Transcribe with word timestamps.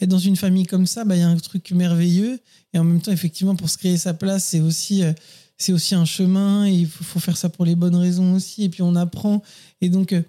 être 0.00 0.08
dans 0.08 0.18
une 0.18 0.36
famille 0.36 0.66
comme 0.66 0.86
ça, 0.86 1.04
bah, 1.04 1.16
il 1.16 1.20
y 1.20 1.22
a 1.22 1.28
un 1.28 1.36
truc 1.36 1.70
merveilleux. 1.72 2.38
Et 2.72 2.78
en 2.78 2.84
même 2.84 3.00
temps, 3.00 3.12
effectivement, 3.12 3.56
pour 3.56 3.68
se 3.70 3.78
créer 3.78 3.96
sa 3.96 4.14
place, 4.14 4.44
c'est 4.44 4.60
aussi, 4.60 5.02
euh, 5.02 5.12
aussi 5.70 5.94
un 5.94 6.04
chemin. 6.04 6.66
Et 6.66 6.72
il 6.72 6.86
faut, 6.88 7.20
faire 7.20 7.36
ça 7.36 7.48
pour 7.48 7.64
les 7.64 7.74
bonnes 7.74 7.96
raisons 7.96 8.34
aussi. 8.34 8.64
Et 8.64 8.68
puis 8.68 8.82
on 8.82 8.94
apprend. 8.94 9.42
Et 9.80 9.88
donc, 9.88 10.12
euh, 10.12 10.22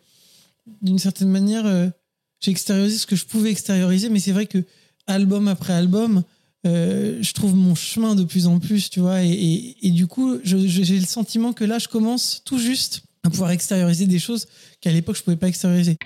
d'une 0.81 0.99
certaine 0.99 1.29
manière, 1.29 1.65
euh, 1.65 1.87
j'ai 2.39 2.51
extériorisé 2.51 2.97
ce 2.97 3.05
que 3.07 3.15
je 3.15 3.25
pouvais 3.25 3.51
extérioriser. 3.51 4.09
Mais 4.09 4.19
c'est 4.19 4.31
vrai 4.31 4.45
que 4.45 4.63
album 5.07 5.47
après 5.47 5.73
album, 5.73 6.23
euh, 6.65 7.17
je 7.21 7.33
trouve 7.33 7.55
mon 7.55 7.75
chemin 7.75 8.15
de 8.15 8.23
plus 8.23 8.47
en 8.47 8.59
plus, 8.59 8.89
tu 8.89 8.99
vois. 8.99 9.23
Et, 9.23 9.29
et- 9.31 9.87
et 9.87 9.91
du 9.91 10.07
coup, 10.07 10.37
j'ai 10.43 10.57
le 10.99 11.05
sentiment 11.05 11.53
que 11.53 11.63
là, 11.63 11.79
je 11.79 11.87
commence 11.87 12.41
tout 12.45 12.59
juste 12.59 13.01
à 13.23 13.29
pouvoir 13.29 13.51
extérioriser 13.51 14.05
des 14.07 14.19
choses 14.19 14.47
qu'à 14.81 14.91
l'époque, 14.91 15.17
je 15.17 15.23
pouvais 15.23 15.35
pas 15.37 15.47
extérioriser. 15.47 15.97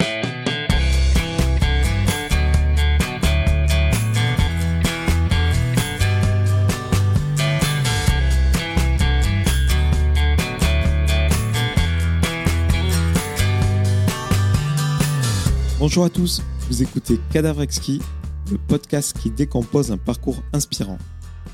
Bonjour 15.86 16.06
à 16.06 16.10
tous, 16.10 16.42
vous 16.70 16.82
écoutez 16.82 17.20
Cadavre 17.34 17.60
le 17.60 18.58
podcast 18.58 19.18
qui 19.22 19.30
décompose 19.30 19.92
un 19.92 19.98
parcours 19.98 20.42
inspirant. 20.54 20.98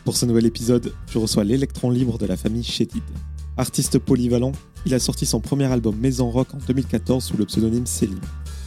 Pour 0.05 0.18
ce 0.18 0.28
nouvel 0.28 0.46
épisode, 0.46 0.94
je 1.10 1.18
reçois 1.18 1.44
l'électron 1.44 1.90
libre 1.90 2.20
de 2.20 2.28
la 2.28 2.38
famille 2.38 2.64
Shedid. 2.64 3.02
Artiste 3.58 3.98
polyvalent, 3.98 4.52
il 4.86 4.94
a 4.94 5.00
sorti 5.00 5.26
son 5.26 5.40
premier 5.40 5.66
album 5.66 5.96
Maison 5.96 6.30
Rock 6.30 6.50
en 6.54 6.60
2014 6.60 7.24
sous 7.24 7.38
le 7.38 7.46
pseudonyme 7.46 7.88
Selim. 7.88 8.20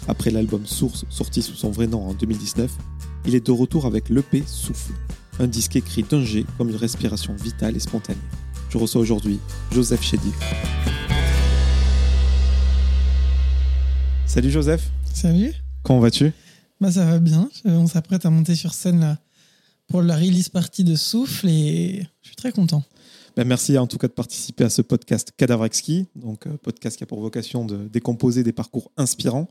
Après 0.08 0.32
l'album 0.32 0.66
Source, 0.66 1.04
sorti 1.10 1.42
sous 1.42 1.54
son 1.54 1.70
vrai 1.70 1.86
nom 1.86 2.08
en 2.08 2.14
2019, 2.14 2.68
il 3.26 3.36
est 3.36 3.46
de 3.46 3.52
retour 3.52 3.86
avec 3.86 4.08
l'EP 4.08 4.42
Souffle, 4.44 4.94
un 5.38 5.46
disque 5.46 5.76
écrit 5.76 6.02
d'un 6.02 6.24
jet 6.24 6.44
comme 6.58 6.70
une 6.70 6.76
respiration 6.76 7.36
vitale 7.36 7.76
et 7.76 7.80
spontanée. 7.80 8.18
Je 8.68 8.78
reçois 8.78 9.00
aujourd'hui 9.00 9.38
Joseph 9.70 10.02
Shedid. 10.02 10.34
Salut 14.26 14.50
Joseph, 14.50 14.90
Salut 15.14 15.52
comment 15.82 16.00
vas-tu? 16.00 16.32
Bah 16.80 16.90
ça 16.90 17.04
va 17.04 17.18
bien. 17.18 17.48
On 17.64 17.86
s'apprête 17.86 18.24
à 18.26 18.30
monter 18.30 18.54
sur 18.54 18.72
scène 18.74 19.00
là 19.00 19.18
pour 19.88 20.02
la 20.02 20.16
release 20.16 20.48
partie 20.48 20.84
de 20.84 20.94
Souffle 20.96 21.48
et 21.48 22.06
je 22.22 22.28
suis 22.28 22.36
très 22.36 22.52
content. 22.52 22.82
Ben, 23.36 23.46
merci 23.46 23.76
en 23.78 23.86
tout 23.86 23.98
cas 23.98 24.08
de 24.08 24.12
participer 24.12 24.64
à 24.64 24.70
ce 24.70 24.82
podcast 24.82 25.32
Cadavre 25.36 25.64
Exquis, 25.64 26.06
donc 26.16 26.46
euh, 26.46 26.56
podcast 26.56 26.96
qui 26.96 27.04
a 27.04 27.06
pour 27.06 27.20
vocation 27.20 27.64
de 27.64 27.88
décomposer 27.88 28.42
des 28.42 28.52
parcours 28.52 28.90
inspirants. 28.96 29.48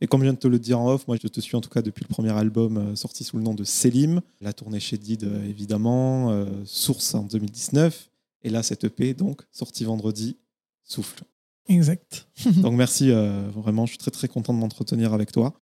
Et 0.00 0.06
comme 0.06 0.20
je 0.20 0.24
viens 0.24 0.32
de 0.32 0.38
te 0.38 0.48
le 0.48 0.58
dire 0.58 0.80
en 0.80 0.90
off, 0.90 1.06
moi 1.08 1.16
je 1.20 1.28
te 1.28 1.40
suis 1.40 1.56
en 1.56 1.60
tout 1.60 1.70
cas 1.70 1.82
depuis 1.82 2.04
le 2.04 2.12
premier 2.12 2.32
album 2.32 2.76
euh, 2.76 2.96
sorti 2.96 3.24
sous 3.24 3.36
le 3.36 3.42
nom 3.42 3.54
de 3.54 3.64
Selim, 3.64 4.20
la 4.40 4.52
tournée 4.52 4.80
chez 4.80 4.98
Did 4.98 5.24
euh, 5.24 5.48
évidemment, 5.48 6.30
euh, 6.30 6.46
Source 6.64 7.14
en 7.14 7.22
2019, 7.22 8.10
et 8.42 8.50
là 8.50 8.62
cette 8.62 8.84
EP 8.84 9.14
donc 9.14 9.42
sortie 9.52 9.84
vendredi, 9.84 10.36
Souffle. 10.82 11.24
Exact. 11.68 12.28
Donc 12.56 12.74
merci 12.74 13.10
euh, 13.10 13.48
vraiment, 13.54 13.86
je 13.86 13.92
suis 13.92 13.98
très 13.98 14.10
très 14.10 14.28
content 14.28 14.52
de 14.52 14.58
m'entretenir 14.58 15.12
avec 15.12 15.32
toi. 15.32 15.54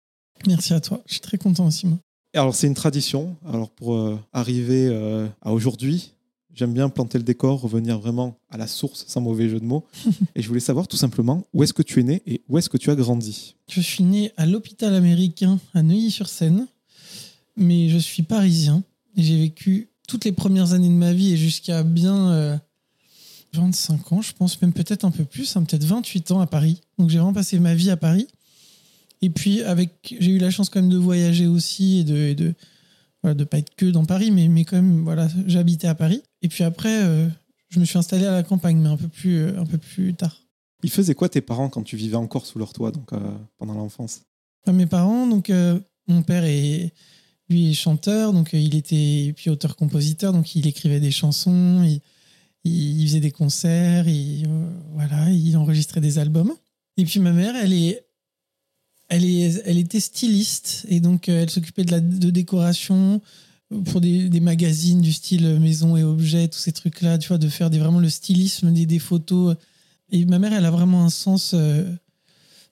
Merci 0.47 0.73
à 0.73 0.81
toi. 0.81 1.03
Je 1.07 1.15
suis 1.15 1.21
très 1.21 1.39
content 1.39 1.67
aussi 1.67 1.87
moi. 1.87 1.99
Et 2.33 2.39
alors 2.39 2.55
c'est 2.55 2.67
une 2.67 2.75
tradition, 2.75 3.37
alors 3.47 3.71
pour 3.71 3.95
euh, 3.95 4.19
arriver 4.33 4.89
euh, 4.89 5.27
à 5.43 5.53
aujourd'hui, 5.53 6.13
j'aime 6.55 6.73
bien 6.73 6.89
planter 6.89 7.19
le 7.19 7.25
décor, 7.25 7.61
revenir 7.61 7.99
vraiment 7.99 8.39
à 8.49 8.57
la 8.57 8.67
source 8.67 9.05
sans 9.09 9.21
mauvais 9.21 9.49
jeu 9.49 9.59
de 9.61 9.65
mots. 9.65 9.85
et 10.35 10.43
je 10.43 10.49
voulais 10.49 10.61
savoir 10.61 10.89
tout 10.89 10.97
simplement 10.97 11.45
où 11.53 11.63
est-ce 11.65 11.75
que 11.75 11.83
tu 11.83 12.01
es 12.01 12.03
né 12.05 12.23
et 12.27 12.43
où 12.49 12.57
est-ce 12.57 12.71
que 12.71 12.79
tu 12.79 12.91
as 12.91 12.95
grandi? 12.95 13.57
Je 13.69 13.81
suis 13.81 14.05
né 14.05 14.33
à 14.37 14.47
l'hôpital 14.47 14.95
américain 14.95 15.59
à 15.75 15.83
Neuilly-sur-Seine, 15.83 16.69
mais 17.57 17.89
je 17.89 17.99
suis 17.99 18.23
parisien 18.23 18.85
et 19.17 19.23
j'ai 19.23 19.37
vécu 19.37 19.91
toutes 20.09 20.25
les 20.25 20.33
premières 20.33 20.73
années 20.73 20.89
de 20.89 20.95
ma 20.95 21.13
vie 21.13 21.33
et 21.33 21.37
jusqu'à 21.37 21.83
bien 21.83 22.61
25 23.53 24.13
ans, 24.13 24.23
je 24.23 24.33
pense, 24.33 24.61
même 24.63 24.73
peut-être 24.73 25.05
un 25.05 25.11
peu 25.11 25.25
plus, 25.25 25.57
hein, 25.57 25.65
peut-être 25.65 25.85
28 25.85 26.31
ans 26.33 26.41
à 26.41 26.47
Paris. 26.47 26.81
Donc 26.99 27.11
j'ai 27.11 27.19
vraiment 27.19 27.33
passé 27.33 27.59
ma 27.59 27.75
vie 27.75 27.91
à 27.91 27.97
Paris. 27.97 28.29
Et 29.23 29.31
puis 29.31 29.63
avec, 29.63 30.15
j'ai 30.19 30.31
eu 30.31 30.39
la 30.39 30.51
chance 30.51 30.71
quand 30.71 30.81
même 30.81 30.91
de 30.91 30.97
voyager 30.97 31.47
aussi 31.47 31.99
et 31.99 32.05
de, 32.05 32.17
et 32.17 32.35
de 32.35 32.55
voilà, 33.23 33.35
de 33.35 33.45
pas 33.45 33.59
être 33.59 33.75
que 33.75 33.87
dans 33.87 34.05
Paris, 34.05 34.31
mais, 34.31 34.49
mais 34.49 34.65
quand 34.65 34.77
même, 34.77 35.03
voilà, 35.03 35.29
j'habitais 35.47 35.89
à 35.89 35.95
Paris. 35.95 36.23
Et 36.43 36.49
puis 36.49 36.65
après, 36.65 37.03
euh, 37.03 37.29
je 37.69 37.81
me 37.81 37.85
suis 37.85 37.99
installé 37.99 38.25
à 38.25 38.33
la 38.33 38.43
campagne, 38.43 38.79
mais 38.79 38.89
un 38.89 38.97
peu 38.97 39.09
plus, 39.09 39.37
euh, 39.37 39.61
un 39.61 39.67
peu 39.67 39.79
plus 39.79 40.15
tard. 40.15 40.41
Ils 40.83 40.91
faisaient 40.91 41.15
quoi 41.15 41.29
tes 41.29 41.43
parents 41.43 41.69
quand 41.69 41.83
tu 41.83 41.97
vivais 41.97 42.17
encore 42.17 42.47
sous 42.47 42.59
leur 42.59 42.73
toit, 42.73 42.91
donc 42.91 43.13
euh, 43.13 43.19
pendant 43.59 43.75
l'enfance? 43.75 44.23
Enfin, 44.65 44.75
mes 44.75 44.87
parents, 44.87 45.27
donc 45.27 45.53
mon 46.07 46.23
père 46.23 46.45
est 46.45 46.93
lui 47.51 47.71
est 47.71 47.75
chanteur, 47.75 48.33
donc 48.33 48.51
il 48.53 48.75
était 48.77 49.25
et 49.25 49.33
puis 49.33 49.51
auteur-compositeur, 49.51 50.33
donc 50.33 50.55
il 50.55 50.67
écrivait 50.67 51.01
des 51.01 51.11
chansons, 51.11 51.83
il, 51.83 52.01
il 52.65 53.07
faisait 53.07 53.21
des 53.21 53.31
concerts, 53.31 54.09
il, 54.09 54.47
euh, 54.47 54.71
voilà, 54.93 55.31
il 55.31 55.57
enregistrait 55.57 56.01
des 56.01 56.19
albums. 56.19 56.53
Et 56.97 57.05
puis 57.05 57.21
ma 57.21 57.33
mère, 57.33 57.57
elle 57.57 57.73
est 57.73 58.05
elle 59.09 59.25
est 59.25 59.63
elle 59.65 59.79
était 59.79 60.01
styliste 60.01 60.87
et 60.89 61.01
donc 61.01 61.29
euh, 61.29 61.43
elle 61.43 61.51
s'occupait 61.51 61.85
de 61.85 61.99
de 61.99 62.31
décoration 62.31 63.21
pour 63.87 64.01
des, 64.01 64.41
magazines 64.41 65.01
du 65.01 65.13
style 65.13 65.61
maison 65.61 65.97
et 65.97 66.03
objets, 66.03 66.49
tous 66.49 66.59
ces 66.59 66.73
trucs 66.73 67.03
là, 67.03 67.19
tu 67.19 67.29
vois, 67.29 67.39
de 67.39 67.49
faire 67.49 67.71
des, 67.71 67.79
vraiment 67.79 68.01
le 68.01 68.11
stylisme 68.11 68.73
des, 68.73 68.85
des 68.85 68.99
photos. 68.99 69.55
Et 70.11 70.25
ma 70.25 70.41
mère, 70.41 70.53
elle 70.53 70.65
a 70.65 70.73
vraiment 70.73 71.05
un 71.05 71.11
sens 71.11 71.53
euh, 71.55 71.89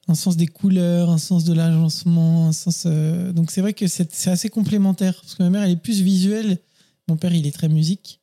un 0.09 0.15
sens 0.17 0.37
des 0.37 0.49
couleurs, 0.49 1.11
un 1.11 1.19
sens 1.19 1.45
de 1.45 1.53
l'agencement, 1.53 2.49
un 2.49 2.53
sens. 2.53 2.87
Donc 2.87 3.51
c'est 3.51 3.61
vrai 3.61 3.75
que 3.75 3.87
c'est 3.87 4.29
assez 4.29 4.49
complémentaire 4.51 5.21
parce 5.21 5.35
que 5.35 5.43
ma 5.43 5.51
mère 5.51 5.63
elle 5.63 5.73
est 5.73 5.77
plus 5.77 6.01
visuelle, 6.03 6.59
mon 7.09 7.17
père 7.17 7.35
il 7.35 7.47
est 7.47 7.53
très 7.53 7.69
musique 7.69 8.21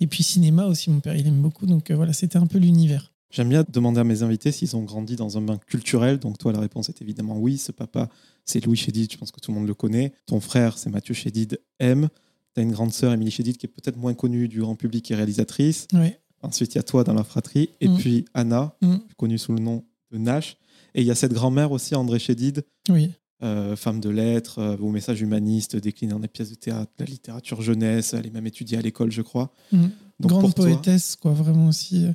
et 0.00 0.06
puis 0.06 0.22
cinéma 0.22 0.66
aussi. 0.66 0.90
Mon 0.90 1.00
père 1.00 1.14
il 1.16 1.26
aime 1.26 1.40
beaucoup 1.40 1.66
donc 1.66 1.90
euh, 1.90 1.96
voilà 1.96 2.12
c'était 2.12 2.38
un 2.38 2.46
peu 2.46 2.58
l'univers. 2.58 3.12
J'aime 3.30 3.48
bien 3.48 3.64
demander 3.72 4.00
à 4.00 4.04
mes 4.04 4.24
invités 4.24 4.50
s'ils 4.50 4.74
ont 4.74 4.82
grandi 4.82 5.14
dans 5.14 5.38
un 5.38 5.40
bain 5.40 5.56
culturel. 5.68 6.18
Donc 6.18 6.36
toi, 6.38 6.52
la 6.52 6.58
réponse 6.58 6.88
est 6.88 7.00
évidemment 7.00 7.38
oui. 7.38 7.58
Ce 7.58 7.70
papa, 7.70 8.08
c'est 8.44 8.64
Louis 8.66 8.76
Chédid, 8.76 9.12
je 9.12 9.16
pense 9.16 9.30
que 9.30 9.38
tout 9.38 9.52
le 9.52 9.58
monde 9.58 9.68
le 9.68 9.74
connaît. 9.74 10.12
Ton 10.26 10.40
frère, 10.40 10.76
c'est 10.78 10.90
Mathieu 10.90 11.14
Chédid, 11.14 11.60
M. 11.78 12.08
Tu 12.54 12.60
as 12.60 12.64
une 12.64 12.72
grande 12.72 12.92
sœur, 12.92 13.12
Émilie 13.12 13.30
Chédid, 13.30 13.56
qui 13.56 13.66
est 13.66 13.68
peut-être 13.68 13.96
moins 13.96 14.14
connue 14.14 14.48
du 14.48 14.60
grand 14.60 14.74
public 14.74 15.08
et 15.12 15.14
réalisatrice. 15.14 15.86
Ouais. 15.92 16.18
Ensuite, 16.42 16.74
il 16.74 16.78
y 16.78 16.80
a 16.80 16.82
toi 16.82 17.04
dans 17.04 17.14
la 17.14 17.22
fratrie. 17.22 17.70
Et 17.80 17.86
Mm. 17.86 17.96
puis 17.98 18.24
Anna, 18.34 18.74
Mm. 18.82 18.96
connue 19.16 19.38
sous 19.38 19.52
le 19.52 19.60
nom 19.60 19.84
de 20.10 20.18
Nash. 20.18 20.56
Et 20.96 21.02
il 21.02 21.06
y 21.06 21.12
a 21.12 21.14
cette 21.14 21.32
grand-mère 21.32 21.70
aussi, 21.70 21.94
André 21.94 22.18
Chédid, 22.18 22.64
Oui. 22.88 23.12
Euh, 23.42 23.76
femme 23.76 24.00
de 24.00 24.08
lettres, 24.10 24.58
euh, 24.58 24.76
au 24.78 24.90
message 24.90 25.20
humaniste, 25.20 25.76
décliné 25.76 26.12
dans 26.12 26.20
des 26.20 26.28
pièces 26.28 26.50
de 26.50 26.54
théâtre, 26.56 26.90
la 26.98 27.06
littérature 27.06 27.62
jeunesse. 27.62 28.14
Elle 28.14 28.26
est 28.26 28.30
même 28.34 28.46
étudiée 28.46 28.78
à 28.78 28.82
l'école, 28.82 29.10
je 29.10 29.22
crois. 29.22 29.52
Mm. 29.72 29.78
Donc 30.20 30.30
Grande 30.30 30.40
pour, 30.42 30.54
toi, 30.54 30.64
poétesse 30.66 31.16
quoi 31.16 31.32
vraiment 31.32 31.68
aussi. 31.68 32.04
euh. 32.04 32.12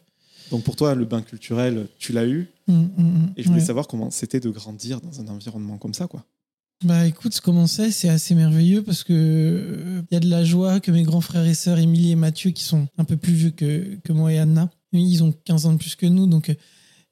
donc 0.52 0.63
pour 0.63 0.75
toi, 0.75 0.94
le 0.96 1.06
bain 1.06 1.22
culturel, 1.22 1.88
tu 1.97 2.13
l'as 2.13 2.25
eu. 2.28 2.47
Mm, 2.68 2.74
mm. 2.74 3.34
Et 3.38 3.44
je 3.44 3.47
voulais 3.47 3.59
Ouais. 3.62 3.66
savoir 3.66 3.88
comment 3.88 4.12
c'était 4.12 4.40
de 4.40 4.50
grandir 4.50 5.02
dans 5.02 5.19
un 5.22 5.28
environnement 5.28 5.78
comme 5.78 5.94
ça, 5.94 6.08
quoi. 6.08 6.24
Bah 6.84 7.08
écoute, 7.08 7.40
comment 7.42 7.68
c'est 7.68 7.90
C'est 7.90 8.09
assez 8.09 8.36
merveilleux 8.36 8.84
parce 8.84 9.03
que 9.03 9.13
euh, 9.13 10.02
il 10.12 10.13
y 10.13 10.18
a 10.18 10.19
de 10.19 10.30
la 10.30 10.44
joie 10.44 10.80
que 10.81 10.92
mes 10.92 11.03
grands 11.03 11.22
frères 11.22 11.46
et 11.46 11.53
sœurs, 11.53 11.80
Émilie 11.80 12.12
et 12.12 12.16
Mathieu, 12.16 12.52
qui 12.52 12.63
sont 12.63 12.88
un 12.97 13.06
peu 13.06 13.16
plus 13.18 13.34
vieux 13.34 13.52
que, 13.52 13.96
que 14.03 14.12
moi 14.13 14.31
et 14.34 14.38
Anna, 14.40 14.69
ils 14.92 15.24
ont 15.24 15.34
15 15.46 15.66
ans 15.68 15.74
de 15.74 15.78
plus 15.78 15.96
que 15.96 16.06
nous, 16.06 16.28
donc 16.28 16.50
euh, 16.50 16.53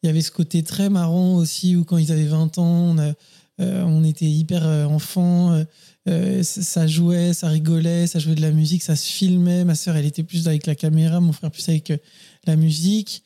il 0.04 0.08
y 0.08 0.10
avait 0.10 0.22
ce 0.22 0.32
côté 0.32 0.64
très 0.64 0.90
marrant 0.90 1.36
aussi 1.38 1.78
où 1.78 1.86
quand 1.86 1.98
ils 1.98 2.12
avaient 2.12 2.26
20 2.28 2.58
ans, 2.58 2.66
on, 2.66 2.98
a- 2.98 3.04
euh, 3.08 3.14
on 3.60 4.04
était 4.04 4.26
hyper 4.26 4.66
euh, 4.66 4.86
enfants, 4.86 5.54
euh, 5.54 5.64
euh, 6.10 6.44
ça 6.44 6.86
jouait, 6.86 7.34
ça 7.34 7.48
rigolait, 7.48 8.08
ça 8.08 8.20
jouait 8.20 8.36
de 8.36 8.42
la 8.42 8.52
musique, 8.52 8.84
ça 8.84 8.96
se 8.96 9.08
filmait. 9.08 9.64
Ma 9.64 9.76
sœur, 9.76 9.96
elle 9.96 10.06
était 10.06 10.24
plus 10.24 10.48
avec 10.48 10.66
la 10.66 10.76
caméra, 10.76 11.22
mon 11.22 11.32
frère 11.32 11.50
plus 11.50 11.68
avec 11.70 11.92
euh, 11.92 11.98
la 12.46 12.56
musique. 12.58 13.24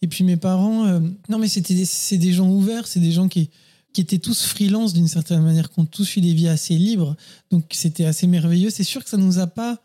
Et 0.00 0.06
puis 0.06 0.24
mes 0.24 0.36
parents, 0.36 0.86
euh, 0.86 1.00
non 1.28 1.38
mais 1.38 1.48
c'était 1.48 1.84
c'est 1.84 2.18
des 2.18 2.32
gens 2.32 2.48
ouverts, 2.48 2.86
c'est 2.86 3.00
des 3.00 3.12
gens 3.12 3.28
qui 3.28 3.50
qui 3.92 4.02
étaient 4.02 4.18
tous 4.18 4.44
freelance 4.44 4.92
d'une 4.92 5.08
certaine 5.08 5.40
manière, 5.40 5.70
qui 5.70 5.80
ont 5.80 5.86
tous 5.86 6.16
eu 6.16 6.20
des 6.20 6.34
vies 6.34 6.48
assez 6.48 6.76
libres. 6.76 7.16
Donc 7.50 7.64
c'était 7.72 8.04
assez 8.04 8.26
merveilleux. 8.26 8.70
C'est 8.70 8.84
sûr 8.84 9.02
que 9.02 9.08
ça 9.10 9.16
nous 9.16 9.38
a 9.38 9.46
pas. 9.46 9.82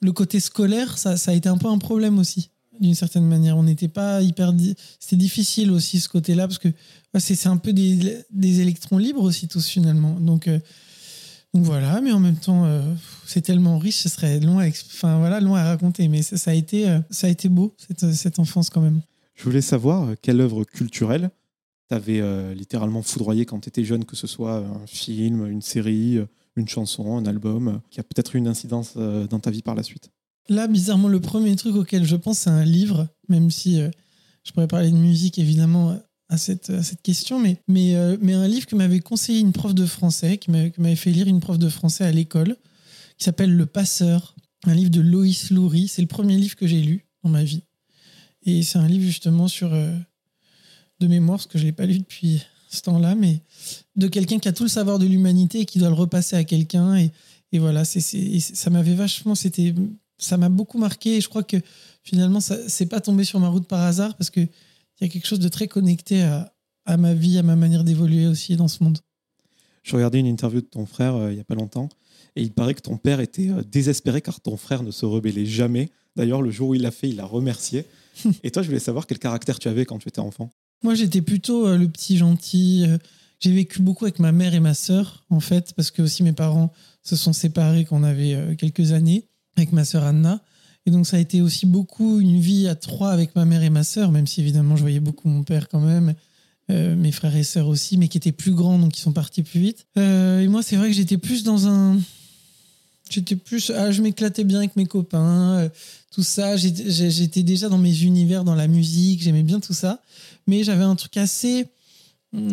Le 0.00 0.12
côté 0.12 0.38
scolaire, 0.38 0.96
ça 0.98 1.16
a 1.26 1.32
été 1.32 1.48
un 1.48 1.58
peu 1.58 1.66
un 1.66 1.78
problème 1.78 2.20
aussi, 2.20 2.50
d'une 2.80 2.94
certaine 2.94 3.26
manière. 3.26 3.56
On 3.56 3.62
n'était 3.62 3.88
pas 3.88 4.22
hyper. 4.22 4.52
C'était 4.98 5.16
difficile 5.16 5.70
aussi 5.70 6.00
ce 6.00 6.08
côté-là, 6.08 6.46
parce 6.46 6.58
que 6.58 6.68
c'est 7.18 7.46
un 7.46 7.56
peu 7.56 7.72
des, 7.72 8.24
électrons 8.60 8.98
libres 8.98 9.22
aussi, 9.22 9.48
tous 9.48 9.66
finalement. 9.66 10.18
Donc, 10.20 10.48
euh, 10.48 10.58
voilà, 11.54 12.00
mais 12.00 12.12
en 12.12 12.20
même 12.20 12.36
temps, 12.36 12.64
euh, 12.66 12.82
c'est 13.26 13.40
tellement 13.40 13.78
riche, 13.78 13.98
ce 13.98 14.08
serait 14.08 14.40
long 14.40 14.58
à, 14.58 14.66
enfin, 14.66 15.18
voilà, 15.18 15.40
long 15.40 15.54
à 15.54 15.64
raconter. 15.64 16.08
Mais 16.08 16.22
ça, 16.22 16.50
a, 16.50 16.54
été, 16.54 16.88
euh, 16.88 17.00
ça 17.10 17.26
a 17.26 17.30
été 17.30 17.48
beau, 17.48 17.74
cette, 17.78 18.38
enfance 18.38 18.70
quand 18.70 18.80
même. 18.80 19.00
Je 19.34 19.44
voulais 19.44 19.62
savoir 19.62 20.14
quelle 20.20 20.40
œuvre 20.40 20.64
culturelle 20.64 21.30
t'avais 21.88 22.20
littéralement 22.54 23.00
foudroyé 23.00 23.46
quand 23.46 23.60
t'étais 23.60 23.82
jeune, 23.82 24.04
que 24.04 24.14
ce 24.14 24.26
soit 24.26 24.58
un 24.58 24.86
film, 24.86 25.46
une 25.46 25.62
série, 25.62 26.18
une 26.56 26.68
chanson, 26.68 27.16
un 27.16 27.24
album, 27.24 27.80
qui 27.90 27.98
a 27.98 28.02
peut-être 28.02 28.34
eu 28.34 28.38
une 28.38 28.48
incidence 28.48 28.94
dans 28.96 29.38
ta 29.38 29.50
vie 29.50 29.62
par 29.62 29.74
la 29.74 29.82
suite? 29.82 30.10
Là, 30.48 30.66
bizarrement, 30.66 31.08
le 31.08 31.20
premier 31.20 31.54
truc 31.56 31.76
auquel 31.76 32.04
je 32.04 32.16
pense, 32.16 32.40
c'est 32.40 32.50
un 32.50 32.64
livre, 32.64 33.08
même 33.28 33.50
si 33.50 33.80
euh, 33.80 33.90
je 34.44 34.52
pourrais 34.52 34.68
parler 34.68 34.90
de 34.90 34.96
musique, 34.96 35.38
évidemment, 35.38 35.98
à 36.30 36.36
cette, 36.36 36.72
question, 37.02 37.38
mais, 37.38 37.62
mais, 37.68 37.96
euh, 37.96 38.16
mais 38.20 38.34
un 38.34 38.46
livre 38.46 38.66
que 38.66 38.76
m'avait 38.76 39.00
conseillé 39.00 39.40
une 39.40 39.52
prof 39.52 39.74
de 39.74 39.86
français, 39.86 40.38
qui 40.38 40.50
m'avait 40.50 40.96
fait 40.96 41.10
lire 41.10 41.26
une 41.26 41.40
prof 41.40 41.58
de 41.58 41.68
français 41.68 42.04
à 42.04 42.12
l'école, 42.12 42.56
qui 43.16 43.24
s'appelle 43.24 43.54
Le 43.54 43.66
Passeur, 43.66 44.34
un 44.64 44.74
livre 44.74 44.90
de 44.90 45.00
Loïs 45.00 45.50
Loury. 45.50 45.88
C'est 45.88 46.02
le 46.02 46.08
premier 46.08 46.36
livre 46.36 46.56
que 46.56 46.66
j'ai 46.66 46.82
lu 46.82 47.06
dans 47.24 47.30
ma 47.30 47.44
vie. 47.44 47.62
Et 48.42 48.62
c'est 48.62 48.78
un 48.78 48.86
livre 48.86 49.04
justement 49.04 49.48
sur, 49.48 49.72
euh, 49.72 49.96
de 51.00 51.06
mémoire, 51.06 51.38
parce 51.38 51.46
que 51.46 51.58
je 51.58 51.64
ne 51.64 51.68
l'ai 51.68 51.72
pas 51.72 51.86
lu 51.86 51.98
depuis 51.98 52.42
ce 52.68 52.82
temps-là, 52.82 53.14
mais 53.14 53.40
de 53.96 54.08
quelqu'un 54.08 54.38
qui 54.38 54.48
a 54.48 54.52
tout 54.52 54.64
le 54.64 54.68
savoir 54.68 54.98
de 54.98 55.06
l'humanité 55.06 55.60
et 55.60 55.64
qui 55.64 55.78
doit 55.78 55.88
le 55.88 55.94
repasser 55.94 56.36
à 56.36 56.44
quelqu'un. 56.44 56.96
Et, 56.96 57.58
voilà, 57.58 57.84
ça 57.84 58.70
m'avait 58.70 58.94
vachement, 58.94 59.34
ça 60.18 60.36
m'a 60.36 60.48
beaucoup 60.48 60.78
marqué. 60.78 61.16
Et 61.16 61.20
je 61.20 61.28
crois 61.28 61.42
que 61.42 61.56
finalement, 62.02 62.40
ça 62.40 62.56
c'est 62.68 62.86
pas 62.86 63.00
tombé 63.00 63.24
sur 63.24 63.40
ma 63.40 63.48
route 63.48 63.66
par 63.66 63.80
hasard 63.80 64.16
parce 64.16 64.30
que 64.30 64.40
il 64.40 65.02
y 65.02 65.04
a 65.04 65.08
quelque 65.08 65.26
chose 65.26 65.38
de 65.38 65.48
très 65.48 65.68
connecté 65.68 66.22
à, 66.22 66.52
à 66.84 66.96
ma 66.96 67.14
vie, 67.14 67.38
à 67.38 67.42
ma 67.42 67.54
manière 67.54 67.84
d'évoluer 67.84 68.26
aussi 68.26 68.56
dans 68.56 68.66
ce 68.66 68.82
monde. 68.82 68.98
Je 69.82 69.94
regardais 69.94 70.18
une 70.18 70.26
interview 70.26 70.60
de 70.60 70.66
ton 70.66 70.86
frère 70.86 71.14
euh, 71.16 71.30
il 71.30 71.34
n'y 71.36 71.40
a 71.40 71.44
pas 71.44 71.54
longtemps 71.54 71.88
et 72.36 72.42
il 72.42 72.52
paraît 72.52 72.74
que 72.74 72.80
ton 72.80 72.96
père 72.96 73.20
était 73.20 73.50
euh, 73.50 73.62
désespéré 73.62 74.20
car 74.20 74.40
ton 74.40 74.56
frère 74.56 74.82
ne 74.82 74.90
se 74.90 75.06
rebellait 75.06 75.46
jamais. 75.46 75.90
D'ailleurs, 76.16 76.42
le 76.42 76.50
jour 76.50 76.70
où 76.70 76.74
il 76.74 76.82
l'a 76.82 76.90
fait, 76.90 77.08
il 77.08 77.16
l'a 77.16 77.24
remercié. 77.24 77.84
et 78.42 78.50
toi, 78.50 78.62
je 78.62 78.68
voulais 78.68 78.80
savoir 78.80 79.06
quel 79.06 79.18
caractère 79.18 79.58
tu 79.58 79.68
avais 79.68 79.84
quand 79.84 79.98
tu 79.98 80.08
étais 80.08 80.20
enfant. 80.20 80.50
Moi, 80.82 80.94
j'étais 80.94 81.22
plutôt 81.22 81.66
euh, 81.66 81.78
le 81.78 81.88
petit 81.88 82.16
gentil. 82.16 82.86
J'ai 83.40 83.52
vécu 83.52 83.82
beaucoup 83.82 84.04
avec 84.04 84.18
ma 84.18 84.32
mère 84.32 84.54
et 84.54 84.60
ma 84.60 84.74
sœur, 84.74 85.24
en 85.30 85.40
fait, 85.40 85.72
parce 85.74 85.90
que 85.90 86.02
aussi 86.02 86.22
mes 86.22 86.32
parents 86.32 86.72
se 87.02 87.16
sont 87.16 87.32
séparés 87.32 87.84
quand 87.84 87.98
on 87.98 88.02
avait 88.02 88.56
quelques 88.56 88.92
années, 88.92 89.28
avec 89.58 89.72
ma 89.72 89.84
sœur 89.84 90.04
Anna. 90.04 90.40
Et 90.86 90.90
donc, 90.90 91.06
ça 91.06 91.18
a 91.18 91.20
été 91.20 91.42
aussi 91.42 91.66
beaucoup 91.66 92.18
une 92.18 92.40
vie 92.40 92.66
à 92.66 92.74
trois 92.74 93.10
avec 93.10 93.36
ma 93.36 93.44
mère 93.44 93.62
et 93.62 93.70
ma 93.70 93.84
sœur, 93.84 94.10
même 94.10 94.26
si 94.26 94.40
évidemment, 94.40 94.76
je 94.76 94.80
voyais 94.80 95.00
beaucoup 95.00 95.28
mon 95.28 95.42
père 95.42 95.68
quand 95.68 95.80
même, 95.80 96.14
euh, 96.70 96.96
mes 96.96 97.12
frères 97.12 97.36
et 97.36 97.42
sœurs 97.42 97.68
aussi, 97.68 97.98
mais 97.98 98.08
qui 98.08 98.16
étaient 98.16 98.32
plus 98.32 98.52
grands, 98.52 98.78
donc 98.78 98.92
qui 98.92 99.02
sont 99.02 99.12
partis 99.12 99.42
plus 99.42 99.60
vite. 99.60 99.86
Euh, 99.98 100.40
et 100.40 100.48
moi, 100.48 100.62
c'est 100.62 100.76
vrai 100.76 100.88
que 100.88 100.94
j'étais 100.94 101.18
plus 101.18 101.42
dans 101.42 101.66
un. 101.68 101.98
J'étais 103.10 103.36
plus. 103.36 103.70
Ah, 103.74 103.90
je 103.90 104.00
m'éclatais 104.00 104.44
bien 104.44 104.58
avec 104.58 104.76
mes 104.76 104.86
copains, 104.86 105.58
euh, 105.58 105.68
tout 106.10 106.22
ça. 106.22 106.56
J'étais 106.56 107.42
déjà 107.42 107.68
dans 107.68 107.78
mes 107.78 108.02
univers, 108.02 108.44
dans 108.44 108.54
la 108.54 108.66
musique, 108.66 109.22
j'aimais 109.22 109.42
bien 109.42 109.60
tout 109.60 109.74
ça 109.74 110.00
mais 110.46 110.64
j'avais 110.64 110.84
un 110.84 110.96
truc 110.96 111.18
assez 111.18 111.66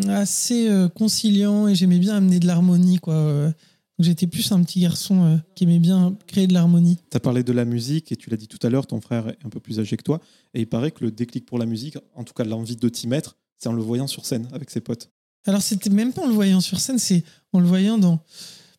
assez 0.09 0.69
conciliant 0.95 1.69
et 1.69 1.75
j'aimais 1.75 1.99
bien 1.99 2.17
amener 2.17 2.39
de 2.39 2.47
l'harmonie 2.47 2.99
quoi 2.99 3.53
j'étais 3.99 4.27
plus 4.27 4.51
un 4.51 4.61
petit 4.63 4.81
garçon 4.81 5.23
euh, 5.23 5.37
qui 5.55 5.63
aimait 5.63 5.79
bien 5.79 6.17
créer 6.27 6.47
de 6.47 6.53
l'harmonie. 6.53 6.97
Tu 7.09 7.17
as 7.17 7.19
parlé 7.19 7.43
de 7.43 7.53
la 7.53 7.65
musique 7.65 8.11
et 8.11 8.15
tu 8.15 8.29
l'as 8.29 8.37
dit 8.37 8.47
tout 8.47 8.59
à 8.65 8.69
l'heure, 8.69 8.87
ton 8.87 9.01
frère 9.01 9.29
est 9.29 9.45
un 9.45 9.49
peu 9.49 9.59
plus 9.59 9.79
âgé 9.79 9.97
que 9.97 10.03
toi. 10.03 10.21
Et 10.53 10.61
il 10.61 10.67
paraît 10.67 10.91
que 10.91 11.03
le 11.03 11.11
déclic 11.11 11.45
pour 11.45 11.59
la 11.59 11.65
musique, 11.65 11.97
en 12.15 12.23
tout 12.23 12.33
cas 12.33 12.43
l'envie 12.43 12.75
de 12.75 12.89
t'y 12.89 13.07
mettre, 13.07 13.37
c'est 13.57 13.69
en 13.69 13.73
le 13.73 13.81
voyant 13.81 14.07
sur 14.07 14.25
scène 14.25 14.47
avec 14.53 14.69
ses 14.69 14.81
potes. 14.81 15.09
alors 15.45 15.61
c'était 15.61 15.89
même 15.89 16.13
pas 16.13 16.23
en 16.23 16.27
le 16.27 16.33
voyant 16.33 16.59
sur 16.59 16.79
scène 16.79 16.99
c'est 16.99 17.23
en 17.53 17.59
le 17.59 17.67
voyant 17.67 17.97
dans 17.97 18.19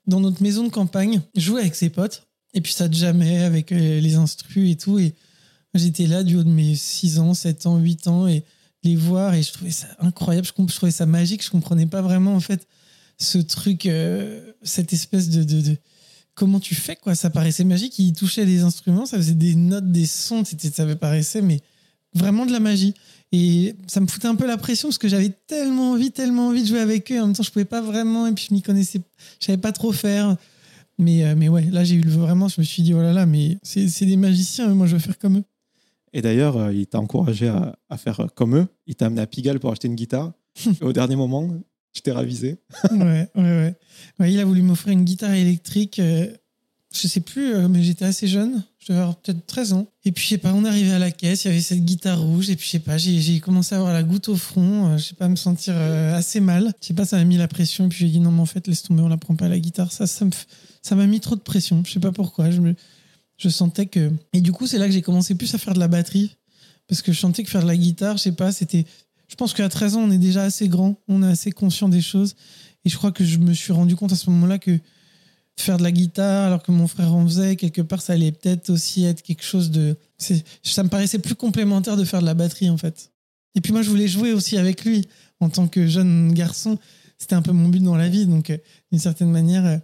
dans 0.06 0.20
notre 0.20 0.42
maison 0.42 0.64
de 0.64 0.68
campagne 0.68 1.20
jouer 1.34 1.62
avec 1.62 1.74
ses 1.74 1.90
potes. 1.90 2.26
Et 2.54 2.60
puis 2.60 2.72
ça 2.72 2.90
jamais 2.90 3.42
avec 3.42 3.72
euh, 3.72 4.00
les 4.00 4.14
instrus 4.14 4.70
et 4.70 4.76
tout. 4.76 4.98
Et 4.98 5.14
j'étais 5.74 6.06
là 6.06 6.22
du 6.22 6.36
haut 6.36 6.44
de 6.44 6.48
mes 6.48 6.74
6 6.74 7.18
ans 7.18 7.34
7 7.34 7.66
ans 7.66 7.78
8 7.78 8.06
ans 8.08 8.26
et 8.28 8.44
les 8.82 8.96
voir 8.96 9.34
et 9.34 9.42
je 9.42 9.52
trouvais 9.52 9.70
ça 9.70 9.88
incroyable. 9.98 10.46
Je, 10.46 10.52
je 10.66 10.76
trouvais 10.76 10.92
ça 10.92 11.06
magique. 11.06 11.44
Je 11.44 11.50
comprenais 11.50 11.86
pas 11.86 12.02
vraiment 12.02 12.34
en 12.34 12.40
fait 12.40 12.66
ce 13.18 13.38
truc 13.38 13.86
euh, 13.86 14.52
cette 14.62 14.92
espèce 14.92 15.28
de, 15.30 15.42
de, 15.42 15.60
de- 15.60 15.76
comment 16.34 16.60
tu 16.60 16.74
fais 16.74 16.96
quoi? 16.96 17.14
Ça 17.14 17.30
paraissait 17.30 17.64
magique. 17.64 17.98
Il 17.98 18.12
touchait 18.12 18.44
des 18.46 18.62
instruments 18.62 19.06
ça 19.06 19.16
faisait 19.16 19.34
des 19.34 19.54
notes 19.54 19.90
des 19.90 20.06
sons 20.06 20.44
ça 20.44 20.84
me 20.84 20.94
paraissait 20.94 21.42
mais 21.42 21.60
vraiment 22.14 22.46
de 22.46 22.52
la 22.52 22.60
magie. 22.60 22.94
Et 23.32 23.74
ça 23.88 24.00
me 24.00 24.06
foutait 24.06 24.28
un 24.28 24.36
peu 24.36 24.46
la 24.46 24.56
pression 24.56 24.88
parce 24.88 24.98
que 24.98 25.08
j'avais 25.08 25.30
tellement 25.46 25.92
envie 25.92 26.12
tellement 26.12 26.48
envie 26.48 26.62
de 26.62 26.68
jouer 26.68 26.80
avec 26.80 27.10
eux. 27.10 27.20
En 27.20 27.26
même 27.26 27.36
temps 27.36 27.42
je 27.42 27.50
pouvais 27.50 27.64
pas 27.64 27.80
vraiment 27.80 28.26
et 28.26 28.32
puis 28.32 28.46
je 28.48 28.54
m'y 28.54 28.62
connaissais 28.62 29.00
je 29.40 29.46
savais 29.46 29.58
pas 29.58 29.72
trop 29.72 29.92
faire. 29.92 30.36
Mais 30.98 31.24
euh, 31.24 31.34
mais 31.36 31.48
ouais 31.48 31.64
là 31.70 31.84
j'ai 31.84 31.96
eu 31.96 32.00
le 32.02 32.10
vraiment 32.10 32.48
je 32.48 32.60
me 32.60 32.64
suis 32.64 32.82
dit 32.82 32.94
oh 32.94 33.00
là 33.02 33.12
là 33.12 33.26
mais 33.26 33.58
c'est 33.62 34.06
des 34.06 34.16
magiciens 34.16 34.68
moi 34.74 34.86
je 34.86 34.94
veux 34.94 35.00
faire 35.00 35.18
comme 35.18 35.38
eux. 35.38 35.44
Et 36.12 36.22
d'ailleurs, 36.22 36.56
euh, 36.56 36.72
il 36.72 36.86
t'a 36.86 36.98
encouragé 36.98 37.48
à, 37.48 37.76
à 37.90 37.98
faire 37.98 38.28
comme 38.34 38.56
eux. 38.56 38.66
Il 38.86 38.94
t'a 38.94 39.06
amené 39.06 39.20
à 39.20 39.26
Pigalle 39.26 39.60
pour 39.60 39.70
acheter 39.70 39.86
une 39.88 39.96
guitare. 39.96 40.32
Au 40.80 40.92
dernier 40.94 41.16
moment, 41.16 41.50
t'es 42.02 42.12
ravisé. 42.12 42.58
ouais, 42.90 43.28
ouais, 43.34 43.74
ouais. 44.20 44.32
Il 44.32 44.38
a 44.40 44.44
voulu 44.44 44.62
m'offrir 44.62 44.92
une 44.92 45.04
guitare 45.04 45.32
électrique. 45.34 45.98
euh, 45.98 46.26
je 46.94 47.08
sais 47.08 47.20
plus, 47.20 47.54
euh, 47.54 47.68
mais 47.68 47.82
j'étais 47.82 48.04
assez 48.06 48.26
jeune. 48.26 48.62
Je 48.78 48.86
devais 48.92 49.00
avoir 49.00 49.16
peut-être 49.16 49.44
13 49.46 49.72
ans. 49.74 49.86
Et 50.04 50.12
puis, 50.12 50.24
je 50.24 50.28
sais 50.30 50.38
pas, 50.38 50.54
on 50.54 50.64
arrivé 50.64 50.92
à 50.92 50.98
la 50.98 51.10
caisse, 51.10 51.44
il 51.44 51.48
y 51.48 51.50
avait 51.50 51.60
cette 51.60 51.84
guitare 51.84 52.20
rouge. 52.22 52.48
Et 52.48 52.56
puis, 52.56 52.64
je 52.66 52.70
sais 52.70 52.78
pas, 52.78 52.96
j'ai 52.96 53.40
commencé 53.40 53.74
à 53.74 53.78
avoir 53.78 53.92
la 53.92 54.02
goutte 54.02 54.28
au 54.28 54.36
front. 54.36 54.92
euh, 54.92 54.96
je 54.96 55.04
sais 55.08 55.14
pas, 55.14 55.28
me 55.28 55.36
sentir 55.36 55.74
euh, 55.76 56.14
assez 56.16 56.40
mal. 56.40 56.72
Je 56.80 56.86
sais 56.86 56.94
pas, 56.94 57.04
ça 57.04 57.16
m'a 57.18 57.24
mis 57.24 57.36
la 57.36 57.48
pression. 57.48 57.86
Et 57.86 57.88
puis, 57.88 57.98
j'ai 57.98 58.08
dit 58.12 58.20
non, 58.20 58.30
mais 58.30 58.40
en 58.40 58.46
fait, 58.46 58.66
laisse 58.68 58.82
tomber, 58.82 59.02
on 59.02 59.08
la 59.08 59.16
prend 59.18 59.34
pas 59.36 59.48
la 59.48 59.58
guitare. 59.58 59.92
Ça, 59.92 60.06
ça 60.06 60.24
f- 60.24 60.46
ça 60.82 60.94
m'a 60.94 61.06
mis 61.06 61.20
trop 61.20 61.34
de 61.36 61.40
pression. 61.40 61.82
Je 61.84 61.92
sais 61.92 62.00
pas 62.00 62.12
pourquoi. 62.12 62.50
Je, 62.50 62.60
me, 62.60 62.74
je 63.36 63.48
sentais 63.48 63.86
que. 63.86 64.10
Et 64.32 64.40
du 64.40 64.52
coup, 64.52 64.66
c'est 64.66 64.78
là 64.78 64.86
que 64.86 64.92
j'ai 64.92 65.02
commencé 65.02 65.34
plus 65.34 65.52
à 65.54 65.58
faire 65.58 65.74
de 65.74 65.80
la 65.80 65.88
batterie. 65.88 66.36
Parce 66.88 67.02
que 67.02 67.12
je 67.12 67.18
sentais 67.18 67.42
que 67.42 67.50
faire 67.50 67.62
de 67.62 67.66
la 67.66 67.76
guitare, 67.76 68.16
je 68.16 68.22
sais 68.22 68.32
pas, 68.32 68.52
c'était. 68.52 68.86
Je 69.28 69.34
pense 69.34 69.54
qu'à 69.54 69.68
13 69.68 69.96
ans, 69.96 70.00
on 70.02 70.10
est 70.10 70.18
déjà 70.18 70.44
assez 70.44 70.68
grand, 70.68 71.00
on 71.08 71.22
est 71.22 71.28
assez 71.28 71.52
conscient 71.52 71.88
des 71.88 72.00
choses. 72.00 72.34
Et 72.84 72.88
je 72.88 72.96
crois 72.96 73.12
que 73.12 73.24
je 73.24 73.38
me 73.38 73.52
suis 73.52 73.72
rendu 73.72 73.96
compte 73.96 74.12
à 74.12 74.16
ce 74.16 74.30
moment-là 74.30 74.58
que 74.58 74.78
faire 75.58 75.78
de 75.78 75.82
la 75.82 75.90
guitare, 75.90 76.46
alors 76.46 76.62
que 76.62 76.70
mon 76.70 76.86
frère 76.86 77.14
en 77.14 77.26
faisait, 77.26 77.56
quelque 77.56 77.82
part, 77.82 78.02
ça 78.02 78.12
allait 78.12 78.32
peut-être 78.32 78.70
aussi 78.70 79.04
être 79.04 79.22
quelque 79.22 79.42
chose 79.42 79.70
de. 79.70 79.96
Ça 80.18 80.82
me 80.82 80.88
paraissait 80.88 81.18
plus 81.18 81.34
complémentaire 81.34 81.96
de 81.96 82.04
faire 82.04 82.20
de 82.20 82.26
la 82.26 82.34
batterie, 82.34 82.70
en 82.70 82.76
fait. 82.76 83.10
Et 83.54 83.60
puis 83.60 83.72
moi, 83.72 83.82
je 83.82 83.88
voulais 83.88 84.08
jouer 84.08 84.32
aussi 84.32 84.58
avec 84.58 84.84
lui. 84.84 85.08
En 85.40 85.48
tant 85.48 85.66
que 85.66 85.86
jeune 85.86 86.32
garçon, 86.32 86.78
c'était 87.18 87.34
un 87.34 87.42
peu 87.42 87.52
mon 87.52 87.68
but 87.68 87.82
dans 87.82 87.96
la 87.96 88.08
vie. 88.08 88.26
Donc, 88.26 88.50
euh, 88.50 88.58
d'une 88.92 89.00
certaine 89.00 89.30
manière, 89.30 89.66
euh, 89.66 89.78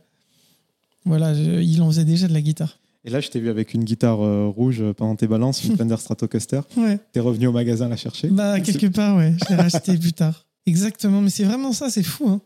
voilà, 1.04 1.32
il 1.34 1.82
en 1.82 1.88
faisait 1.88 2.04
déjà 2.04 2.28
de 2.28 2.32
la 2.32 2.40
guitare. 2.40 2.78
Et 3.04 3.10
là, 3.10 3.20
je 3.20 3.28
t'ai 3.28 3.40
vu 3.40 3.50
avec 3.50 3.74
une 3.74 3.82
guitare 3.84 4.20
euh, 4.22 4.46
rouge 4.46 4.82
pendant 4.96 5.16
tes 5.16 5.26
balances, 5.26 5.64
une 5.64 5.76
Fender 5.78 5.96
Stratocaster. 5.96 6.60
Ouais. 6.76 6.98
T'es 7.12 7.20
revenu 7.20 7.48
au 7.48 7.52
magasin 7.52 7.88
la 7.88 7.96
chercher. 7.96 8.28
Bah, 8.28 8.60
quelque 8.60 8.86
part, 8.86 9.16
ouais. 9.16 9.34
Je 9.42 9.48
l'ai 9.50 9.56
racheté 9.60 9.96
plus 9.98 10.12
tard. 10.12 10.46
Exactement. 10.66 11.20
Mais 11.20 11.30
c'est 11.30 11.44
vraiment 11.44 11.72
ça, 11.72 11.90
c'est 11.90 12.02
fou. 12.04 12.28
Hein. 12.28 12.40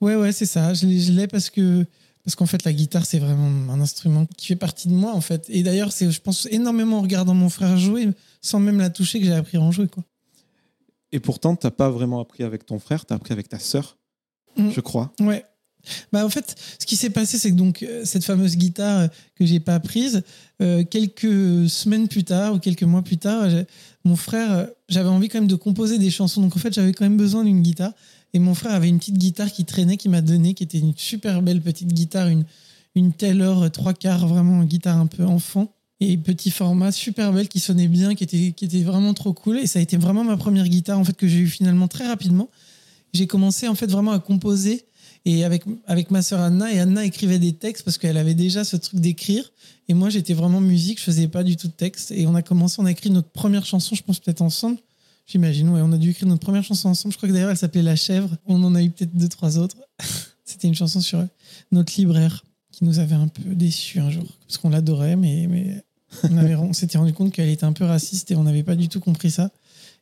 Ouais, 0.00 0.16
ouais, 0.16 0.32
c'est 0.32 0.46
ça. 0.46 0.74
Je 0.74 0.86
l'ai- 0.86 1.26
parce 1.28 1.50
que. 1.50 1.84
Parce 2.24 2.34
qu'en 2.36 2.44
fait, 2.46 2.64
la 2.64 2.72
guitare, 2.74 3.06
c'est 3.06 3.18
vraiment 3.18 3.72
un 3.72 3.80
instrument 3.80 4.26
qui 4.36 4.48
fait 4.48 4.56
partie 4.56 4.88
de 4.88 4.92
moi, 4.92 5.14
en 5.14 5.22
fait. 5.22 5.46
Et 5.48 5.62
d'ailleurs, 5.62 5.90
c'est, 5.90 6.10
je 6.10 6.20
pense, 6.20 6.46
énormément 6.50 6.98
en 6.98 7.02
regardant 7.02 7.32
mon 7.32 7.48
frère 7.48 7.78
jouer, 7.78 8.08
sans 8.42 8.60
même 8.60 8.78
la 8.78 8.90
toucher, 8.90 9.20
que 9.20 9.24
j'ai 9.24 9.32
appris 9.32 9.56
à 9.56 9.62
en 9.62 9.72
jouer, 9.72 9.88
quoi. 9.88 10.04
Et 11.12 11.18
pourtant, 11.18 11.56
t'as 11.56 11.70
pas 11.70 11.88
vraiment 11.88 12.20
appris 12.20 12.44
avec 12.44 12.66
ton 12.66 12.78
frère, 12.78 13.06
t'as 13.06 13.14
appris 13.14 13.32
avec 13.32 13.48
ta 13.48 13.58
sœur, 13.58 13.96
Mm. 14.56 14.70
je 14.70 14.80
crois. 14.82 15.12
Ouais. 15.20 15.44
Bah, 16.12 16.24
en 16.24 16.28
fait, 16.28 16.56
ce 16.78 16.86
qui 16.86 16.96
s'est 16.96 17.10
passé, 17.10 17.38
c'est 17.38 17.50
que 17.50 17.56
donc, 17.56 17.82
euh, 17.82 18.02
cette 18.04 18.24
fameuse 18.24 18.56
guitare 18.56 19.00
euh, 19.00 19.08
que 19.36 19.46
j'ai 19.46 19.60
pas 19.60 19.80
prise, 19.80 20.22
euh, 20.60 20.84
quelques 20.84 21.68
semaines 21.68 22.08
plus 22.08 22.24
tard 22.24 22.54
ou 22.54 22.58
quelques 22.58 22.82
mois 22.82 23.02
plus 23.02 23.16
tard, 23.16 23.48
mon 24.04 24.16
frère, 24.16 24.68
j'avais 24.88 25.08
envie 25.08 25.28
quand 25.28 25.38
même 25.38 25.48
de 25.48 25.54
composer 25.54 25.98
des 25.98 26.10
chansons. 26.10 26.40
Donc, 26.40 26.56
en 26.56 26.58
fait, 26.58 26.72
j'avais 26.72 26.92
quand 26.92 27.04
même 27.04 27.16
besoin 27.16 27.44
d'une 27.44 27.62
guitare. 27.62 27.92
Et 28.32 28.38
mon 28.38 28.54
frère 28.54 28.72
avait 28.72 28.88
une 28.88 28.98
petite 28.98 29.18
guitare 29.18 29.50
qui 29.50 29.64
traînait, 29.64 29.96
qui 29.96 30.08
m'a 30.08 30.20
donné, 30.20 30.54
qui 30.54 30.62
était 30.62 30.78
une 30.78 30.94
super 30.96 31.42
belle 31.42 31.60
petite 31.60 31.92
guitare, 31.92 32.28
une, 32.28 32.44
une 32.94 33.12
Taylor 33.12 33.70
trois 33.70 33.92
quarts, 33.92 34.26
vraiment 34.28 34.62
une 34.62 34.68
guitare 34.68 34.98
un 34.98 35.06
peu 35.06 35.24
enfant. 35.24 35.72
Et 36.02 36.16
petit 36.16 36.50
format, 36.50 36.92
super 36.92 37.32
belle, 37.32 37.48
qui 37.48 37.60
sonnait 37.60 37.88
bien, 37.88 38.14
qui 38.14 38.24
était, 38.24 38.52
qui 38.52 38.64
était 38.64 38.82
vraiment 38.82 39.12
trop 39.12 39.34
cool. 39.34 39.58
Et 39.58 39.66
ça 39.66 39.80
a 39.80 39.82
été 39.82 39.96
vraiment 39.98 40.24
ma 40.24 40.36
première 40.36 40.68
guitare, 40.68 40.98
en 40.98 41.04
fait, 41.04 41.16
que 41.16 41.28
j'ai 41.28 41.38
eu 41.38 41.48
finalement 41.48 41.88
très 41.88 42.06
rapidement. 42.06 42.48
J'ai 43.12 43.26
commencé, 43.26 43.68
en 43.68 43.74
fait, 43.74 43.90
vraiment 43.90 44.12
à 44.12 44.18
composer 44.18 44.84
et 45.24 45.44
avec, 45.44 45.64
avec 45.86 46.10
ma 46.10 46.22
sœur 46.22 46.40
Anna, 46.40 46.72
et 46.72 46.78
Anna 46.78 47.04
écrivait 47.04 47.38
des 47.38 47.52
textes 47.52 47.84
parce 47.84 47.98
qu'elle 47.98 48.16
avait 48.16 48.34
déjà 48.34 48.64
ce 48.64 48.76
truc 48.76 49.00
d'écrire. 49.00 49.50
Et 49.88 49.94
moi, 49.94 50.08
j'étais 50.08 50.34
vraiment 50.34 50.60
musique, 50.60 50.98
je 50.98 51.04
faisais 51.04 51.28
pas 51.28 51.42
du 51.42 51.56
tout 51.56 51.68
de 51.68 51.72
texte. 51.72 52.10
Et 52.10 52.26
on 52.26 52.34
a 52.34 52.42
commencé, 52.42 52.76
on 52.80 52.86
a 52.86 52.90
écrit 52.90 53.10
notre 53.10 53.28
première 53.28 53.66
chanson, 53.66 53.94
je 53.94 54.02
pense 54.02 54.18
peut-être 54.20 54.40
ensemble. 54.40 54.78
J'imagine, 55.26 55.68
ouais, 55.68 55.80
on 55.82 55.92
a 55.92 55.98
dû 55.98 56.10
écrire 56.10 56.28
notre 56.28 56.40
première 56.40 56.64
chanson 56.64 56.88
ensemble. 56.88 57.12
Je 57.12 57.18
crois 57.18 57.28
que 57.28 57.34
d'ailleurs, 57.34 57.50
elle 57.50 57.56
s'appelait 57.56 57.82
La 57.82 57.96
Chèvre. 57.96 58.30
On 58.46 58.62
en 58.64 58.74
a 58.74 58.82
eu 58.82 58.90
peut-être 58.90 59.14
deux, 59.14 59.28
trois 59.28 59.58
autres. 59.58 59.76
C'était 60.44 60.66
une 60.66 60.74
chanson 60.74 61.00
sur 61.00 61.24
notre 61.70 61.92
libraire 61.96 62.44
qui 62.72 62.84
nous 62.84 62.98
avait 62.98 63.14
un 63.14 63.28
peu 63.28 63.54
déçus 63.54 64.00
un 64.00 64.10
jour. 64.10 64.26
Parce 64.46 64.58
qu'on 64.58 64.70
l'adorait, 64.70 65.16
mais, 65.16 65.46
mais 65.48 65.84
on, 66.24 66.70
on 66.70 66.72
s'était 66.72 66.98
rendu 66.98 67.12
compte 67.12 67.32
qu'elle 67.32 67.48
était 67.48 67.64
un 67.64 67.72
peu 67.72 67.84
raciste 67.84 68.30
et 68.30 68.36
on 68.36 68.44
n'avait 68.44 68.64
pas 68.64 68.74
du 68.74 68.88
tout 68.88 69.00
compris 69.00 69.30
ça. 69.30 69.50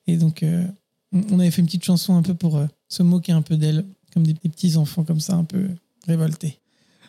Et 0.07 0.17
donc, 0.17 0.43
euh, 0.43 0.65
on 1.13 1.23
on 1.33 1.41
avait 1.41 1.51
fait 1.51 1.61
une 1.61 1.67
petite 1.67 1.85
chanson 1.85 2.17
un 2.17 2.23
peu 2.23 2.35
pour 2.35 2.57
euh, 2.57 2.67
se 2.89 3.03
moquer 3.03 3.33
un 3.33 3.43
peu 3.43 3.57
d'elle, 3.57 3.85
comme 4.19 4.27
des, 4.27 4.35
petits 4.35 4.77
enfants 4.77 5.05
comme 5.05 5.21
ça, 5.21 5.35
un 5.35 5.45
peu 5.45 5.69
révoltés. 6.07 6.59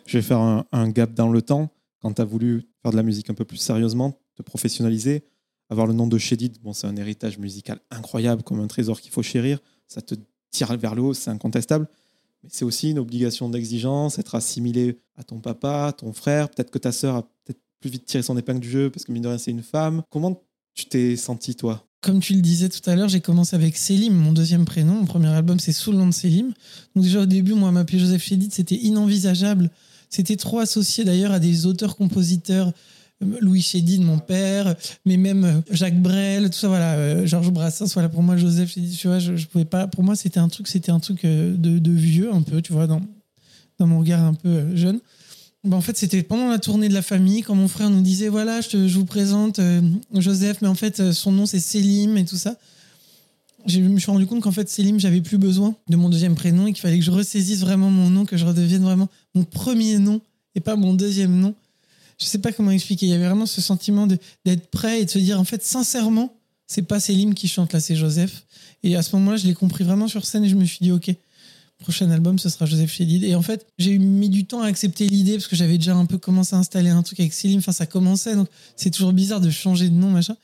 Je 0.06 0.18
vais 0.18 0.22
faire 0.22 0.40
un, 0.40 0.90
gap 0.90 1.14
dans 1.14 1.32
le 1.32 1.42
temps. 1.42 1.70
Quand 2.02 2.14
tu 2.14 2.22
as 2.22 2.26
voulu 2.26 2.68
faire 2.82 2.92
de 2.92 2.98
la 2.98 3.04
musique 3.04 3.30
un 3.30 3.34
peu 3.34 3.46
plus 3.46 3.58
sérieusement, 3.58 4.20
te 4.36 4.44
professionnaliser, 4.44 5.24
avoir 5.70 5.88
le 5.88 5.94
nom 5.94 6.08
de 6.08 6.18
Shedid, 6.18 6.60
bon, 6.62 6.74
c'est 6.74 6.88
un 6.88 6.96
héritage 6.96 7.38
musical 7.38 7.80
incroyable, 7.92 8.44
comme 8.44 8.60
un 8.60 8.68
trésor 8.68 9.02
qu'il 9.02 9.12
faut 9.12 9.24
chérir. 9.24 9.60
Ça 9.88 10.02
te 10.02 10.16
tire 10.52 10.76
vers 10.78 10.96
le 10.96 11.02
haut, 11.02 11.14
c'est 11.14 11.32
incontestable. 11.32 11.88
Mais 12.44 12.50
c'est 12.52 12.64
aussi 12.64 12.92
une 12.92 13.00
obligation 13.00 13.50
d'exigence, 13.50 14.20
être 14.20 14.36
assimilé 14.36 15.00
à 15.16 15.24
ton 15.24 15.40
papa, 15.40 15.94
ton 15.98 16.14
frère. 16.14 16.50
Peut-être 16.50 16.72
que 16.72 16.80
ta 16.80 16.92
sœur 16.92 17.16
a 17.16 17.24
peut-être 17.24 17.60
plus 17.80 17.90
vite 17.90 18.06
tiré 18.06 18.22
son 18.24 18.38
épingle 18.38 18.60
du 18.60 18.70
jeu 18.70 18.90
parce 18.92 19.04
que 19.04 19.12
mine 19.12 19.24
de 19.24 19.28
rien, 19.28 19.38
c'est 19.38 19.52
une 19.52 19.64
femme. 19.64 20.04
Comment 20.10 20.42
tu 20.76 20.86
t'es 20.86 21.16
senti, 21.16 21.56
toi? 21.56 21.89
Comme 22.02 22.22
tu 22.22 22.34
le 22.34 22.42
disais 22.42 22.70
tout 22.70 22.88
à 22.90 22.96
l'heure, 22.96 23.10
j'ai 23.10 23.20
commencé 23.20 23.56
avec 23.56 23.76
Selim, 23.78 24.14
mon 24.14 24.32
deuxième 24.32 24.66
prénom. 24.66 24.94
Mon 24.94 25.06
premier 25.06 25.28
album, 25.28 25.60
c'est 25.60 25.74
sous 25.74 25.92
le 25.92 25.98
nom 25.98 26.08
de 26.08 26.14
Selim. 26.14 26.54
Donc 26.96 27.04
déjà 27.04 27.22
au 27.22 27.26
début, 27.26 27.54
moi, 27.54 27.72
m'appeler 27.72 28.00
Joseph 28.00 28.24
Chédid, 28.24 28.54
c'était 28.54 28.76
inenvisageable. 28.76 29.70
C'était 30.10 30.38
trop 30.38 30.60
associé 30.60 31.04
d'ailleurs 31.04 31.32
à 31.32 31.40
des 31.40 31.66
auteurs-compositeurs. 31.66 32.72
Euh, 33.24 33.38
Louis 33.42 33.62
Chédid, 33.62 34.02
mon 34.02 34.18
père, 34.20 34.76
mais 35.06 35.18
même 35.18 35.44
euh, 35.44 35.62
Jacques 35.72 36.02
Brel, 36.02 36.50
tout 36.50 36.58
ça, 36.58 36.70
voilà, 36.70 36.94
euh, 36.94 37.26
Georges 37.26 37.52
Brassens, 37.52 37.94
voilà, 37.94 38.08
pour 38.08 38.24
moi, 38.24 38.38
Joseph 38.38 38.72
Chédid, 38.72 38.96
tu 38.98 39.08
vois, 39.08 39.20
je, 39.20 39.36
je 39.36 39.48
pouvais 39.48 39.66
pas, 39.66 39.88
pour 39.88 40.04
moi, 40.04 40.16
c'était 40.16 40.40
un 40.40 40.48
truc, 40.48 40.68
c'était 40.68 40.92
un 40.92 41.00
truc 41.00 41.26
de, 41.26 41.56
de, 41.56 41.92
vieux, 41.92 42.34
un 42.34 42.42
peu, 42.42 42.62
tu 42.62 42.72
vois, 42.72 42.88
dans, 42.88 43.02
dans 43.78 43.88
mon 43.88 44.00
regard 44.00 44.24
un 44.24 44.34
peu 44.34 44.76
jeune. 44.76 45.00
Bah, 45.66 45.76
en 45.76 45.82
fait, 45.82 45.98
c'était 45.98 46.24
pendant 46.24 46.48
la 46.48 46.60
tournée 46.60 46.88
de 46.88 46.94
la 46.94 47.02
famille, 47.02 47.42
quand 47.42 47.56
mon 47.56 47.68
frère 47.68 47.90
nous 47.90 48.02
disait 48.02 48.30
voilà, 48.30 48.62
je, 48.62 48.88
je 48.88 48.98
vous 48.98 49.06
présente 49.06 49.60
euh, 49.60 49.82
Joseph, 50.14 50.62
mais 50.62 50.70
en 50.70 50.76
fait, 50.76 51.00
euh, 51.02 51.12
son 51.12 51.34
nom 51.34 51.46
c'est 51.46 51.60
Selim 51.60 52.16
et 52.18 52.26
tout 52.26 52.38
ça. 52.38 52.56
Je 53.66 53.82
me 53.82 54.00
suis 54.00 54.10
rendu 54.10 54.26
compte 54.26 54.42
qu'en 54.42 54.54
fait, 54.54 54.70
Selim, 54.70 55.00
j'avais 55.02 55.20
plus 55.20 55.38
besoin 55.38 55.76
de 55.90 55.98
mon 55.98 56.08
deuxième 56.08 56.36
prénom 56.36 56.66
et 56.66 56.72
qu'il 56.72 56.82
fallait 56.82 56.98
que 56.98 57.04
je 57.04 57.12
ressaisisse 57.12 57.60
vraiment 57.60 57.90
mon 57.90 58.10
nom, 58.10 58.26
que 58.26 58.38
je 58.38 58.46
redevienne 58.46 58.84
vraiment 58.84 59.10
mon 59.36 59.44
premier 59.44 60.00
nom 60.00 60.22
et 60.56 60.62
pas 60.62 60.78
mon 60.78 60.94
deuxième 60.94 61.38
nom. 61.38 61.54
Je 62.20 62.26
sais 62.26 62.40
pas 62.40 62.54
comment 62.54 62.72
expliquer. 62.72 63.08
Il 63.08 63.10
y 63.10 63.14
avait 63.14 63.26
vraiment 63.26 63.46
ce 63.46 63.60
sentiment 63.60 64.08
d'être 64.08 64.68
prêt 64.72 65.02
et 65.02 65.06
de 65.06 65.10
se 65.10 65.20
dire 65.20 65.38
en 65.42 65.44
fait, 65.44 65.64
sincèrement, 65.64 66.34
c'est 66.68 66.84
pas 66.84 67.02
Selim 67.02 67.34
qui 67.34 67.50
chante 67.50 67.74
là, 67.74 67.82
c'est 67.82 67.98
Joseph. 67.98 68.46
Et 68.84 68.96
à 68.96 69.02
ce 69.02 69.14
moment-là, 69.18 69.36
je 69.36 69.46
l'ai 69.46 69.56
compris 69.56 69.84
vraiment 69.84 70.08
sur 70.08 70.26
scène 70.26 70.46
et 70.46 70.50
je 70.50 70.56
me 70.56 70.64
suis 70.64 70.80
dit 70.82 70.94
ok 70.94 71.14
prochain 71.80 72.10
album, 72.12 72.38
ce 72.38 72.50
sera 72.50 72.66
Joseph 72.66 72.92
Chédid. 72.92 73.24
Et 73.24 73.36
en 73.36 73.42
fait, 73.42 73.66
j'ai 73.78 73.98
mis 73.98 74.30
du 74.30 74.46
temps 74.46 74.62
à 74.62 74.68
accepter 74.68 75.08
l'idée 75.08 75.34
parce 75.34 75.48
que 75.48 75.56
j'avais 75.56 75.78
déjà 75.78 75.96
un 75.96 76.06
peu 76.06 76.18
commencé 76.18 76.56
à 76.56 76.60
installer 76.60 76.90
un 76.90 77.02
truc 77.04 77.20
avec 77.20 77.34
Céline. 77.34 77.60
Enfin, 77.60 77.72
ça 77.72 77.86
commençait, 77.86 78.36
donc 78.36 78.48
c'est 78.76 78.92
toujours 78.92 79.14
bizarre 79.14 79.42
de 79.42 79.50
changer 79.50 79.90
de 79.90 79.96
nom, 79.96 80.10
machin. 80.10 80.36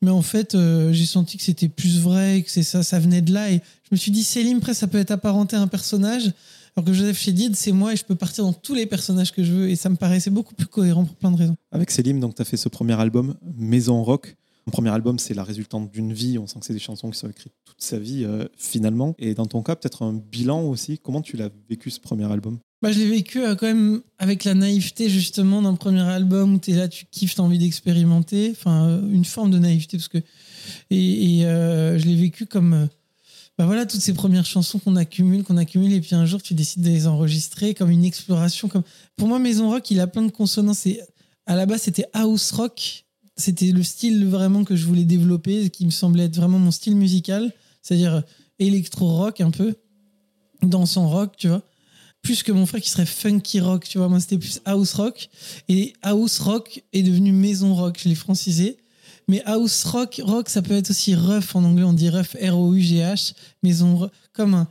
Mais 0.00 0.10
en 0.10 0.22
fait, 0.22 0.54
euh, 0.54 0.92
j'ai 0.92 1.06
senti 1.06 1.36
que 1.36 1.42
c'était 1.42 1.68
plus 1.68 1.98
vrai, 1.98 2.42
que 2.42 2.50
c'est 2.50 2.62
ça, 2.62 2.82
ça 2.82 3.00
venait 3.00 3.20
de 3.20 3.32
là. 3.32 3.50
Et 3.50 3.56
je 3.56 3.88
me 3.90 3.96
suis 3.96 4.12
dit, 4.12 4.22
Céline, 4.22 4.58
après, 4.58 4.74
ça 4.74 4.86
peut 4.86 4.98
être 4.98 5.10
apparenté 5.10 5.56
à 5.56 5.60
un 5.60 5.66
personnage. 5.66 6.32
Alors 6.76 6.84
que 6.84 6.92
Joseph 6.92 7.18
Chédid, 7.18 7.56
c'est 7.56 7.72
moi 7.72 7.92
et 7.92 7.96
je 7.96 8.04
peux 8.04 8.14
partir 8.14 8.44
dans 8.44 8.52
tous 8.52 8.74
les 8.74 8.86
personnages 8.86 9.32
que 9.32 9.42
je 9.42 9.52
veux. 9.52 9.68
Et 9.68 9.74
ça 9.74 9.88
me 9.88 9.96
paraissait 9.96 10.30
beaucoup 10.30 10.54
plus 10.54 10.68
cohérent 10.68 11.04
pour 11.04 11.16
plein 11.16 11.32
de 11.32 11.36
raisons. 11.36 11.56
Avec 11.72 11.90
Céline, 11.90 12.20
donc, 12.20 12.36
tu 12.36 12.42
as 12.42 12.44
fait 12.44 12.56
ce 12.56 12.68
premier 12.68 12.98
album, 13.00 13.34
Maison 13.56 14.04
Rock. 14.04 14.36
Premier 14.70 14.90
album, 14.90 15.18
c'est 15.18 15.34
la 15.34 15.44
résultante 15.44 15.90
d'une 15.90 16.12
vie. 16.12 16.38
On 16.38 16.46
sent 16.46 16.60
que 16.60 16.66
c'est 16.66 16.72
des 16.72 16.78
chansons 16.78 17.10
qui 17.10 17.18
sont 17.18 17.28
écrites 17.28 17.52
toute 17.64 17.80
sa 17.80 17.98
vie, 17.98 18.24
euh, 18.24 18.46
finalement. 18.56 19.14
Et 19.18 19.34
dans 19.34 19.46
ton 19.46 19.62
cas, 19.62 19.76
peut-être 19.76 20.02
un 20.02 20.12
bilan 20.12 20.62
aussi. 20.62 20.98
Comment 20.98 21.22
tu 21.22 21.36
l'as 21.36 21.50
vécu, 21.68 21.90
ce 21.90 22.00
premier 22.00 22.30
album? 22.30 22.58
Bah, 22.82 22.92
Je 22.92 22.98
l'ai 22.98 23.08
vécu 23.08 23.42
euh, 23.42 23.54
quand 23.54 23.66
même 23.66 24.00
avec 24.18 24.44
la 24.44 24.54
naïveté, 24.54 25.08
justement, 25.08 25.62
d'un 25.62 25.74
premier 25.74 26.02
album 26.02 26.54
où 26.54 26.58
tu 26.58 26.72
es 26.72 26.74
là, 26.74 26.88
tu 26.88 27.06
kiffes, 27.10 27.34
tu 27.34 27.40
as 27.40 27.44
envie 27.44 27.58
d'expérimenter. 27.58 28.50
Enfin, 28.50 28.88
euh, 28.88 29.10
une 29.10 29.24
forme 29.24 29.50
de 29.50 29.58
naïveté. 29.58 29.96
Parce 29.96 30.08
que... 30.08 30.18
Et, 30.90 31.40
je 31.40 32.04
l'ai 32.04 32.16
vécu 32.16 32.46
comme. 32.46 32.88
bah 33.56 33.66
voilà, 33.66 33.86
toutes 33.86 34.00
ces 34.00 34.12
premières 34.12 34.44
chansons 34.44 34.78
qu'on 34.78 34.96
accumule, 34.96 35.44
qu'on 35.44 35.56
accumule, 35.56 35.92
et 35.92 36.00
puis 36.00 36.14
un 36.14 36.26
jour, 36.26 36.42
tu 36.42 36.54
décides 36.54 36.82
de 36.82 36.90
les 36.90 37.06
enregistrer 37.06 37.74
comme 37.74 37.90
une 37.90 38.04
exploration. 38.04 38.68
Comme... 38.68 38.82
Pour 39.16 39.28
moi, 39.28 39.38
Maison 39.38 39.70
Rock, 39.70 39.90
il 39.90 40.00
a 40.00 40.06
plein 40.06 40.22
de 40.22 40.30
consonances. 40.30 40.86
Et 40.86 41.00
à 41.46 41.56
la 41.56 41.64
base, 41.64 41.82
c'était 41.82 42.06
house 42.12 42.52
rock 42.52 43.06
c'était 43.38 43.70
le 43.70 43.82
style 43.82 44.26
vraiment 44.26 44.64
que 44.64 44.76
je 44.76 44.84
voulais 44.84 45.04
développer, 45.04 45.70
qui 45.70 45.86
me 45.86 45.90
semblait 45.90 46.24
être 46.24 46.36
vraiment 46.36 46.58
mon 46.58 46.72
style 46.72 46.96
musical, 46.96 47.52
c'est-à-dire 47.80 48.22
électro-rock 48.58 49.40
un 49.40 49.52
peu, 49.52 49.76
dansant 50.62 51.08
rock, 51.08 51.36
tu 51.38 51.48
vois. 51.48 51.62
Plus 52.20 52.42
que 52.42 52.50
mon 52.50 52.66
frère 52.66 52.82
qui 52.82 52.90
serait 52.90 53.06
funky 53.06 53.60
rock, 53.60 53.84
tu 53.88 53.98
vois. 53.98 54.08
Moi, 54.08 54.18
c'était 54.18 54.38
plus 54.38 54.60
house 54.64 54.92
rock. 54.94 55.28
Et 55.68 55.92
house 56.02 56.40
rock 56.40 56.82
est 56.92 57.04
devenu 57.04 57.30
maison 57.30 57.74
rock, 57.76 58.00
je 58.02 58.08
l'ai 58.08 58.16
francisé. 58.16 58.78
Mais 59.28 59.40
house 59.44 59.84
rock, 59.84 60.20
rock, 60.24 60.48
ça 60.48 60.60
peut 60.60 60.74
être 60.74 60.90
aussi 60.90 61.14
rough 61.14 61.54
en 61.54 61.62
anglais, 61.62 61.84
on 61.84 61.92
dit 61.92 62.10
rough, 62.10 62.34
R-O-U-G-H, 62.42 63.34
maison 63.62 64.10
comme 64.32 64.54
un. 64.54 64.68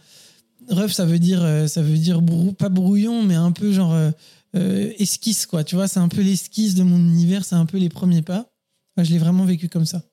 Rough, 0.70 0.90
ça 0.90 1.06
veut 1.06 1.20
dire, 1.20 1.42
euh, 1.42 1.68
ça 1.68 1.82
veut 1.82 1.98
dire 1.98 2.22
pas 2.58 2.68
brouillon, 2.68 3.24
mais 3.24 3.36
un 3.36 3.54
peu 3.54 3.72
genre 3.72 3.94
euh, 3.94 4.12
euh, 4.58 4.92
esquisse, 4.98 5.46
quoi. 5.46 5.64
Tu 5.64 5.76
vois, 5.76 5.88
c'est 5.88 6.02
un 6.02 6.10
peu 6.10 6.22
l'esquisse 6.22 6.76
de 6.76 6.84
mon 6.84 6.98
univers, 6.98 7.46
c'est 7.46 7.56
un 7.56 7.66
peu 7.66 7.78
les 7.78 7.88
premiers 7.88 8.24
pas 8.24 8.50
je 9.04 9.12
l'ai 9.12 9.20
vraiment 9.20 9.46
vécu 9.46 9.70
comme 9.70 9.86
ça. 9.86 10.04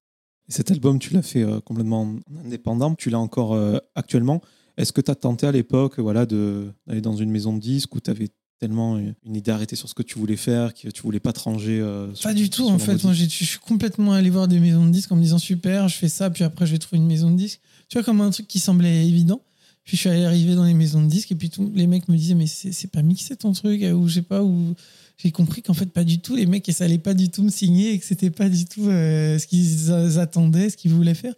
cet 0.49 0.71
album, 0.71 0.99
tu 0.99 1.15
l'as 1.15 1.23
fait 1.23 1.43
euh, 1.43 1.61
complètement 1.61 2.15
indépendant, 2.45 2.95
tu 2.95 3.11
l'as 3.11 3.19
encore 3.19 3.55
euh, 3.55 3.79
actuellement. 3.95 4.41
Est-ce 4.77 4.93
que 4.93 5.01
tu 5.01 5.11
as 5.11 5.15
tenté 5.15 5.47
à 5.47 5.53
l'époque 5.53 5.99
voilà, 5.99 6.27
d'aller 6.27 7.01
dans 7.01 7.17
une 7.17 7.31
maison 7.31 7.55
de 7.55 7.61
disques 7.61 7.95
où 7.95 8.01
tu 8.01 8.11
avais 8.11 8.29
tellement 8.59 8.99
une 8.99 9.37
idée 9.37 9.51
arrêtée 9.51 9.77
sur 9.77 9.89
ce 9.89 9.95
que 9.95 10.03
tu 10.03 10.19
voulais 10.19 10.37
faire, 10.37 10.73
que 10.75 10.89
tu 10.89 11.03
voulais 11.03 11.21
pas 11.21 11.33
te 11.33 11.41
ranger 11.41 11.81
euh, 11.81 12.09
Pas 12.23 12.35
du 12.35 12.51
tout, 12.51 12.69
en 12.69 12.79
fait. 12.79 13.03
Moi, 13.05 13.13
je 13.13 13.25
suis 13.25 13.59
complètement 13.59 14.13
allé 14.13 14.31
voir 14.31 14.49
des 14.49 14.61
maisons 14.61 14.87
de 14.87 14.91
disques 14.91 15.13
en 15.13 15.17
me 15.17 15.23
disant 15.23 15.39
super, 15.39 15.89
je 15.89 15.97
fais 15.97 16.09
ça, 16.09 16.31
puis 16.31 16.45
après, 16.45 16.67
je 16.67 16.73
vais 16.73 16.79
trouver 16.79 16.99
une 16.99 17.07
maison 17.07 17.31
de 17.31 17.37
disques. 17.37 17.61
Tu 17.89 17.99
vois, 17.99 18.05
comme 18.05 18.21
un 18.21 18.31
truc 18.31 18.47
qui 18.47 18.59
semblait 18.59 19.07
évident. 19.07 19.43
Puis 19.85 19.99
je 19.99 20.01
suis 20.01 20.09
allé 20.09 20.25
arriver 20.25 20.55
dans 20.55 20.65
les 20.65 20.73
maisons 20.73 21.03
de 21.03 21.09
disques, 21.09 21.33
et 21.33 21.35
puis 21.35 21.51
tous 21.51 21.71
les 21.75 21.87
mecs 21.87 22.09
me 22.09 22.17
disaient, 22.17 22.35
mais 22.35 22.47
c'est 22.47 22.91
pas 22.91 23.03
mixé 23.03 23.37
ton 23.37 23.53
truc, 23.53 23.83
ou 23.83 24.09
je 24.09 24.15
sais 24.15 24.23
pas, 24.23 24.43
ou 24.43 24.75
j'ai 25.17 25.31
compris 25.31 25.63
qu'en 25.63 25.75
fait, 25.75 25.87
pas 25.87 26.05
du 26.05 26.19
tout, 26.21 26.37
les 26.37 26.47
mecs, 26.47 26.69
ça 26.73 26.85
allait 26.85 26.99
pas 26.99 27.15
du 27.15 27.31
tout 27.31 27.43
me 27.43 27.51
signer 27.51 27.93
et 27.93 27.99
que 27.99 28.05
c'était 28.05 28.31
pas 28.31 28.49
du 28.49 28.65
tout 28.65 28.89
euh, 28.89 29.39
ce 29.39 29.47
qu'ils 29.47 30.19
attendaient, 30.19 30.71
ce 30.71 30.77
qu'ils 30.77 30.93
voulaient 30.93 31.15
faire. 31.15 31.35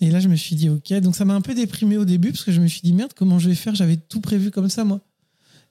Et 0.00 0.10
là, 0.10 0.20
je 0.20 0.28
me 0.28 0.36
suis 0.36 0.56
dit, 0.56 0.68
ok. 0.68 0.92
Donc, 1.00 1.16
ça 1.16 1.24
m'a 1.24 1.34
un 1.34 1.40
peu 1.40 1.54
déprimé 1.54 1.96
au 1.96 2.04
début 2.04 2.30
parce 2.30 2.44
que 2.44 2.52
je 2.52 2.60
me 2.60 2.66
suis 2.66 2.80
dit, 2.82 2.92
merde, 2.92 3.12
comment 3.14 3.38
je 3.38 3.48
vais 3.48 3.54
faire? 3.54 3.74
J'avais 3.74 3.96
tout 3.96 4.20
prévu 4.20 4.50
comme 4.50 4.68
ça, 4.68 4.84
moi. 4.84 5.00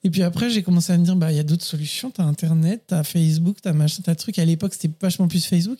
Et 0.02 0.10
puis 0.10 0.22
après, 0.22 0.50
j'ai 0.50 0.62
commencé 0.62 0.92
à 0.92 0.98
me 0.98 1.04
dire, 1.04 1.16
bah, 1.16 1.32
il 1.32 1.36
y 1.36 1.40
a 1.40 1.44
d'autres 1.44 1.64
solutions. 1.64 2.10
T'as 2.10 2.24
Internet, 2.24 2.84
t'as 2.86 3.02
Facebook, 3.04 3.58
t'as 3.62 3.72
machin, 3.72 4.02
t'as 4.04 4.14
truc. 4.14 4.38
À 4.38 4.44
l'époque, 4.44 4.74
c'était 4.74 4.90
vachement 5.00 5.28
plus 5.28 5.46
Facebook. 5.46 5.78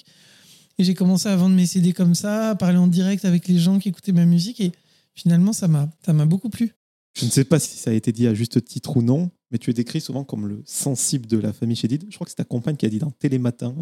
Et 0.78 0.84
j'ai 0.84 0.94
commencé 0.94 1.28
à 1.28 1.36
vendre 1.36 1.54
mes 1.54 1.66
CD 1.66 1.92
comme 1.92 2.14
ça, 2.14 2.50
à 2.50 2.54
parler 2.54 2.78
en 2.78 2.86
direct 2.86 3.24
avec 3.24 3.48
les 3.48 3.58
gens 3.58 3.78
qui 3.78 3.90
écoutaient 3.90 4.12
ma 4.12 4.24
musique. 4.24 4.60
Et 4.60 4.72
finalement, 5.14 5.52
ça 5.52 5.68
m'a 5.68 6.26
beaucoup 6.26 6.48
plu. 6.48 6.72
Je 7.16 7.26
ne 7.26 7.30
sais 7.30 7.44
pas 7.44 7.60
si 7.60 7.76
ça 7.76 7.90
a 7.90 7.92
été 7.92 8.10
dit 8.12 8.26
à 8.26 8.34
juste 8.34 8.64
titre 8.64 8.96
ou 8.96 9.02
non, 9.02 9.30
mais 9.54 9.58
tu 9.58 9.70
es 9.70 9.72
décrit 9.72 10.00
souvent 10.00 10.24
comme 10.24 10.48
le 10.48 10.64
sensible 10.66 11.26
de 11.26 11.38
la 11.38 11.52
famille 11.52 11.76
Chédid. 11.76 12.06
Je 12.10 12.14
crois 12.16 12.24
que 12.24 12.30
c'est 12.32 12.34
ta 12.34 12.42
compagne 12.42 12.74
qui 12.74 12.86
a 12.86 12.88
dit 12.88 12.98
dans 12.98 13.12
Télématin. 13.12 13.72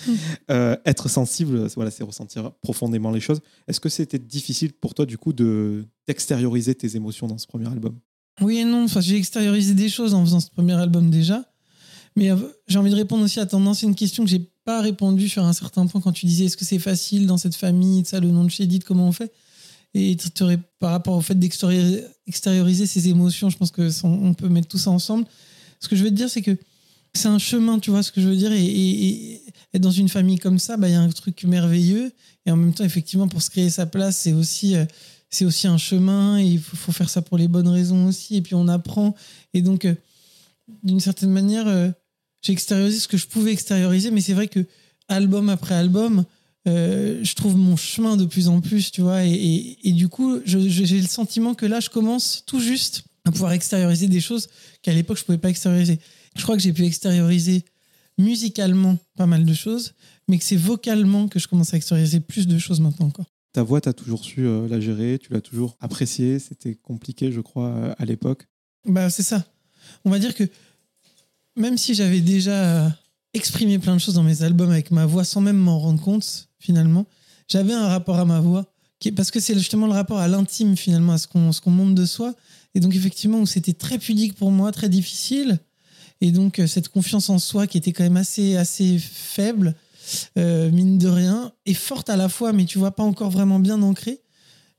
euh, 0.50 0.76
être 0.84 1.08
sensible, 1.08 1.68
voilà, 1.74 1.90
c'est 1.90 2.04
ressentir 2.04 2.52
profondément 2.60 3.10
les 3.10 3.20
choses. 3.20 3.40
Est-ce 3.66 3.80
que 3.80 3.88
c'était 3.88 4.18
difficile 4.18 4.74
pour 4.74 4.92
toi, 4.92 5.06
du 5.06 5.16
coup, 5.16 5.32
de, 5.32 5.86
d'extérioriser 6.06 6.74
tes 6.74 6.96
émotions 6.96 7.28
dans 7.28 7.38
ce 7.38 7.46
premier 7.46 7.66
album? 7.66 7.98
Oui 8.42 8.58
et 8.58 8.66
non. 8.66 8.84
Enfin, 8.84 9.00
j'ai 9.00 9.16
extériorisé 9.16 9.72
des 9.72 9.88
choses 9.88 10.12
en 10.12 10.22
faisant 10.22 10.40
ce 10.40 10.50
premier 10.50 10.74
album 10.74 11.08
déjà. 11.08 11.42
Mais 12.14 12.30
euh, 12.30 12.36
j'ai 12.68 12.78
envie 12.78 12.90
de 12.90 12.96
répondre 12.96 13.24
aussi 13.24 13.40
à 13.40 13.46
ton 13.46 13.64
ancienne 13.64 13.94
question 13.94 14.24
que 14.24 14.30
j'ai 14.30 14.50
pas 14.66 14.82
répondu 14.82 15.30
sur 15.30 15.44
un 15.44 15.54
certain 15.54 15.86
point 15.86 16.02
quand 16.02 16.12
tu 16.12 16.26
disais 16.26 16.44
est-ce 16.44 16.58
que 16.58 16.66
c'est 16.66 16.78
facile 16.78 17.26
dans 17.26 17.38
cette 17.38 17.56
famille, 17.56 18.04
ça, 18.04 18.20
le 18.20 18.28
nom 18.28 18.44
de 18.44 18.50
Chédid, 18.50 18.84
comment 18.84 19.08
on 19.08 19.12
fait? 19.12 19.32
Et 19.94 20.16
par 20.78 20.90
rapport 20.90 21.14
au 21.14 21.20
fait 21.20 21.38
d'extérioriser 21.38 22.86
ses 22.86 23.08
émotions, 23.08 23.50
je 23.50 23.58
pense 23.58 23.70
que 23.70 23.90
on 24.04 24.32
peut 24.32 24.48
mettre 24.48 24.68
tout 24.68 24.78
ça 24.78 24.90
ensemble. 24.90 25.26
Ce 25.80 25.88
que 25.88 25.96
je 25.96 26.04
veux 26.04 26.10
te 26.10 26.14
dire, 26.14 26.30
c'est 26.30 26.42
que 26.42 26.56
c'est 27.14 27.28
un 27.28 27.38
chemin, 27.38 27.78
tu 27.78 27.90
vois 27.90 28.02
ce 28.02 28.10
que 28.10 28.20
je 28.20 28.28
veux 28.28 28.36
dire. 28.36 28.52
Et, 28.52 29.42
être 29.74 29.82
dans 29.82 29.90
une 29.90 30.08
famille 30.08 30.38
comme 30.38 30.58
ça, 30.58 30.76
bah, 30.76 30.88
il 30.88 30.92
y 30.92 30.94
a 30.94 31.00
un 31.00 31.08
truc 31.08 31.44
merveilleux. 31.44 32.12
Et 32.46 32.50
en 32.50 32.56
même 32.56 32.72
temps, 32.72 32.84
effectivement, 32.84 33.28
pour 33.28 33.42
se 33.42 33.50
créer 33.50 33.70
sa 33.70 33.86
place, 33.86 34.16
c'est 34.16 34.32
aussi, 34.32 34.76
euh, 34.76 34.84
c'est 35.30 35.44
aussi 35.44 35.66
un 35.66 35.78
chemin. 35.78 36.38
Et 36.38 36.44
il 36.44 36.60
faut, 36.60 36.92
faire 36.92 37.10
ça 37.10 37.22
pour 37.22 37.36
les 37.36 37.48
bonnes 37.48 37.68
raisons 37.68 38.06
aussi. 38.06 38.36
Et 38.36 38.42
puis 38.42 38.54
on 38.54 38.68
apprend. 38.68 39.14
Et 39.54 39.62
donc, 39.62 39.84
euh, 39.84 39.94
d'une 40.82 41.00
certaine 41.00 41.30
manière, 41.30 41.68
euh, 41.68 41.90
j'ai 42.42 42.52
extériorisé 42.52 42.98
ce 42.98 43.08
que 43.08 43.16
je 43.16 43.26
pouvais 43.26 43.52
extérioriser. 43.52 44.10
Mais 44.10 44.20
c'est 44.20 44.34
vrai 44.34 44.48
que 44.48 44.64
album 45.08 45.48
après 45.48 45.74
album, 45.74 46.24
euh, 46.68 47.20
je 47.22 47.34
trouve 47.34 47.56
mon 47.56 47.76
chemin 47.76 48.16
de 48.16 48.24
plus 48.24 48.48
en 48.48 48.60
plus, 48.60 48.90
tu 48.90 49.00
vois, 49.00 49.24
et, 49.24 49.76
du 49.84 50.08
coup, 50.08 50.40
j'ai 50.44 51.00
le 51.00 51.06
sentiment 51.06 51.54
que 51.54 51.66
là, 51.66 51.80
je 51.80 51.90
commence 51.90 52.44
tout 52.46 52.60
juste 52.60 53.04
à 53.24 53.30
pouvoir 53.30 53.52
extérioriser 53.52 54.08
des 54.08 54.20
choses 54.20 54.48
qu'à 54.82 54.92
l'époque, 54.92 55.18
je 55.18 55.24
pouvais 55.24 55.38
pas 55.38 55.50
extérioriser. 55.50 55.98
Je 56.36 56.42
crois 56.42 56.56
que 56.56 56.62
j'ai 56.62 56.72
pu 56.72 56.84
extérioriser 56.84 57.64
musicalement 58.18 58.98
pas 59.16 59.26
mal 59.26 59.44
de 59.44 59.54
choses, 59.54 59.94
mais 60.28 60.38
que 60.38 60.44
c'est 60.44 60.56
vocalement 60.56 61.28
que 61.28 61.38
je 61.38 61.48
commence 61.48 61.74
à 61.74 61.76
extérioriser 61.76 62.20
plus 62.20 62.46
de 62.46 62.58
choses 62.58 62.80
maintenant 62.80 63.06
encore. 63.06 63.26
Ta 63.52 63.62
voix, 63.62 63.80
tu 63.80 63.88
as 63.88 63.92
toujours 63.92 64.24
su 64.24 64.46
euh, 64.46 64.66
la 64.68 64.80
gérer, 64.80 65.18
tu 65.18 65.32
l'as 65.32 65.40
toujours 65.40 65.76
appréciée, 65.80 66.38
c'était 66.38 66.74
compliqué, 66.74 67.32
je 67.32 67.40
crois, 67.40 67.68
euh, 67.68 67.94
à 67.98 68.04
l'époque. 68.04 68.48
Bah, 68.86 69.10
c'est 69.10 69.22
ça. 69.22 69.44
On 70.04 70.10
va 70.10 70.18
dire 70.18 70.34
que 70.34 70.44
même 71.56 71.76
si 71.76 71.94
j'avais 71.94 72.20
déjà 72.20 72.96
exprimé 73.34 73.78
plein 73.78 73.94
de 73.94 74.00
choses 74.00 74.14
dans 74.14 74.22
mes 74.22 74.42
albums 74.42 74.70
avec 74.70 74.90
ma 74.90 75.06
voix 75.06 75.24
sans 75.24 75.40
même 75.40 75.56
m'en 75.56 75.78
rendre 75.78 76.00
compte, 76.00 76.48
finalement. 76.58 77.06
J'avais 77.48 77.72
un 77.72 77.88
rapport 77.88 78.18
à 78.18 78.24
ma 78.24 78.40
voix, 78.40 78.66
parce 79.16 79.30
que 79.30 79.40
c'est 79.40 79.54
justement 79.54 79.86
le 79.86 79.92
rapport 79.92 80.18
à 80.18 80.28
l'intime, 80.28 80.76
finalement, 80.76 81.12
à 81.12 81.18
ce 81.18 81.26
qu'on 81.26 81.50
qu'on 81.50 81.70
montre 81.70 81.94
de 81.94 82.06
soi. 82.06 82.34
Et 82.74 82.80
donc, 82.80 82.94
effectivement, 82.94 83.44
c'était 83.46 83.72
très 83.72 83.98
pudique 83.98 84.34
pour 84.34 84.50
moi, 84.50 84.72
très 84.72 84.88
difficile. 84.88 85.58
Et 86.20 86.30
donc, 86.30 86.58
euh, 86.60 86.66
cette 86.66 86.88
confiance 86.88 87.28
en 87.28 87.38
soi 87.38 87.66
qui 87.66 87.76
était 87.78 87.92
quand 87.92 88.04
même 88.04 88.16
assez, 88.16 88.56
assez 88.56 88.98
faible, 88.98 89.74
euh, 90.38 90.70
mine 90.70 90.98
de 90.98 91.08
rien, 91.08 91.52
et 91.66 91.74
forte 91.74 92.10
à 92.10 92.16
la 92.16 92.28
fois, 92.28 92.52
mais 92.52 92.64
tu 92.64 92.78
vois, 92.78 92.92
pas 92.92 93.02
encore 93.02 93.30
vraiment 93.30 93.58
bien 93.58 93.82
ancrée, 93.82 94.21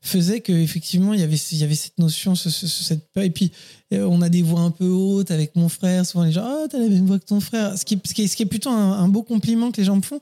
faisait 0.04 0.40
qu'effectivement, 0.40 1.14
il 1.14 1.20
y 1.20 1.22
avait, 1.22 1.36
il 1.36 1.58
y 1.58 1.64
avait 1.64 1.74
cette 1.74 1.98
notion, 1.98 2.34
ce, 2.34 2.50
cette 2.50 3.10
peur. 3.12 3.24
Et 3.24 3.30
puis, 3.30 3.52
euh, 3.92 4.06
on 4.06 4.20
a 4.22 4.28
des 4.28 4.42
voix 4.42 4.60
un 4.60 4.70
peu 4.70 4.86
hautes 4.86 5.30
avec 5.30 5.56
mon 5.56 5.68
frère. 5.68 6.04
Souvent, 6.04 6.24
les 6.24 6.32
gens, 6.32 6.46
oh, 6.46 6.66
t'as 6.68 6.78
la 6.78 6.88
même 6.88 7.06
voix 7.06 7.18
que 7.18 7.24
ton 7.24 7.40
frère. 7.40 7.76
Ce 7.78 7.84
qui, 7.84 7.98
ce 8.04 8.12
qui, 8.12 8.22
est, 8.22 8.26
ce 8.28 8.36
qui 8.36 8.42
est 8.42 8.46
plutôt 8.46 8.70
un, 8.70 9.08
beau 9.08 9.22
compliment 9.22 9.72
que 9.72 9.78
les 9.78 9.84
gens 9.84 9.96
me 9.96 10.02
font. 10.02 10.20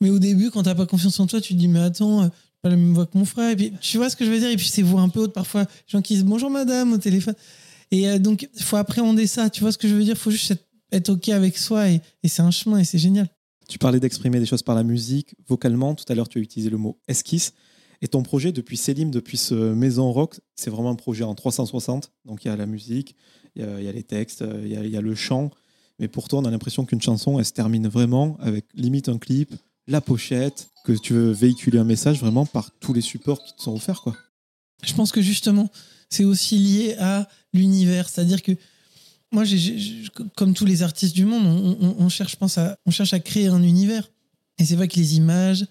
Mais 0.00 0.10
au 0.10 0.18
début, 0.18 0.50
quand 0.50 0.64
t'as 0.64 0.74
pas 0.74 0.86
confiance 0.86 1.18
en 1.20 1.26
toi, 1.26 1.40
tu 1.40 1.54
te 1.54 1.58
dis, 1.58 1.68
mais 1.68 1.80
attends, 1.80 2.24
euh, 2.24 2.28
pas 2.60 2.68
la 2.68 2.76
même 2.76 2.92
voix 2.92 3.06
que 3.06 3.16
mon 3.16 3.24
frère. 3.24 3.50
Et 3.50 3.56
puis, 3.56 3.72
tu 3.80 3.96
vois 3.96 4.10
ce 4.10 4.16
que 4.16 4.24
je 4.24 4.30
veux 4.30 4.38
dire? 4.38 4.50
Et 4.50 4.56
puis, 4.56 4.68
ces 4.68 4.82
voix 4.82 5.00
un 5.00 5.08
peu 5.08 5.20
hautes, 5.20 5.32
parfois, 5.32 5.62
les 5.62 5.68
gens 5.86 6.02
qui 6.02 6.14
disent 6.14 6.24
bonjour 6.24 6.50
madame 6.50 6.92
au 6.92 6.98
téléphone. 6.98 7.34
Et 7.90 8.08
euh, 8.08 8.18
donc, 8.18 8.48
il 8.54 8.62
faut 8.62 8.76
appréhender 8.76 9.26
ça. 9.26 9.48
Tu 9.48 9.62
vois 9.62 9.72
ce 9.72 9.78
que 9.78 9.88
je 9.88 9.94
veux 9.94 10.04
dire? 10.04 10.14
Il 10.14 10.20
faut 10.20 10.30
juste 10.30 10.50
être, 10.50 10.64
être 10.92 11.08
OK 11.08 11.30
avec 11.30 11.56
soi. 11.56 11.88
Et, 11.88 12.00
et 12.22 12.28
c'est 12.28 12.42
un 12.42 12.50
chemin 12.50 12.78
et 12.78 12.84
c'est 12.84 12.98
génial. 12.98 13.28
Tu 13.68 13.78
parlais 13.78 14.00
d'exprimer 14.00 14.38
des 14.38 14.46
choses 14.46 14.62
par 14.62 14.74
la 14.74 14.82
musique, 14.82 15.34
vocalement. 15.48 15.94
Tout 15.94 16.04
à 16.08 16.14
l'heure, 16.14 16.28
tu 16.28 16.38
as 16.38 16.42
utilisé 16.42 16.68
le 16.68 16.76
mot 16.76 16.98
esquisse. 17.08 17.54
Et 18.04 18.08
ton 18.08 18.22
projet 18.22 18.52
depuis 18.52 18.76
Selim, 18.76 19.10
depuis 19.10 19.38
ce 19.38 19.54
Maison 19.54 20.12
Rock, 20.12 20.38
c'est 20.56 20.68
vraiment 20.68 20.90
un 20.90 20.94
projet 20.94 21.24
en 21.24 21.34
360. 21.34 22.12
Donc 22.26 22.44
il 22.44 22.48
y 22.48 22.50
a 22.50 22.56
la 22.56 22.66
musique, 22.66 23.16
il 23.56 23.62
y 23.62 23.88
a, 23.88 23.92
les 23.92 24.02
textes, 24.02 24.44
il 24.62 24.68
y 24.68 24.96
a, 24.96 25.00
le 25.00 25.14
chant. 25.14 25.50
Mais 25.98 26.06
pour 26.06 26.28
toi, 26.28 26.40
on 26.40 26.44
a 26.44 26.50
l'impression 26.50 26.84
qu'une 26.84 27.00
chanson, 27.00 27.38
elle 27.38 27.46
se 27.46 27.54
termine 27.54 27.88
vraiment 27.88 28.36
avec 28.40 28.66
limite 28.74 29.08
un 29.08 29.16
clip, 29.16 29.54
la 29.86 30.02
pochette, 30.02 30.68
que 30.84 30.92
tu 30.92 31.14
veux 31.14 31.30
véhiculer 31.30 31.78
un 31.78 31.84
message 31.84 32.20
vraiment 32.20 32.44
par 32.44 32.72
tous 32.78 32.92
les 32.92 33.00
supports 33.00 33.42
qui 33.42 33.54
te 33.54 33.62
sont 33.62 33.72
offerts. 33.72 34.02
Quoi. 34.02 34.14
Je 34.82 34.92
pense 34.92 35.10
que 35.10 35.22
justement, 35.22 35.70
c'est 36.10 36.24
aussi 36.24 36.58
lié 36.58 36.96
à 36.98 37.26
l'univers. 37.54 38.10
C'est-à-dire 38.10 38.42
que 38.42 38.52
moi, 39.32 39.44
comme 40.36 40.52
tous 40.52 40.66
les 40.66 40.82
artistes 40.82 41.14
du 41.14 41.24
monde, 41.24 41.46
on, 41.98 42.08
cherche, 42.10 42.36
pense 42.36 42.58
on 42.84 42.90
cherche 42.90 43.14
à 43.14 43.20
créer 43.20 43.46
un 43.46 43.62
univers. 43.62 44.10
Et 44.58 44.66
c'est 44.66 44.76
vrai 44.76 44.88
que 44.88 44.96
les 44.96 45.16
images, 45.16 45.64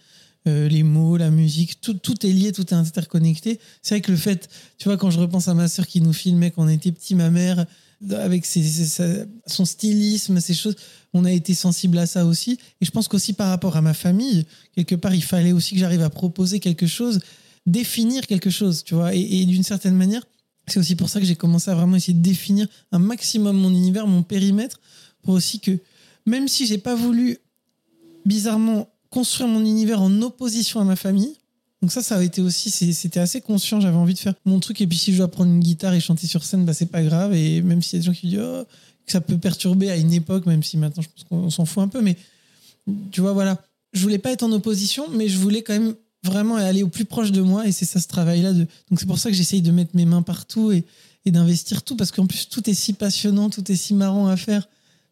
euh, 0.47 0.67
les 0.67 0.83
mots, 0.83 1.17
la 1.17 1.29
musique, 1.29 1.79
tout, 1.79 1.93
tout 1.93 2.25
est 2.25 2.31
lié, 2.31 2.51
tout 2.51 2.67
est 2.73 2.77
interconnecté. 2.77 3.59
C'est 3.81 3.95
vrai 3.95 4.01
que 4.01 4.11
le 4.11 4.17
fait, 4.17 4.49
tu 4.77 4.89
vois, 4.89 4.97
quand 4.97 5.09
je 5.09 5.19
repense 5.19 5.47
à 5.47 5.53
ma 5.53 5.67
sœur 5.67 5.87
qui 5.87 6.01
nous 6.01 6.13
filmait 6.13 6.51
quand 6.51 6.63
on 6.63 6.69
était 6.69 6.91
petit, 6.91 7.15
ma 7.15 7.29
mère, 7.29 7.65
avec 8.11 8.45
son 8.45 9.65
stylisme, 9.65 10.39
ces 10.39 10.53
choses, 10.53 10.75
on 11.13 11.25
a 11.25 11.31
été 11.31 11.53
sensible 11.53 11.97
à 11.97 12.05
ça 12.05 12.25
aussi. 12.25 12.59
Et 12.81 12.85
je 12.85 12.91
pense 12.91 13.07
qu'aussi 13.07 13.33
par 13.33 13.49
rapport 13.49 13.77
à 13.77 13.81
ma 13.81 13.93
famille, 13.93 14.45
quelque 14.75 14.95
part, 14.95 15.15
il 15.15 15.23
fallait 15.23 15.53
aussi 15.53 15.75
que 15.75 15.79
j'arrive 15.79 16.01
à 16.01 16.09
proposer 16.09 16.59
quelque 16.59 16.87
chose, 16.87 17.19
définir 17.65 18.27
quelque 18.27 18.49
chose, 18.49 18.83
tu 18.83 18.95
vois. 18.95 19.15
Et, 19.15 19.21
et 19.21 19.45
d'une 19.45 19.63
certaine 19.63 19.95
manière, 19.95 20.23
c'est 20.67 20.79
aussi 20.79 20.95
pour 20.95 21.09
ça 21.09 21.19
que 21.19 21.25
j'ai 21.25 21.35
commencé 21.35 21.71
à 21.71 21.75
vraiment 21.75 21.95
essayer 21.95 22.13
de 22.13 22.23
définir 22.23 22.67
un 22.91 22.99
maximum 22.99 23.57
mon 23.57 23.69
univers, 23.69 24.07
mon 24.07 24.23
périmètre, 24.23 24.79
pour 25.21 25.33
aussi 25.35 25.59
que, 25.59 25.79
même 26.25 26.47
si 26.47 26.65
j'ai 26.65 26.77
pas 26.77 26.95
voulu 26.95 27.37
bizarrement 28.25 28.92
construire 29.13 29.47
mon 29.47 29.61
univers 29.61 30.01
en 30.01 30.21
opposition 30.23 30.79
à 30.79 30.83
ma 30.83 30.95
famille. 30.95 31.35
Donc 31.83 31.91
ça, 31.91 32.01
ça 32.01 32.17
a 32.17 32.23
été 32.23 32.41
aussi, 32.41 32.71
c'était 32.71 33.19
assez 33.19 33.41
conscient. 33.41 33.79
J'avais 33.79 33.97
envie 33.97 34.15
de 34.15 34.19
faire 34.19 34.33
mon 34.43 34.59
truc. 34.59 34.81
Et 34.81 34.87
puis 34.87 34.97
si 34.97 35.11
je 35.11 35.19
dois 35.19 35.27
prendre 35.27 35.51
une 35.51 35.59
guitare 35.59 35.93
et 35.93 35.99
chanter 35.99 36.25
sur 36.25 36.43
scène, 36.43 36.65
bah 36.65 36.73
c'est 36.73 36.87
pas 36.87 37.03
grave. 37.03 37.33
Et 37.35 37.61
même 37.61 37.81
s'il 37.83 37.93
y 37.93 37.95
a 37.97 37.99
des 37.99 38.05
gens 38.07 38.19
qui 38.19 38.27
disent 38.27 38.39
oh, 38.41 38.63
que 39.05 39.11
ça 39.11 39.21
peut 39.21 39.37
perturber 39.37 39.91
à 39.91 39.97
une 39.97 40.11
époque, 40.13 40.47
même 40.47 40.63
si 40.63 40.77
maintenant 40.77 41.03
je 41.03 41.09
pense 41.09 41.23
qu'on 41.29 41.49
s'en 41.51 41.65
fout 41.65 41.83
un 41.83 41.87
peu, 41.87 42.01
mais 42.01 42.17
tu 43.11 43.21
vois, 43.21 43.33
voilà. 43.33 43.61
Je 43.91 44.01
voulais 44.01 44.17
pas 44.17 44.31
être 44.31 44.41
en 44.41 44.51
opposition, 44.51 45.05
mais 45.11 45.27
je 45.27 45.37
voulais 45.37 45.61
quand 45.61 45.73
même 45.73 45.93
vraiment 46.23 46.55
aller 46.55 46.81
au 46.81 46.87
plus 46.87 47.05
proche 47.05 47.31
de 47.31 47.41
moi. 47.41 47.67
Et 47.67 47.71
c'est 47.71 47.85
ça 47.85 47.99
ce 47.99 48.07
travail-là. 48.07 48.53
Donc 48.53 48.97
c'est 48.97 49.05
pour 49.05 49.19
ça 49.19 49.29
que 49.29 49.35
j'essaye 49.35 49.61
de 49.61 49.71
mettre 49.71 49.95
mes 49.95 50.05
mains 50.05 50.23
partout 50.23 50.71
et 50.71 50.83
d'investir 51.29 51.83
tout, 51.83 51.95
parce 51.95 52.11
qu'en 52.11 52.25
plus 52.25 52.49
tout 52.49 52.67
est 52.67 52.73
si 52.73 52.93
passionnant, 52.93 53.51
tout 53.51 53.71
est 53.71 53.75
si 53.75 53.93
marrant 53.93 54.27
à 54.27 54.37
faire. 54.37 54.67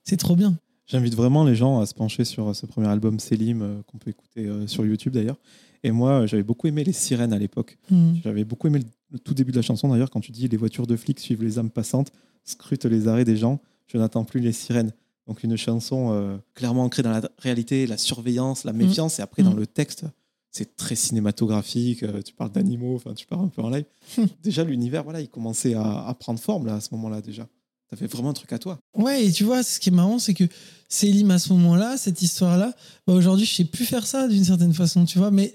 C'est 0.05 0.17
trop 0.17 0.35
bien. 0.35 0.57
J'invite 0.91 1.15
vraiment 1.15 1.45
les 1.45 1.55
gens 1.55 1.79
à 1.79 1.85
se 1.85 1.93
pencher 1.93 2.25
sur 2.25 2.53
ce 2.53 2.65
premier 2.65 2.87
album 2.87 3.17
Selim, 3.19 3.61
euh, 3.61 3.81
qu'on 3.87 3.97
peut 3.97 4.09
écouter 4.09 4.45
euh, 4.45 4.67
sur 4.67 4.85
YouTube 4.85 5.13
d'ailleurs. 5.13 5.37
Et 5.83 5.91
moi, 5.91 6.21
euh, 6.21 6.27
j'avais 6.27 6.43
beaucoup 6.43 6.67
aimé 6.67 6.83
les 6.83 6.91
sirènes 6.91 7.31
à 7.31 7.39
l'époque. 7.39 7.77
Hmm. 7.89 8.15
J'avais 8.21 8.43
beaucoup 8.43 8.67
aimé 8.67 8.81
le, 9.11 9.19
tout 9.19 9.33
début 9.33 9.51
de 9.51 9.55
la 9.55 9.61
chanson 9.61 9.87
d'ailleurs, 9.87 10.09
quand 10.09 10.19
tu 10.19 10.33
dis 10.33 10.49
les 10.49 10.57
voitures 10.57 10.87
de 10.87 10.97
flics 10.97 11.19
suivent 11.19 11.43
les 11.43 11.59
âmes 11.59 11.69
passantes, 11.69 12.11
scrutent 12.43 12.85
les 12.85 13.07
arrêts 13.07 13.23
des 13.23 13.37
gens, 13.37 13.61
je 13.87 13.97
n'attends 13.97 14.25
plus 14.25 14.41
les 14.41 14.51
sirènes. 14.51 14.91
Donc 15.27 15.43
une 15.43 15.55
chanson 15.55 16.09
euh, 16.11 16.37
clairement 16.55 16.83
ancrée 16.83 17.03
dans 17.03 17.11
la 17.11 17.21
réalité, 17.37 17.87
la 17.87 17.97
surveillance, 17.97 18.65
la 18.65 18.73
méfiance, 18.73 19.19
et 19.19 19.21
après 19.21 19.43
dans 19.43 19.53
Mm. 19.53 19.59
le 19.59 19.67
texte, 19.67 20.05
c'est 20.51 20.75
très 20.75 20.95
cinématographique, 20.95 22.03
euh, 22.03 22.21
tu 22.21 22.33
parles 22.33 22.51
d'animaux, 22.51 22.95
enfin 22.95 23.13
tu 23.13 23.25
parles 23.25 23.45
un 23.45 23.47
peu 23.47 23.61
en 23.61 23.69
live. 23.69 23.85
déjà 24.43 24.63
l'univers, 24.63 25.03
voilà, 25.03 25.21
il 25.21 25.29
commençait 25.29 25.73
à, 25.73 26.05
à 26.05 26.13
prendre 26.15 26.39
forme 26.39 26.65
là, 26.65 26.75
à 26.75 26.81
ce 26.81 26.89
moment-là 26.93 27.21
déjà. 27.21 27.47
Ça 27.91 27.97
fait 27.97 28.07
vraiment 28.07 28.29
un 28.29 28.33
truc 28.33 28.53
à 28.53 28.57
toi. 28.57 28.79
Ouais, 28.95 29.25
et 29.25 29.31
tu 29.31 29.43
vois, 29.43 29.63
ce 29.63 29.79
qui 29.79 29.89
est 29.89 29.91
marrant, 29.91 30.17
c'est 30.17 30.33
que 30.33 30.45
Célim, 30.87 31.29
à 31.29 31.39
ce 31.39 31.51
moment-là, 31.53 31.97
cette 31.97 32.21
histoire-là, 32.21 32.73
bah 33.05 33.13
aujourd'hui, 33.13 33.45
je 33.45 33.53
sais 33.53 33.65
plus 33.65 33.85
faire 33.85 34.07
ça 34.07 34.29
d'une 34.29 34.45
certaine 34.45 34.73
façon, 34.73 35.03
tu 35.03 35.17
vois, 35.17 35.29
mais 35.29 35.53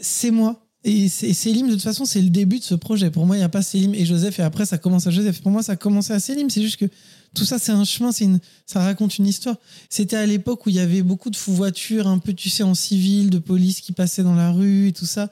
c'est 0.00 0.30
moi. 0.30 0.62
Et 0.84 1.08
Célim, 1.08 1.66
de 1.66 1.72
toute 1.72 1.82
façon, 1.82 2.04
c'est 2.04 2.20
le 2.20 2.30
début 2.30 2.58
de 2.58 2.64
ce 2.64 2.74
projet. 2.74 3.10
Pour 3.10 3.26
moi, 3.26 3.36
il 3.36 3.40
n'y 3.40 3.44
a 3.44 3.48
pas 3.48 3.62
Célim 3.62 3.92
et 3.94 4.04
Joseph, 4.04 4.38
et 4.38 4.42
après, 4.42 4.66
ça 4.66 4.78
commence 4.78 5.06
à 5.06 5.10
Joseph. 5.10 5.40
Pour 5.40 5.50
moi, 5.50 5.62
ça 5.62 5.72
a 5.72 5.76
commencé 5.76 6.12
à 6.12 6.20
Célim. 6.20 6.48
C'est 6.48 6.62
juste 6.62 6.76
que 6.76 6.86
tout 7.34 7.44
ça, 7.44 7.58
c'est 7.58 7.72
un 7.72 7.84
chemin, 7.84 8.12
une, 8.12 8.38
ça 8.66 8.80
raconte 8.80 9.18
une 9.18 9.26
histoire. 9.26 9.56
C'était 9.90 10.16
à 10.16 10.26
l'époque 10.26 10.64
où 10.66 10.68
il 10.68 10.76
y 10.76 10.80
avait 10.80 11.02
beaucoup 11.02 11.30
de 11.30 11.38
voitures, 11.48 12.06
un 12.06 12.18
peu, 12.18 12.34
tu 12.34 12.50
sais, 12.50 12.62
en 12.62 12.74
civil, 12.74 13.30
de 13.30 13.38
police 13.38 13.80
qui 13.80 13.92
passaient 13.92 14.22
dans 14.22 14.36
la 14.36 14.52
rue 14.52 14.88
et 14.88 14.92
tout 14.92 15.06
ça. 15.06 15.30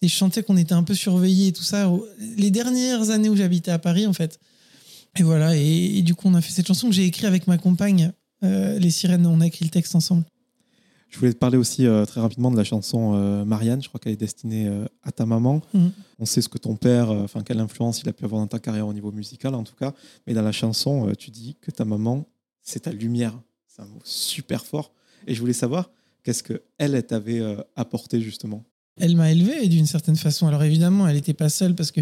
Et 0.00 0.08
je 0.08 0.14
sentais 0.16 0.42
qu'on 0.42 0.56
était 0.56 0.72
un 0.72 0.84
peu 0.84 0.94
surveillés 0.94 1.48
et 1.48 1.52
tout 1.52 1.62
ça. 1.64 1.90
Les 2.38 2.50
dernières 2.50 3.10
années 3.10 3.28
où 3.28 3.36
j'habitais 3.36 3.72
à 3.72 3.78
Paris, 3.78 4.06
en 4.06 4.12
fait. 4.14 4.38
Et 5.16 5.22
voilà, 5.22 5.56
et, 5.56 5.98
et 5.98 6.02
du 6.02 6.14
coup, 6.14 6.28
on 6.28 6.34
a 6.34 6.40
fait 6.40 6.52
cette 6.52 6.66
chanson 6.66 6.88
que 6.88 6.94
j'ai 6.94 7.04
écrite 7.04 7.24
avec 7.24 7.46
ma 7.46 7.58
compagne, 7.58 8.12
euh, 8.42 8.78
Les 8.78 8.90
Sirènes. 8.90 9.26
On 9.26 9.40
a 9.40 9.46
écrit 9.46 9.64
le 9.64 9.70
texte 9.70 9.94
ensemble. 9.94 10.24
Je 11.08 11.18
voulais 11.20 11.32
te 11.32 11.38
parler 11.38 11.56
aussi 11.56 11.86
euh, 11.86 12.04
très 12.04 12.20
rapidement 12.20 12.50
de 12.50 12.56
la 12.56 12.64
chanson 12.64 13.12
euh, 13.14 13.44
Marianne, 13.44 13.80
je 13.80 13.86
crois 13.86 14.00
qu'elle 14.00 14.14
est 14.14 14.16
destinée 14.16 14.68
à 15.04 15.12
ta 15.12 15.26
maman. 15.26 15.62
Mhm. 15.72 15.92
On 16.18 16.26
sait 16.26 16.42
ce 16.42 16.48
que 16.48 16.58
ton 16.58 16.74
père, 16.74 17.10
enfin 17.10 17.42
quelle 17.42 17.60
influence 17.60 18.00
il 18.00 18.08
a 18.08 18.12
pu 18.12 18.24
avoir 18.24 18.40
dans 18.40 18.48
ta 18.48 18.58
carrière 18.58 18.88
au 18.88 18.92
niveau 18.92 19.12
musical 19.12 19.54
en 19.54 19.62
tout 19.62 19.76
cas, 19.76 19.94
mais 20.26 20.34
dans 20.34 20.42
la 20.42 20.52
chanson, 20.52 21.12
tu 21.16 21.30
dis 21.30 21.56
que 21.60 21.70
ta 21.70 21.84
maman, 21.84 22.26
c'est 22.62 22.80
ta 22.80 22.92
lumière. 22.92 23.38
C'est 23.68 23.82
un 23.82 23.86
mot 23.86 24.00
super 24.02 24.64
fort. 24.64 24.92
Et 25.26 25.34
je 25.34 25.40
voulais 25.40 25.52
savoir, 25.52 25.90
qu'est-ce 26.24 26.42
que 26.42 26.62
elle 26.78 26.94
elle 26.96 27.06
t'avait 27.06 27.42
apporté 27.76 28.20
justement? 28.20 28.64
Elle 28.96 29.16
m'a 29.16 29.30
élevé 29.30 29.68
d'une 29.68 29.86
certaine 29.86 30.16
façon. 30.16 30.48
Alors 30.48 30.64
évidemment, 30.64 31.06
elle 31.06 31.16
n'était 31.16 31.34
pas 31.34 31.48
seule 31.48 31.74
parce 31.74 31.92
que 31.92 32.00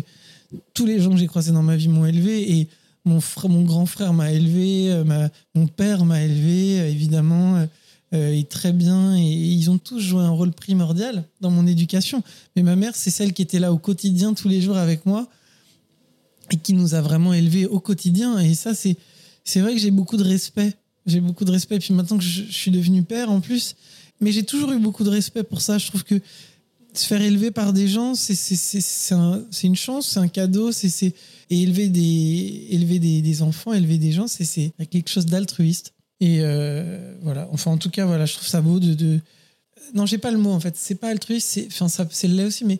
tous 0.72 0.86
les 0.86 1.00
gens 1.00 1.10
que 1.10 1.16
j'ai 1.16 1.26
croisés 1.26 1.52
dans 1.52 1.62
ma 1.62 1.76
vie 1.76 1.88
m'ont 1.88 2.06
élevé 2.06 2.58
et 2.58 2.68
mon, 3.04 3.20
mon 3.48 3.62
grand 3.62 3.86
frère 3.86 4.12
m'a 4.12 4.32
élevé, 4.32 4.92
euh, 4.92 5.04
ma- 5.04 5.30
mon 5.54 5.66
père 5.66 6.04
m'a 6.04 6.22
élevé, 6.22 6.80
euh, 6.80 6.88
évidemment, 6.88 7.66
euh, 8.14 8.32
et 8.32 8.44
très 8.44 8.72
bien. 8.72 9.16
Et 9.16 9.22
ils 9.22 9.70
ont 9.70 9.78
tous 9.78 9.98
joué 10.00 10.22
un 10.22 10.30
rôle 10.30 10.52
primordial 10.52 11.24
dans 11.40 11.50
mon 11.50 11.66
éducation. 11.66 12.22
Mais 12.54 12.62
ma 12.62 12.76
mère, 12.76 12.94
c'est 12.94 13.10
celle 13.10 13.32
qui 13.32 13.42
était 13.42 13.58
là 13.58 13.72
au 13.72 13.78
quotidien, 13.78 14.34
tous 14.34 14.48
les 14.48 14.60
jours 14.60 14.76
avec 14.76 15.06
moi, 15.06 15.28
et 16.50 16.56
qui 16.56 16.74
nous 16.74 16.94
a 16.94 17.00
vraiment 17.00 17.32
élevés 17.32 17.66
au 17.66 17.80
quotidien. 17.80 18.38
Et 18.38 18.54
ça, 18.54 18.74
c'est 18.74 18.96
c'est 19.44 19.60
vrai 19.60 19.72
que 19.74 19.80
j'ai 19.80 19.90
beaucoup 19.90 20.16
de 20.16 20.22
respect. 20.24 20.74
J'ai 21.06 21.20
beaucoup 21.20 21.44
de 21.44 21.50
respect. 21.50 21.78
Puis 21.80 21.94
maintenant 21.94 22.18
que 22.18 22.22
je, 22.24 22.44
je 22.44 22.52
suis 22.52 22.70
devenu 22.70 23.02
père 23.02 23.30
en 23.30 23.40
plus, 23.40 23.74
mais 24.20 24.30
j'ai 24.30 24.44
toujours 24.44 24.70
eu 24.72 24.78
beaucoup 24.78 25.02
de 25.02 25.10
respect 25.10 25.42
pour 25.42 25.60
ça. 25.60 25.78
Je 25.78 25.86
trouve 25.88 26.04
que 26.04 26.20
se 26.94 27.06
faire 27.06 27.22
élever 27.22 27.50
par 27.50 27.72
des 27.72 27.88
gens, 27.88 28.14
c'est 28.14 29.14
un- 29.14 29.42
une 29.62 29.76
chance, 29.76 30.08
c'est 30.08 30.20
un 30.20 30.28
cadeau. 30.28 30.72
c'est 30.72 31.14
Et 31.50 31.60
élever 31.62 31.88
des, 31.88 32.66
élever 32.70 32.98
des, 32.98 33.42
enfants, 33.42 33.72
élever 33.74 33.98
des 33.98 34.12
gens, 34.12 34.26
c'est- 34.26 34.72
quelque 34.90 35.08
chose 35.10 35.26
d'altruiste. 35.26 35.92
Et 36.20 36.38
euh, 36.40 37.14
voilà. 37.22 37.48
Enfin, 37.52 37.70
en 37.72 37.78
tout 37.78 37.90
cas, 37.90 38.06
voilà, 38.06 38.26
je 38.26 38.34
trouve 38.34 38.46
ça 38.48 38.60
beau 38.60 38.78
de. 38.78 38.94
de... 38.94 39.20
Non, 39.94 40.06
j'ai 40.06 40.18
pas 40.18 40.30
le 40.30 40.38
mot 40.38 40.50
en 40.52 40.60
fait. 40.60 40.76
C'est 40.76 40.94
pas 40.94 41.08
altruiste, 41.08 41.48
c'est 41.50 41.66
enfin, 41.66 41.88
ça- 41.88 42.06
c'est 42.10 42.28
le 42.28 42.34
lait 42.36 42.44
aussi, 42.44 42.64
mais 42.64 42.78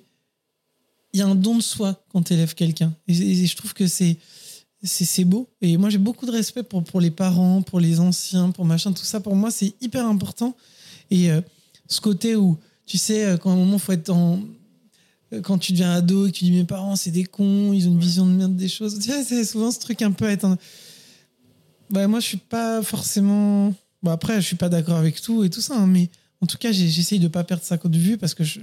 il 1.12 1.18
y 1.20 1.22
a 1.22 1.26
un 1.26 1.34
don 1.34 1.56
de 1.56 1.62
soi 1.62 2.02
quand 2.10 2.22
tu 2.22 2.32
élèves 2.34 2.54
quelqu'un. 2.54 2.94
Et, 3.08 3.46
je 3.46 3.56
trouve 3.56 3.74
que 3.74 3.86
c'est 3.86 4.16
beau. 5.24 5.48
Et 5.60 5.76
moi, 5.76 5.90
j'ai 5.90 5.98
beaucoup 5.98 6.24
de 6.24 6.30
respect 6.30 6.62
pour, 6.62 6.82
pour 6.84 7.00
les 7.00 7.10
parents, 7.10 7.60
pour 7.62 7.80
les 7.80 8.00
anciens, 8.00 8.50
pour 8.52 8.64
machin, 8.64 8.92
tout 8.92 9.04
ça. 9.04 9.20
Pour 9.20 9.34
moi, 9.36 9.50
c'est 9.50 9.74
hyper 9.82 10.06
important. 10.06 10.56
Et 11.10 11.30
euh, 11.30 11.40
ce 11.88 12.00
côté 12.00 12.36
où, 12.36 12.56
tu 12.86 12.98
sais, 12.98 13.24
euh, 13.24 13.36
quand 13.36 13.50
à 13.50 13.54
un 13.54 13.56
moment, 13.56 13.78
faut 13.78 13.92
être 13.92 14.10
en. 14.10 14.40
euh, 15.32 15.40
Quand 15.40 15.58
tu 15.58 15.72
deviens 15.72 15.92
ado 15.92 16.26
et 16.26 16.32
que 16.32 16.36
tu 16.36 16.44
dis 16.44 16.52
mes 16.52 16.64
parents, 16.64 16.96
c'est 16.96 17.10
des 17.10 17.24
cons, 17.24 17.72
ils 17.72 17.88
ont 17.88 17.92
une 17.92 17.98
vision 18.00 18.26
de 18.26 18.32
merde 18.32 18.56
des 18.56 18.68
choses. 18.68 18.98
Tu 18.98 19.10
sais, 19.10 19.24
c'est 19.24 19.44
souvent 19.44 19.70
ce 19.70 19.78
truc 19.80 20.02
un 20.02 20.12
peu 20.12 20.26
à 20.26 20.32
être. 20.32 20.44
en- 20.44 20.56
Ouais, 21.94 22.06
moi, 22.06 22.20
je 22.20 22.26
suis 22.26 22.36
pas 22.38 22.82
forcément. 22.82 23.74
Bon, 24.02 24.10
après, 24.10 24.40
je 24.40 24.46
suis 24.46 24.56
pas 24.56 24.68
d'accord 24.68 24.96
avec 24.96 25.20
tout 25.20 25.44
et 25.44 25.50
tout 25.50 25.60
ça, 25.60 25.76
hein, 25.76 25.86
mais 25.86 26.08
en 26.40 26.46
tout 26.46 26.58
cas, 26.58 26.72
j'essaye 26.72 27.18
de 27.20 27.28
pas 27.28 27.44
perdre 27.44 27.62
ça 27.62 27.76
de 27.76 27.98
vue 27.98 28.16
parce 28.18 28.34
que 28.34 28.42
je, 28.44 28.60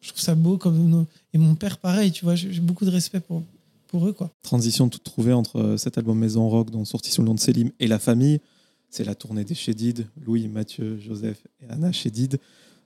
je 0.00 0.08
trouve 0.08 0.20
ça 0.20 0.34
beau. 0.34 0.56
Comme 0.56 0.88
nos- 0.88 1.06
Et 1.34 1.38
mon 1.38 1.54
père, 1.54 1.78
pareil, 1.78 2.12
tu 2.12 2.24
vois, 2.24 2.34
j'ai 2.36 2.52
j'ai 2.52 2.60
beaucoup 2.60 2.84
de 2.84 2.90
respect 2.90 3.20
pour, 3.20 3.42
pour 3.88 4.06
eux, 4.06 4.12
quoi. 4.12 4.30
Transition 4.42 4.88
toute 4.88 5.02
trouvée 5.04 5.32
entre 5.32 5.56
euh, 5.56 5.76
cet 5.76 5.98
album 5.98 6.18
Maison 6.18 6.48
Rock, 6.48 6.70
dont 6.70 6.84
sorti 6.84 7.10
sous 7.10 7.20
le 7.22 7.26
nom 7.26 7.34
de 7.34 7.40
Selim, 7.40 7.70
et 7.80 7.86
La 7.88 7.98
Famille. 7.98 8.40
C'est 8.88 9.04
la 9.04 9.14
tournée 9.14 9.44
des 9.44 9.54
Chédid, 9.54 10.06
Louis, 10.24 10.48
Mathieu, 10.48 10.98
Joseph 10.98 11.38
et 11.62 11.66
Anna 11.70 11.92
Chédid. 11.92 12.38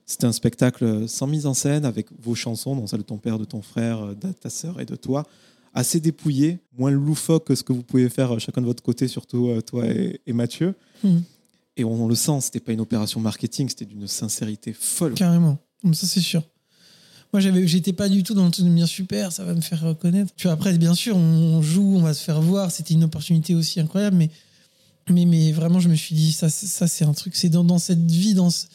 C'était 0.05 0.25
un 0.25 0.31
spectacle 0.31 1.07
sans 1.09 1.25
mise 1.27 1.45
en 1.47 1.53
scène, 1.53 1.83
avec 1.85 2.07
vos 2.21 2.35
chansons, 2.35 2.75
dont 2.75 2.85
celle 2.87 2.99
de 2.99 3.05
ton 3.05 3.17
père, 3.17 3.39
de 3.39 3.45
ton 3.45 3.61
frère, 3.61 4.01
euh, 4.03 4.13
de 4.15 4.31
ta 4.33 4.49
sœur 4.49 4.79
et 4.79 4.85
de 4.85 4.95
toi. 4.95 5.25
Assez 5.73 5.99
dépouillé, 5.99 6.59
moins 6.77 6.91
loufoque 6.91 7.47
que 7.47 7.55
ce 7.55 7.63
que 7.63 7.73
vous 7.73 7.81
pouvez 7.83 8.07
faire 8.09 8.35
euh, 8.35 8.39
chacun 8.39 8.61
de 8.61 8.65
votre 8.67 8.83
côté, 8.83 9.07
surtout 9.07 9.47
euh, 9.49 9.61
toi 9.61 9.85
et, 9.87 10.21
et 10.27 10.33
Mathieu. 10.33 10.75
Mhm. 11.03 11.23
Et 11.77 11.83
on, 11.83 12.07
le 12.07 12.15
sent, 12.15 12.39
c'était 12.41 12.61
pas 12.61 12.71
une 12.71 12.79
opération 12.79 13.19
marketing, 13.19 13.67
c'était 13.67 13.83
d'une 13.85 14.07
sincérité 14.07 14.71
folle. 14.73 15.13
Carrément. 15.13 15.57
Ça, 15.91 16.07
c'est 16.07 16.21
sûr. 16.21 16.41
Moi, 17.33 17.41
j'étais 17.41 17.91
pas 17.91 18.07
du 18.07 18.23
tout 18.23 18.33
dans 18.33 18.45
le 18.45 18.51
truc 18.51 18.63
de 18.63 18.69
me 18.69 18.77
dire 18.77 18.87
super, 18.87 19.33
ça 19.33 19.43
va 19.43 19.53
me 19.53 19.59
faire 19.59 19.81
reconnaître. 19.81 20.31
Tu 20.37 20.43
vois, 20.47 20.53
après, 20.53 20.77
bien 20.77 20.93
sûr, 20.95 21.17
on 21.17 21.61
joue, 21.61 21.95
on 21.97 22.01
va 22.01 22.13
se 22.13 22.23
faire 22.23 22.41
voir. 22.41 22.71
C'était 22.71 22.93
une 22.93 23.03
opportunité 23.03 23.55
aussi 23.55 23.81
incroyable, 23.81 24.15
mais, 24.15 24.29
mais, 25.09 25.25
mais 25.25 25.51
vraiment, 25.51 25.81
je 25.81 25.89
me 25.89 25.95
suis 25.95 26.15
dit, 26.15 26.31
ça, 26.31 26.49
c'est- 26.49 26.67
ça 26.67 26.87
c'est 26.87 27.03
un 27.03 27.11
truc, 27.13 27.35
c'est 27.35 27.49
dans, 27.49 27.65
dans 27.65 27.77
cette 27.79 28.09
vie, 28.09 28.35
dans 28.35 28.49
ce- 28.51 28.67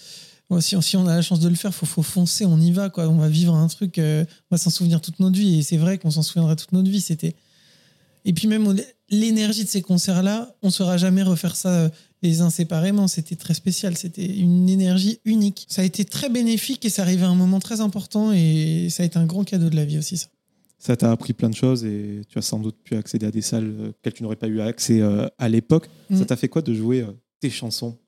si, 0.59 0.81
si, 0.83 0.97
on 0.97 1.07
a 1.07 1.15
la 1.15 1.23
chance 1.23 1.41
de 1.41 1.49
le 1.49 1.55
faire, 1.55 1.73
faut, 1.73 1.87
faut 1.87 2.03
foncer, 2.03 2.45
on 2.45 2.59
y 2.59 2.73
va, 2.73 2.91
quoi. 2.91 3.09
On 3.09 3.19
va 3.19 3.29
vivre 3.29 3.55
un 3.55 3.69
truc, 3.69 3.95
on 3.99 4.27
va 4.51 4.59
s'en 4.59 4.71
souvenir 4.71 5.01
toute 5.01 5.21
notre 5.21 5.39
vie. 5.39 5.61
Et 5.61 5.63
c'est 5.63 5.77
vrai 5.77 5.99
qu'on 5.99 6.11
s'en 6.11 6.23
souviendra 6.23 6.57
toute 6.57 6.73
notre 6.73 6.91
vie. 6.91 7.01
C'était. 7.01 7.35
Et 8.25 8.33
puis 8.33 8.49
même 8.49 8.77
l'énergie 9.09 9.65
de 9.65 9.69
ces 9.69 9.81
concerts-là, 9.81 10.55
on 10.63 10.67
ne 10.67 10.73
saura 10.73 10.97
jamais 10.97 11.23
refaire 11.23 11.57
ça 11.57 11.91
les 12.23 12.41
uns 12.41 12.51
séparément. 12.51 13.09
C'était 13.09 13.37
très 13.37 13.55
spécial. 13.55 13.97
C'était 13.97 14.27
une 14.27 14.69
énergie 14.69 15.21
unique. 15.25 15.67
Ça 15.69 15.83
a 15.83 15.85
été 15.85 16.05
très 16.05 16.29
bénéfique 16.29 16.85
et 16.85 16.91
ça 16.91 17.03
arrivait 17.03 17.25
à 17.25 17.29
un 17.29 17.35
moment 17.35 17.61
très 17.61 17.81
important 17.81 18.33
et 18.33 18.89
ça 18.91 19.03
a 19.03 19.07
été 19.07 19.19
un 19.19 19.27
grand 19.27 19.45
cadeau 19.45 19.71
de 19.71 19.77
la 19.77 19.85
vie 19.85 19.99
aussi, 19.99 20.17
ça. 20.17 20.27
Ça 20.79 20.97
t'a 20.97 21.13
appris 21.13 21.35
plein 21.35 21.51
de 21.51 21.55
choses 21.55 21.85
et 21.85 22.23
tu 22.27 22.39
as 22.39 22.43
sans 22.43 22.59
doute 22.59 22.77
pu 22.83 22.97
accéder 22.97 23.27
à 23.27 23.31
des 23.31 23.43
salles 23.43 23.75
euh, 23.79 23.89
auxquelles 23.91 24.15
tu 24.15 24.23
n'aurais 24.23 24.37
pas 24.37 24.49
eu 24.49 24.63
accès 24.63 25.03
euh, 25.03 25.27
à 25.37 25.51
l'époque. 25.51 25.91
Mm. 26.09 26.17
Ça 26.17 26.25
t'a 26.25 26.37
fait 26.37 26.49
quoi 26.49 26.63
de 26.63 26.73
jouer 26.73 27.03
euh, 27.03 27.13
tes 27.39 27.51
chansons? 27.51 27.99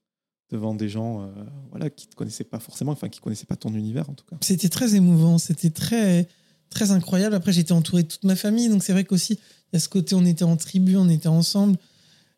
Devant 0.52 0.74
des 0.74 0.88
gens 0.88 1.28
voilà, 1.70 1.90
qui 1.90 2.06
ne 2.06 2.12
te 2.12 2.16
connaissaient 2.16 2.44
pas 2.44 2.60
forcément, 2.60 2.92
enfin 2.92 3.08
qui 3.08 3.18
ne 3.18 3.24
connaissaient 3.24 3.46
pas 3.46 3.56
ton 3.56 3.74
univers 3.74 4.08
en 4.08 4.12
tout 4.12 4.24
cas 4.28 4.36
C'était 4.42 4.68
très 4.68 4.94
émouvant, 4.94 5.38
c'était 5.38 5.70
très, 5.70 6.28
très 6.70 6.92
incroyable. 6.92 7.34
Après, 7.34 7.52
j'étais 7.52 7.72
entouré 7.72 8.04
de 8.04 8.08
toute 8.08 8.24
ma 8.24 8.36
famille, 8.36 8.68
donc 8.68 8.84
c'est 8.84 8.92
vrai 8.92 9.04
qu'aussi, 9.04 9.32
il 9.34 9.74
y 9.74 9.76
a 9.76 9.80
ce 9.80 9.88
côté, 9.88 10.14
on 10.14 10.24
était 10.24 10.44
en 10.44 10.56
tribu, 10.56 10.96
on 10.96 11.08
était 11.08 11.28
ensemble 11.28 11.76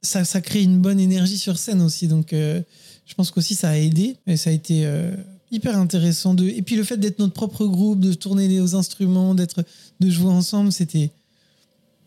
ça, 0.05 0.25
ça 0.25 0.41
crée 0.41 0.63
une 0.63 0.81
bonne 0.81 1.01
énergie 1.01 1.39
sur 1.39 1.59
scène 1.59 1.83
aussi. 1.83 2.07
Donc, 2.07 2.33
euh, 2.33 2.61
je 3.07 3.15
pense 3.15 3.31
qu'aussi 3.31 3.55
ça 3.55 3.71
a 3.71 3.77
aidé 3.77 4.17
et 4.27 4.37
ça 4.37 4.51
a 4.51 4.53
été 4.53 4.87
euh, 4.87 5.15
hyper 5.51 5.77
intéressant. 5.77 6.35
De... 6.35 6.45
Et 6.45 6.63
puis, 6.63 6.77
le 6.77 6.85
fait 6.85 6.99
d'être 6.99 7.19
notre 7.19 7.33
propre 7.33 7.67
groupe, 7.67 8.01
de 8.01 8.13
tourner 8.13 8.61
aux 8.61 8.77
instruments, 8.77 9.35
d'être, 9.35 9.65
de 10.01 10.11
jouer 10.11 10.31
ensemble, 10.31 10.71
c'était. 10.73 11.11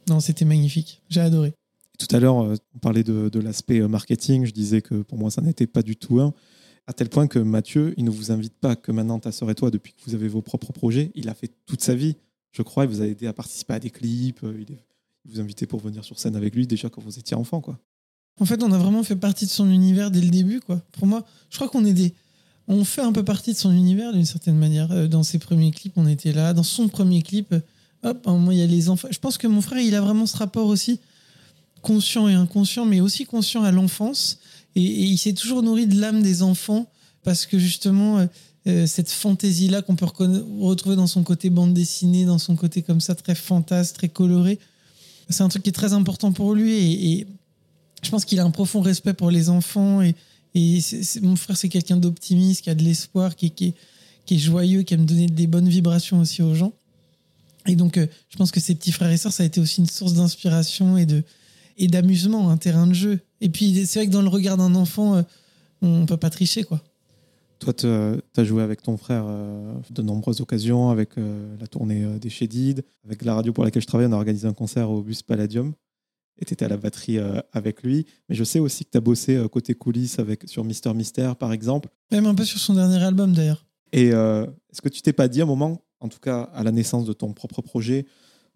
Non, 0.07 0.21
c'était 0.21 0.45
magnifique. 0.45 1.01
J'ai 1.09 1.19
adoré. 1.19 1.53
Tout 1.97 2.15
à 2.15 2.19
l'heure, 2.19 2.43
euh, 2.43 2.55
on 2.75 2.79
parlait 2.79 3.03
de, 3.03 3.39
l'aspect 3.39 3.79
marketing. 3.87 4.45
Je 4.45 4.51
disais 4.51 4.81
que 4.81 5.01
pour 5.01 5.17
moi, 5.17 5.31
ça 5.31 5.41
n'était 5.41 5.67
pas 5.67 5.81
du 5.81 5.95
tout 5.95 6.19
un. 6.19 6.33
À 6.85 6.93
tel 6.93 7.09
point 7.09 7.27
que 7.27 7.39
Mathieu, 7.39 7.93
il 7.97 8.05
ne 8.05 8.09
vous 8.09 8.31
invite 8.31 8.53
pas 8.53 8.75
que 8.75 8.91
maintenant, 8.91 9.19
ta 9.19 9.31
sœur 9.31 9.49
et 9.49 9.55
toi, 9.55 9.71
depuis 9.71 9.93
que 9.93 9.99
vous 10.05 10.15
avez 10.15 10.27
vos 10.27 10.41
propres 10.41 10.71
projets, 10.71 11.11
il 11.15 11.27
a 11.27 11.33
fait 11.33 11.51
toute 11.65 11.81
sa 11.81 11.95
vie. 11.95 12.15
Je 12.51 12.61
crois, 12.61 12.85
il 12.85 12.89
vous 12.89 13.01
a 13.01 13.05
aidé 13.05 13.27
à 13.27 13.33
participer 13.33 13.73
à 13.73 13.79
des 13.79 13.89
clips. 13.89 14.39
Il 14.43 14.77
vous 15.25 15.39
inviter 15.41 15.65
pour 15.65 15.81
venir 15.81 16.05
sur 16.05 16.17
scène 16.17 16.35
avec 16.35 16.55
lui 16.55 16.65
déjà 16.65 16.89
quand 16.89 17.01
vous 17.01 17.19
étiez 17.19 17.35
enfant, 17.35 17.59
quoi. 17.59 17.77
En 18.39 18.45
fait, 18.45 18.61
on 18.63 18.71
a 18.71 18.77
vraiment 18.77 19.03
fait 19.03 19.15
partie 19.15 19.45
de 19.45 19.51
son 19.51 19.69
univers 19.69 20.11
dès 20.11 20.21
le 20.21 20.29
début, 20.29 20.59
quoi. 20.59 20.81
Pour 20.91 21.07
moi, 21.07 21.25
je 21.49 21.57
crois 21.57 21.69
qu'on 21.69 21.85
est. 21.85 22.13
On 22.67 22.83
fait 22.83 23.01
un 23.01 23.11
peu 23.11 23.23
partie 23.23 23.53
de 23.53 23.57
son 23.57 23.71
univers 23.71 24.13
d'une 24.13 24.25
certaine 24.25 24.57
manière. 24.57 24.91
Euh, 24.91 25.07
dans 25.07 25.23
ses 25.23 25.39
premiers 25.39 25.71
clips, 25.71 25.93
on 25.95 26.07
était 26.07 26.33
là. 26.33 26.53
Dans 26.53 26.63
son 26.63 26.87
premier 26.87 27.21
clip, 27.21 27.53
euh, 27.53 27.61
hop, 28.03 28.27
moi, 28.27 28.53
il 28.53 28.59
y 28.59 28.61
a 28.61 28.67
les 28.67 28.89
enfants. 28.89 29.07
Je 29.09 29.19
pense 29.19 29.37
que 29.37 29.47
mon 29.47 29.61
frère, 29.61 29.79
il 29.79 29.95
a 29.95 30.01
vraiment 30.01 30.25
ce 30.25 30.37
rapport 30.37 30.67
aussi 30.67 30.99
conscient 31.81 32.27
et 32.27 32.33
inconscient, 32.33 32.85
mais 32.85 33.01
aussi 33.01 33.25
conscient 33.25 33.63
à 33.63 33.71
l'enfance. 33.71 34.39
Et, 34.75 34.81
il 34.81 35.17
s'est 35.17 35.33
toujours 35.33 35.63
nourri 35.63 35.87
de 35.87 35.99
l'âme 35.99 36.21
des 36.21 36.41
enfants 36.41 36.89
parce 37.23 37.45
que 37.45 37.59
justement, 37.59 38.27
euh, 38.67 38.87
cette 38.87 39.09
fantaisie-là 39.09 39.81
qu'on 39.81 39.95
peut 39.95 40.05
retrouver 40.05 40.95
dans 40.95 41.07
son 41.07 41.23
côté 41.23 41.49
bande 41.49 41.73
dessinée, 41.73 42.25
dans 42.25 42.37
son 42.37 42.55
côté 42.55 42.81
comme 42.81 43.01
ça, 43.01 43.15
très 43.15 43.35
fantasque, 43.35 43.95
très 43.95 44.09
coloré, 44.09 44.59
c'est 45.29 45.43
un 45.43 45.49
truc 45.49 45.63
qui 45.63 45.69
est 45.69 45.73
très 45.73 45.93
important 45.93 46.31
pour 46.31 46.53
lui. 46.53 46.73
et 46.73 47.27
je 48.03 48.09
pense 48.09 48.25
qu'il 48.25 48.39
a 48.39 48.43
un 48.43 48.51
profond 48.51 48.81
respect 48.81 49.13
pour 49.13 49.31
les 49.31 49.49
enfants 49.49 50.01
et, 50.01 50.15
mon 51.21 51.35
frère 51.35 51.55
c'est 51.55 51.69
quelqu'un 51.69 51.97
d'optimiste, 51.97 52.63
qui 52.63 52.71
a 52.71 52.75
de 52.75 52.83
l'espoir, 52.83 53.35
qui, 53.35 53.75
est 54.29 54.37
joyeux, 54.37 54.81
qui 54.81 54.95
aime 54.95 55.05
donner 55.05 55.27
des 55.27 55.45
bonnes 55.45 55.69
vibrations 55.69 56.19
aussi 56.19 56.41
aux 56.41 56.55
gens. 56.55 56.73
Et 57.67 57.75
donc 57.75 57.97
euh, 57.97 58.07
je 58.29 58.37
pense 58.37 58.49
que 58.49 58.59
ses 58.59 58.73
petits 58.73 58.91
frères 58.91 59.11
et 59.11 59.17
sœurs 59.17 59.33
ça 59.33 59.43
a 59.43 59.45
été 59.45 59.59
aussi 59.59 59.81
une 59.81 59.87
source 59.87 60.13
d'inspiration 60.13 60.97
et 60.97 61.05
de 61.05 61.23
et 61.77 61.87
d'amusement, 61.87 62.49
un 62.49 62.57
terrain 62.57 62.87
de 62.87 62.93
jeu. 62.93 63.19
Et 63.41 63.49
puis 63.49 63.85
c'est 63.85 63.99
vrai 63.99 64.07
que 64.07 64.11
dans 64.11 64.21
le 64.21 64.29
regard 64.29 64.57
d'un 64.57 64.75
enfant, 64.75 65.15
euh, 65.15 65.21
on 65.81 66.05
peut 66.05 66.17
pas 66.17 66.29
tricher 66.29 66.63
quoi. 66.63 66.81
Toi, 67.59 67.73
tu 67.73 67.87
as 67.87 68.43
joué 68.43 68.61
avec 68.61 68.83
ton 68.83 68.97
frère 68.97 69.25
euh, 69.27 69.73
de 69.89 70.01
nombreuses 70.03 70.41
occasions, 70.41 70.91
avec 70.91 71.11
la 71.17 71.65
tournée 71.65 72.05
des 72.19 72.29
Chédides, 72.29 72.83
avec 73.03 73.25
la 73.25 73.33
radio 73.33 73.51
pour 73.51 73.63
laquelle 73.63 73.81
je 73.81 73.87
travaille, 73.87 74.05
on 74.05 74.13
a 74.13 74.15
organisé 74.15 74.47
un 74.47 74.53
concert 74.53 74.91
au 74.91 75.01
Bus 75.01 75.23
Palladium 75.23 75.73
et 76.39 76.45
tu 76.45 76.53
étais 76.53 76.65
à 76.65 76.69
la 76.69 76.77
batterie 76.77 77.17
euh, 77.17 77.39
avec 77.53 77.83
lui. 77.83 78.05
Mais 78.29 78.35
je 78.35 78.43
sais 78.43 78.59
aussi 78.59 78.85
que 78.85 78.91
tu 78.91 78.97
as 78.97 79.01
bossé 79.01 79.35
euh, 79.35 79.47
côté 79.47 79.73
coulisses 79.73 80.19
avec, 80.19 80.47
sur 80.47 80.63
Mister 80.63 80.93
Mystère, 80.93 81.35
par 81.35 81.53
exemple. 81.53 81.89
Même 82.11 82.25
un 82.25 82.35
peu 82.35 82.45
sur 82.45 82.59
son 82.59 82.73
dernier 82.73 83.03
album, 83.03 83.33
d'ailleurs. 83.33 83.65
Et 83.91 84.11
euh, 84.13 84.45
est-ce 84.71 84.81
que 84.81 84.89
tu 84.89 85.01
t'es 85.01 85.13
pas 85.13 85.27
dit 85.27 85.41
à 85.41 85.43
un 85.43 85.47
moment, 85.47 85.81
en 85.99 86.09
tout 86.09 86.19
cas 86.19 86.43
à 86.53 86.63
la 86.63 86.71
naissance 86.71 87.05
de 87.05 87.13
ton 87.13 87.33
propre 87.33 87.61
projet, 87.61 88.05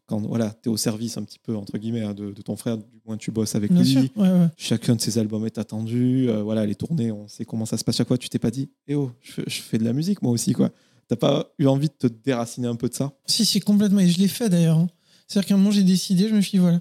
quand 0.07 0.19
voilà, 0.19 0.53
tu 0.61 0.69
es 0.69 0.71
au 0.71 0.77
service 0.77 1.17
un 1.17 1.23
petit 1.23 1.39
peu, 1.39 1.55
entre 1.55 1.77
guillemets, 1.77 2.03
hein, 2.03 2.13
de, 2.13 2.33
ton 2.41 2.55
frère, 2.55 2.77
du 2.77 2.85
moins 3.05 3.17
tu 3.17 3.31
bosses 3.31 3.55
avec 3.55 3.71
lui, 3.71 4.11
chacun 4.57 4.95
de 4.95 5.01
ses 5.01 5.17
albums 5.17 5.45
est 5.45 5.57
attendu, 5.57 6.29
voilà, 6.43 6.65
les 6.65 6.75
tournées, 6.75 7.11
on 7.11 7.27
sait 7.27 7.45
comment 7.45 7.65
ça 7.65 7.77
se 7.77 7.83
passe 7.83 7.97
chaque 7.97 8.07
fois, 8.07 8.17
tu 8.17 8.29
t'es 8.29 8.39
pas 8.39 8.51
dit, 8.51 8.69
eh 8.87 8.95
oh, 8.95 9.11
je, 9.21 9.41
je, 9.47 9.61
fais 9.61 9.77
de 9.77 9.83
la 9.83 9.93
musique 9.93 10.21
moi 10.21 10.31
aussi, 10.31 10.53
quoi. 10.53 10.69
T'as 11.07 11.15
pas 11.17 11.51
eu 11.59 11.67
envie 11.67 11.87
de 11.87 12.07
te 12.07 12.07
déraciner 12.07 12.67
un 12.67 12.75
peu 12.75 12.87
de 12.87 12.93
ça? 12.93 13.13
Si, 13.25 13.45
si, 13.45 13.59
complètement, 13.59 13.99
et 13.99 14.07
je 14.07 14.17
l'ai 14.19 14.29
fait 14.29 14.47
d'ailleurs. 14.47 14.77
Hein. 14.77 14.87
C'est-à-dire 15.27 15.49
qu'à 15.49 15.55
un 15.55 15.57
moment, 15.57 15.71
j'ai 15.71 15.83
décidé, 15.83 16.29
je 16.29 16.33
me 16.33 16.39
suis 16.39 16.51
dit, 16.51 16.57
voilà, 16.59 16.79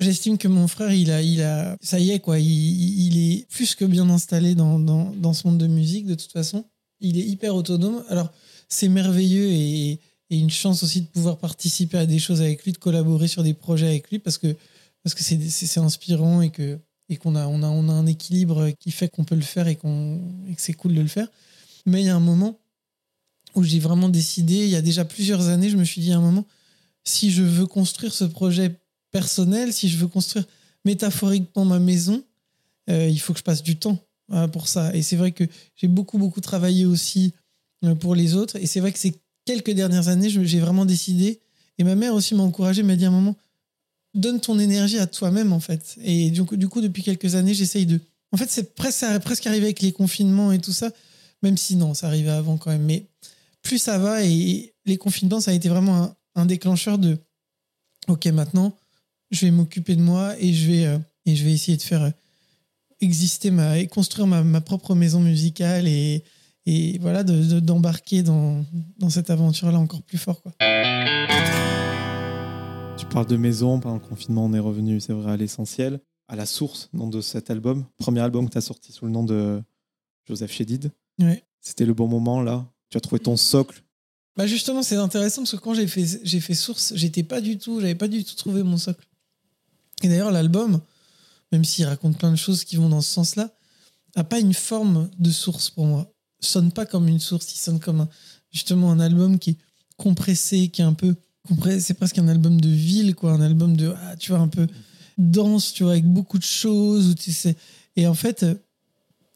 J'estime 0.00 0.38
que 0.38 0.48
mon 0.48 0.66
frère, 0.66 0.92
il 0.94 1.10
a, 1.10 1.20
il 1.20 1.42
a, 1.42 1.76
ça 1.82 2.00
y 2.00 2.10
est, 2.10 2.20
quoi. 2.20 2.38
Il, 2.38 3.18
est 3.18 3.46
plus 3.50 3.74
que 3.74 3.84
bien 3.84 4.08
installé 4.08 4.54
dans, 4.54 4.78
dans, 4.78 5.10
dans, 5.10 5.34
ce 5.34 5.46
monde 5.46 5.58
de 5.58 5.66
musique, 5.66 6.06
de 6.06 6.14
toute 6.14 6.32
façon. 6.32 6.64
Il 7.00 7.18
est 7.18 7.22
hyper 7.22 7.54
autonome. 7.54 8.02
Alors, 8.08 8.32
c'est 8.68 8.88
merveilleux 8.88 9.50
et, 9.50 10.00
et, 10.30 10.38
une 10.38 10.50
chance 10.50 10.82
aussi 10.82 11.02
de 11.02 11.06
pouvoir 11.06 11.38
participer 11.38 11.98
à 11.98 12.06
des 12.06 12.18
choses 12.18 12.40
avec 12.40 12.64
lui, 12.64 12.72
de 12.72 12.78
collaborer 12.78 13.28
sur 13.28 13.42
des 13.42 13.54
projets 13.54 13.88
avec 13.88 14.10
lui 14.10 14.18
parce 14.18 14.38
que 14.38 14.56
parce 15.02 15.14
que 15.14 15.22
c'est 15.22 15.80
inspirant 15.80 16.42
et 16.42 16.50
que 16.50 16.78
et 17.08 17.16
qu'on 17.16 17.34
a 17.34 17.46
on 17.46 17.62
a 17.62 17.68
on 17.68 17.88
a 17.88 17.92
un 17.92 18.06
équilibre 18.06 18.70
qui 18.78 18.90
fait 18.90 19.08
qu'on 19.08 19.24
peut 19.24 19.34
le 19.34 19.42
faire 19.42 19.66
et 19.68 19.76
qu'on 19.76 20.20
que 20.54 20.60
c'est 20.60 20.74
cool 20.74 20.94
de 20.94 21.00
le 21.00 21.08
faire. 21.08 21.28
Mais 21.86 22.02
il 22.02 22.06
y 22.06 22.10
a 22.10 22.16
un 22.16 22.20
moment 22.20 22.58
où 23.54 23.64
j'ai 23.64 23.78
vraiment 23.78 24.08
décidé, 24.08 24.54
il 24.54 24.70
y 24.70 24.76
a 24.76 24.82
déjà 24.82 25.04
plusieurs 25.04 25.48
années, 25.48 25.70
je 25.70 25.76
me 25.76 25.84
suis 25.84 26.00
dit 26.00 26.12
à 26.12 26.18
un 26.18 26.20
moment, 26.20 26.46
si 27.04 27.30
je 27.30 27.42
veux 27.42 27.66
construire 27.66 28.12
ce 28.12 28.24
projet 28.24 28.80
personnel, 29.10 29.72
si 29.72 29.88
je 29.88 29.96
veux 29.96 30.06
construire 30.06 30.44
métaphoriquement 30.84 31.64
ma 31.64 31.78
maison, 31.78 32.22
euh, 32.88 33.08
il 33.08 33.18
faut 33.20 33.32
que 33.32 33.38
je 33.38 33.44
passe 33.44 33.62
du 33.62 33.76
temps 33.76 33.98
euh, 34.32 34.48
pour 34.48 34.68
ça. 34.68 34.94
Et 34.94 35.02
c'est 35.02 35.16
vrai 35.16 35.32
que 35.32 35.44
j'ai 35.74 35.88
beaucoup, 35.88 36.18
beaucoup 36.18 36.40
travaillé 36.40 36.86
aussi 36.86 37.34
euh, 37.84 37.94
pour 37.94 38.14
les 38.14 38.34
autres. 38.34 38.56
Et 38.56 38.66
c'est 38.66 38.80
vrai 38.80 38.92
que 38.92 38.98
ces 38.98 39.14
quelques 39.44 39.72
dernières 39.72 40.08
années, 40.08 40.30
j'ai 40.30 40.60
vraiment 40.60 40.84
décidé, 40.84 41.40
et 41.78 41.84
ma 41.84 41.94
mère 41.94 42.14
aussi 42.14 42.34
m'a 42.34 42.42
encouragé, 42.42 42.82
m'a 42.82 42.96
dit 42.96 43.04
à 43.04 43.08
un 43.08 43.12
moment, 43.12 43.36
donne 44.14 44.40
ton 44.40 44.58
énergie 44.58 44.98
à 44.98 45.06
toi-même, 45.06 45.52
en 45.52 45.60
fait. 45.60 45.96
Et 46.02 46.30
du 46.30 46.44
coup, 46.44 46.56
du 46.56 46.68
coup 46.68 46.80
depuis 46.80 47.02
quelques 47.02 47.34
années, 47.34 47.54
j'essaye 47.54 47.86
de... 47.86 48.00
En 48.32 48.36
fait, 48.36 48.50
c'est 48.50 48.74
presque, 48.74 49.04
presque 49.20 49.46
arrivé 49.46 49.66
avec 49.66 49.80
les 49.80 49.92
confinements 49.92 50.52
et 50.52 50.60
tout 50.60 50.72
ça, 50.72 50.90
même 51.42 51.56
si 51.56 51.76
non, 51.76 51.94
ça 51.94 52.06
arrivait 52.06 52.30
avant 52.30 52.58
quand 52.58 52.70
même. 52.70 52.84
Mais 52.84 53.06
plus 53.62 53.78
ça 53.78 53.98
va, 53.98 54.24
et 54.24 54.74
les 54.86 54.96
confinements, 54.96 55.40
ça 55.40 55.50
a 55.50 55.54
été 55.54 55.68
vraiment 55.68 56.14
un, 56.34 56.46
déclencheur 56.46 56.98
de, 56.98 57.18
OK, 58.08 58.26
maintenant, 58.26 58.76
je 59.30 59.46
vais 59.46 59.50
m'occuper 59.50 59.96
de 59.96 60.02
moi 60.02 60.34
et 60.38 60.52
je 60.52 60.70
vais, 60.70 60.86
euh, 60.86 60.98
et 61.26 61.36
je 61.36 61.44
vais 61.44 61.52
essayer 61.52 61.76
de 61.76 61.82
faire 61.82 62.02
euh, 62.02 62.10
exister 63.00 63.50
ma, 63.50 63.78
et 63.78 63.86
construire 63.86 64.26
ma, 64.26 64.42
ma 64.42 64.60
propre 64.60 64.94
maison 64.94 65.20
musicale 65.20 65.86
et, 65.86 66.24
et 66.66 66.98
voilà, 66.98 67.24
d'embarquer 67.24 68.22
de, 68.22 68.28
dans, 68.28 68.64
dans 68.98 69.10
cette 69.10 69.30
aventure-là 69.30 69.78
encore 69.78 70.02
plus 70.02 70.18
fort. 70.18 70.42
Quoi. 70.42 70.52
Tu 72.96 73.06
parles 73.06 73.26
de 73.26 73.36
maison, 73.36 73.80
pendant 73.80 73.94
le 73.94 74.00
confinement, 74.00 74.44
on 74.44 74.52
est 74.52 74.58
revenu, 74.58 75.00
c'est 75.00 75.12
vrai, 75.12 75.32
à 75.32 75.36
l'essentiel, 75.36 76.00
à 76.28 76.36
la 76.36 76.46
source 76.46 76.88
nom 76.92 77.08
de 77.08 77.20
cet 77.20 77.50
album. 77.50 77.84
Premier 77.98 78.20
album 78.20 78.46
que 78.46 78.52
tu 78.52 78.58
as 78.58 78.62
sorti 78.62 78.92
sous 78.92 79.06
le 79.06 79.10
nom 79.10 79.24
de 79.24 79.62
Joseph 80.26 80.52
Chédid. 80.52 80.92
Ouais. 81.18 81.44
C'était 81.60 81.86
le 81.86 81.94
bon 81.94 82.08
moment, 82.08 82.42
là? 82.42 82.66
Tu 82.88 82.96
as 82.96 83.00
trouvé 83.00 83.20
ton 83.20 83.36
socle? 83.36 83.82
Bah 84.36 84.46
justement, 84.46 84.82
c'est 84.82 84.96
intéressant 84.96 85.42
parce 85.42 85.52
que 85.52 85.56
quand 85.56 85.74
j'ai 85.74 85.86
fait, 85.86 86.20
j'ai 86.22 86.40
fait 86.40 86.54
Source, 86.54 86.92
j'étais 86.94 87.22
pas 87.22 87.40
du 87.40 87.58
tout, 87.58 87.80
j'avais 87.80 87.94
pas 87.94 88.08
du 88.08 88.24
tout 88.24 88.36
trouvé 88.36 88.62
mon 88.62 88.76
socle. 88.76 89.06
Et 90.02 90.08
d'ailleurs, 90.08 90.30
l'album, 90.30 90.80
même 91.52 91.64
s'il 91.64 91.84
raconte 91.84 92.16
plein 92.16 92.30
de 92.30 92.36
choses 92.36 92.64
qui 92.64 92.76
vont 92.76 92.88
dans 92.88 93.00
ce 93.00 93.10
sens-là, 93.10 93.50
n'a 94.16 94.24
pas 94.24 94.38
une 94.38 94.54
forme 94.54 95.10
de 95.18 95.30
source 95.30 95.68
pour 95.68 95.84
moi. 95.84 96.12
Sonne 96.40 96.72
pas 96.72 96.86
comme 96.86 97.08
une 97.08 97.20
source, 97.20 97.52
il 97.54 97.58
sonne 97.58 97.80
comme 97.80 98.06
justement 98.50 98.90
un 98.90 99.00
album 99.00 99.38
qui 99.38 99.50
est 99.50 99.58
compressé, 99.96 100.68
qui 100.68 100.80
est 100.80 100.84
un 100.84 100.94
peu 100.94 101.14
compressé. 101.46 101.80
C'est 101.80 101.94
presque 101.94 102.18
un 102.18 102.28
album 102.28 102.60
de 102.60 102.68
ville, 102.68 103.14
quoi, 103.14 103.32
un 103.32 103.40
album 103.40 103.76
de, 103.76 103.92
ah, 103.94 104.16
tu 104.16 104.32
vois, 104.32 104.40
un 104.40 104.48
peu 104.48 104.66
dense, 105.18 105.72
tu 105.72 105.82
vois, 105.82 105.92
avec 105.92 106.06
beaucoup 106.06 106.38
de 106.38 106.44
choses. 106.44 107.14
Et 107.96 108.06
en 108.06 108.14
fait, 108.14 108.46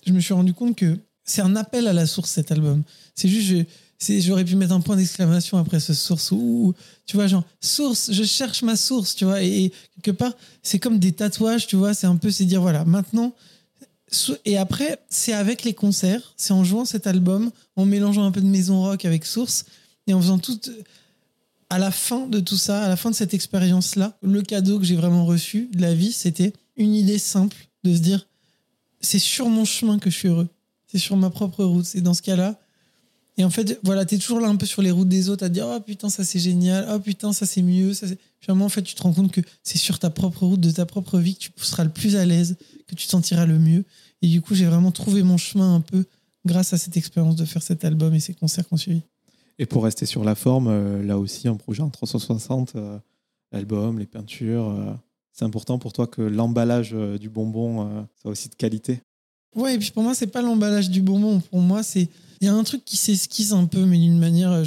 je 0.07 0.13
me 0.13 0.21
suis 0.21 0.35
rendu 0.35 0.55
compte 0.55 0.77
que 0.77 0.99
c'est 1.25 1.43
un 1.43 1.57
appel 1.57 1.87
à 1.87 1.93
la 1.93 2.07
source, 2.07 2.31
cet 2.31 2.53
album. 2.53 2.83
C'est 3.15 3.29
juste, 3.29 3.67
j'aurais 4.21 4.45
pu 4.45 4.57
mettre 4.57 4.73
un 4.73 4.81
point 4.81 4.97
d'exclamation 4.97 5.59
après 5.59 5.81
ce 5.81 5.95
source 5.95 6.31
ou 6.33 6.75
tu 7.07 7.17
vois 7.17 7.27
genre 7.27 7.45
source 7.61 8.13
je 8.13 8.23
cherche 8.25 8.63
ma 8.63 8.77
source 8.77 9.15
tu 9.15 9.25
vois 9.25 9.43
et, 9.43 9.73
quelque 9.95 10.17
part 10.17 10.33
c'est 10.63 10.79
comme 10.79 10.99
des 10.99 11.13
tatouages 11.13 11.67
tu 11.67 11.77
vois 11.77 11.95
c'est 11.95 12.07
un 12.07 12.17
peu 12.17 12.31
c'est 12.31 12.45
dire 12.45 12.61
voilà 12.61 12.85
maintenant 12.85 13.35
et 14.45 14.57
après 14.57 14.99
c'est 15.09 15.33
avec 15.33 15.65
les 15.65 15.75
concerts 15.75 16.35
c'est 16.37 16.53
en 16.53 16.63
jouant 16.63 16.85
cet 16.85 17.07
album 17.07 17.51
en 17.77 17.85
mélangeant 17.85 18.25
un 18.25 18.31
peu 18.31 18.41
de 18.41 18.47
maison 18.47 18.83
rock 18.83 19.05
avec 19.05 19.25
source 19.25 19.65
et 20.07 20.15
en 20.15 20.21
faisant 20.21 20.39
tout 20.39 20.61
à 21.71 21.79
la 21.79 21.91
fin 21.91 22.27
de 22.27 22.41
tout 22.41 22.57
ça 22.57 22.83
à 22.85 22.89
la 22.89 22.97
fin 22.97 23.11
de 23.11 23.15
cette 23.15 23.35
expérience 23.35 23.97
là 23.97 24.17
le 24.23 24.43
cadeau 24.43 24.79
que 24.79 24.85
j'ai 24.85 24.97
vraiment 24.97 25.25
reçu 25.25 25.69
de 25.73 25.81
la 25.81 25.95
vie 25.95 26.13
c'était 26.13 26.53
une 26.77 26.95
idée 26.95 27.19
simple 27.19 27.57
de 27.83 27.95
se 27.95 28.01
dire 28.01 28.27
c'est 29.01 29.19
sur 29.19 29.49
mon 29.49 29.65
chemin 29.65 29.99
que 29.99 30.11
je 30.11 30.17
suis 30.17 30.29
heureux 30.29 30.49
es 30.95 30.99
sur 30.99 31.17
ma 31.17 31.31
propre 31.31 31.65
route. 31.65 31.85
C'est 31.85 32.01
dans 32.01 32.15
ce 32.15 32.23
cas-là. 32.23 32.59
Et 33.37 33.45
en 33.45 33.51
fait, 33.51 33.81
voilà, 33.83 34.05
tu 34.05 34.15
es 34.15 34.19
toujours 34.19 34.41
là 34.41 34.49
un 34.49 34.57
peu 34.57 34.67
sur 34.67 34.81
les 34.81 34.91
routes 34.91 35.09
des 35.09 35.29
autres 35.29 35.45
à 35.45 35.49
dire 35.49 35.67
Oh 35.69 35.81
putain, 35.81 36.09
ça 36.09 36.25
c'est 36.25 36.39
génial. 36.39 36.87
Oh 36.95 37.01
putain, 37.01 37.33
ça 37.33 37.47
c'est 37.47 37.63
mieux. 37.63 37.95
Ça, 37.95 38.07
Finalement, 38.41 38.67
en 38.67 38.69
fait, 38.69 38.83
tu 38.83 38.95
te 38.95 39.03
rends 39.03 39.15
compte 39.15 39.33
que 39.33 39.41
c'est 39.63 39.79
sur 39.79 39.99
ta 39.99 40.11
propre 40.11 40.45
route 40.45 40.61
de 40.61 40.71
ta 40.71 40.85
propre 40.85 41.19
vie 41.19 41.35
que 41.35 41.45
tu 41.45 41.51
seras 41.57 41.83
le 41.83 41.91
plus 41.91 42.15
à 42.15 42.27
l'aise, 42.27 42.57
que 42.87 42.95
tu 42.95 43.07
te 43.07 43.11
sentiras 43.11 43.47
le 43.47 43.59
mieux. 43.59 43.85
Et 44.21 44.29
du 44.29 44.43
coup, 44.43 44.55
j'ai 44.55 44.67
vraiment 44.67 44.93
trouvé 44.93 45.23
mon 45.23 45.39
chemin 45.39 45.77
un 45.77 45.81
peu 45.81 46.05
grâce 46.45 46.75
à 46.75 46.79
cette 46.79 46.97
expérience 46.99 47.37
de 47.37 47.47
faire 47.47 47.63
cet 47.63 47.87
album 47.87 48.15
et 48.15 48.21
ces 48.21 48.35
concerts 48.35 48.69
qu'on 48.69 48.77
suivi. 48.77 49.01
Et 49.59 49.67
pour 49.67 49.85
rester 49.85 50.05
sur 50.05 50.25
la 50.25 50.35
forme, 50.35 50.69
euh, 50.69 51.03
là 51.03 51.19
aussi, 51.19 51.49
un 51.49 51.57
projet 51.57 51.81
en 51.81 51.89
360, 51.89 52.77
euh, 52.77 52.99
l'album, 53.51 53.99
les 53.99 54.07
peintures, 54.07 54.69
euh, 54.69 54.93
c'est 55.33 55.45
important 55.47 55.79
pour 55.79 55.93
toi 55.93 56.07
que 56.07 56.21
l'emballage 56.21 56.93
du 56.93 57.29
bonbon 57.29 58.07
soit 58.21 58.31
aussi 58.31 58.49
de 58.49 58.55
qualité? 58.55 59.01
Ouais, 59.55 59.75
et 59.75 59.79
puis 59.79 59.91
pour 59.91 60.03
moi, 60.03 60.15
c'est 60.15 60.27
pas 60.27 60.43
l'emballage 60.43 60.91
du 60.91 61.03
bonbon. 61.03 61.41
Pour 61.41 61.61
moi, 61.61 61.83
c'est. 61.83 62.09
Il 62.41 62.47
y 62.47 62.49
a 62.49 62.55
un 62.55 62.65
truc 62.65 62.85
qui 62.85 62.97
s'esquisse 62.97 63.53
un 63.53 63.65
peu, 63.67 63.85
mais 63.87 63.97
d'une 63.97 64.19
manière, 64.19 64.63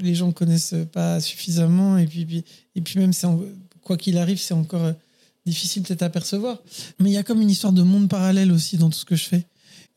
les 0.00 0.14
gens 0.14 0.28
ne 0.28 0.32
connaissent 0.32 0.74
pas 0.92 1.20
suffisamment. 1.20 1.98
Et 1.98 2.06
puis, 2.06 2.44
et 2.74 2.80
puis 2.80 2.98
même, 2.98 3.12
quoi 3.82 3.96
qu'il 3.96 4.18
arrive, 4.18 4.38
c'est 4.38 4.54
encore 4.54 4.92
difficile 5.46 5.82
peut-être 5.82 6.02
à 6.02 6.10
percevoir. 6.10 6.58
Mais 6.98 7.10
il 7.10 7.12
y 7.12 7.18
a 7.18 7.22
comme 7.22 7.40
une 7.40 7.50
histoire 7.50 7.72
de 7.72 7.82
monde 7.82 8.08
parallèle 8.08 8.50
aussi 8.52 8.78
dans 8.78 8.90
tout 8.90 8.98
ce 8.98 9.04
que 9.04 9.16
je 9.16 9.24
fais. 9.24 9.46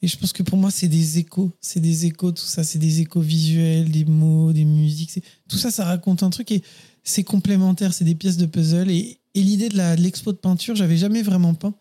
Et 0.02 0.08
je 0.08 0.18
pense 0.18 0.34
que 0.34 0.44
pour 0.44 0.58
moi, 0.58 0.70
c'est 0.70 0.90
des 0.90 1.18
échos. 1.18 1.52
C'est 1.62 1.80
des 1.80 2.06
échos, 2.06 2.34
tout 2.34 2.44
ça. 2.44 2.64
C'est 2.66 2.78
des 2.78 3.00
échos 3.00 3.22
visuels, 3.22 3.90
des 3.90 4.04
mots, 4.04 4.52
des 4.52 4.66
musiques. 4.66 5.24
Tout 5.48 5.58
ça, 5.58 5.72
ça 5.72 5.86
raconte 5.86 6.24
un 6.24 6.30
truc 6.30 6.52
et 6.52 6.62
c'est 7.06 7.24
complémentaire. 7.24 7.94
C'est 7.94 8.04
des 8.04 8.16
pièces 8.16 8.36
de 8.36 8.46
puzzle. 8.46 8.92
Et, 8.92 9.20
l'idée 9.34 9.70
de 9.70 10.02
l'expo 10.02 10.34
de, 10.34 10.38
peinture, 10.38 10.76
j'avais 10.76 10.98
jamais 10.98 11.22
vraiment 11.22 11.54
peint. 11.54 11.74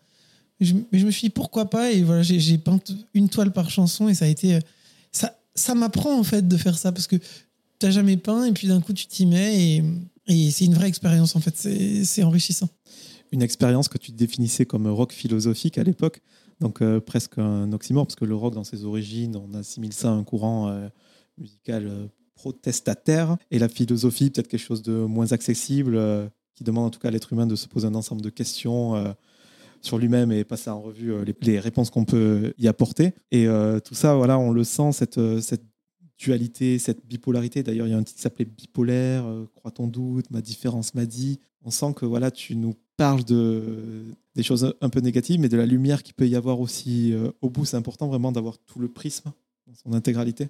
Mais 0.91 0.99
je, 0.99 1.05
me 1.05 1.11
suis 1.11 1.27
dit 1.27 1.29
pourquoi 1.29 1.69
pas. 1.69 1.91
Et 1.91 2.01
voilà, 2.01 2.21
j'ai 2.21 2.57
peint 2.57 2.79
une 3.13 3.29
toile 3.29 3.51
par 3.51 3.69
chanson 3.69 4.07
et 4.07 4.13
ça 4.13 4.25
a 4.25 4.27
été. 4.27 4.59
Ça, 5.11 5.37
ça 5.55 5.75
m'apprend 5.75 6.17
en 6.17 6.23
fait 6.23 6.47
de 6.47 6.57
faire 6.57 6.77
ça 6.77 6.91
parce 6.91 7.07
que 7.07 7.15
tu 7.15 7.85
n'as 7.85 7.91
jamais 7.91 8.17
peint 8.17 8.45
et 8.45 8.51
puis 8.51 8.67
d'un 8.67 8.81
coup, 8.81 8.93
tu 8.93 9.07
t'y 9.07 9.25
mets 9.25 9.81
et, 10.27 10.51
c'est 10.51 10.65
une 10.65 10.73
vraie 10.73 10.87
expérience 10.87 11.35
en 11.35 11.41
fait. 11.41 11.55
C'est 11.57 12.23
enrichissant. 12.23 12.69
Une 13.31 13.41
expérience 13.41 13.89
que 13.89 13.97
tu 13.97 14.11
définissais 14.11 14.65
comme 14.65 14.87
rock 14.87 15.11
philosophique 15.11 15.77
à 15.77 15.83
l'époque. 15.83 16.21
Donc 16.59 16.81
euh, 16.81 17.01
presque 17.01 17.39
un 17.39 17.71
oxymore, 17.73 18.05
parce 18.05 18.15
que 18.15 18.23
le 18.23 18.35
rock, 18.35 18.53
dans 18.53 18.63
ses 18.63 18.85
origines, 18.85 19.35
on 19.35 19.53
assimile 19.53 19.91
ça 19.91 20.09
à 20.09 20.11
un 20.11 20.23
courant 20.23 20.69
euh, 20.69 20.87
musical 21.37 21.87
euh, 21.87 22.07
protestataire. 22.35 23.35
Et 23.51 23.59
la 23.59 23.67
philosophie, 23.67 24.29
peut-être 24.29 24.47
quelque 24.47 24.61
chose 24.61 24.81
de 24.81 24.93
moins 24.93 25.33
accessible, 25.33 25.99
qui 26.55 26.63
demande 26.63 26.85
en 26.85 26.89
tout 26.89 26.99
cas 26.99 27.09
à 27.09 27.11
l'être 27.11 27.33
humain 27.33 27.47
de 27.47 27.55
se 27.55 27.67
poser 27.67 27.87
un 27.87 27.95
ensemble 27.95 28.21
de 28.21 28.29
questions 28.29 29.13
sur 29.83 29.97
lui-même 29.97 30.31
et 30.31 30.43
passer 30.43 30.69
en 30.69 30.81
revue 30.81 31.13
les, 31.41 31.59
réponses 31.59 31.89
qu'on 31.89 32.05
peut 32.05 32.53
y 32.57 32.67
apporter. 32.67 33.13
Et 33.31 33.47
tout 33.83 33.93
ça, 33.93 34.15
voilà, 34.15 34.39
on 34.39 34.51
le 34.51 34.63
sent, 34.63 34.93
cette, 34.93 35.19
cette 35.41 35.65
dualité, 36.17 36.79
cette 36.79 37.05
bipolarité. 37.05 37.63
D'ailleurs, 37.63 37.87
il 37.87 37.91
y 37.91 37.93
a 37.93 37.97
un 37.97 38.03
titre 38.03 38.17
qui 38.17 38.21
s'appelait 38.21 38.45
Bipolaire, 38.45 39.25
Crois 39.55 39.71
ton 39.71 39.87
doute, 39.87 40.31
Ma 40.31 40.41
différence 40.41 40.93
m'a 40.95 41.05
dit. 41.05 41.39
On 41.65 41.71
sent 41.71 41.93
que 41.95 42.05
voilà, 42.05 42.31
tu 42.31 42.55
nous 42.55 42.75
parles 42.97 43.23
de, 43.23 44.05
des 44.35 44.43
choses 44.43 44.73
un 44.81 44.89
peu 44.89 44.99
négatives, 44.99 45.39
mais 45.39 45.49
de 45.49 45.57
la 45.57 45.65
lumière 45.65 46.03
qui 46.03 46.13
peut 46.13 46.27
y 46.27 46.35
avoir 46.35 46.59
aussi 46.59 47.13
euh, 47.13 47.31
au 47.41 47.49
bout. 47.49 47.65
C'est 47.65 47.77
important 47.77 48.07
vraiment 48.07 48.31
d'avoir 48.31 48.57
tout 48.57 48.79
le 48.79 48.87
prisme 48.87 49.31
dans 49.67 49.73
son 49.75 49.93
intégralité. 49.93 50.47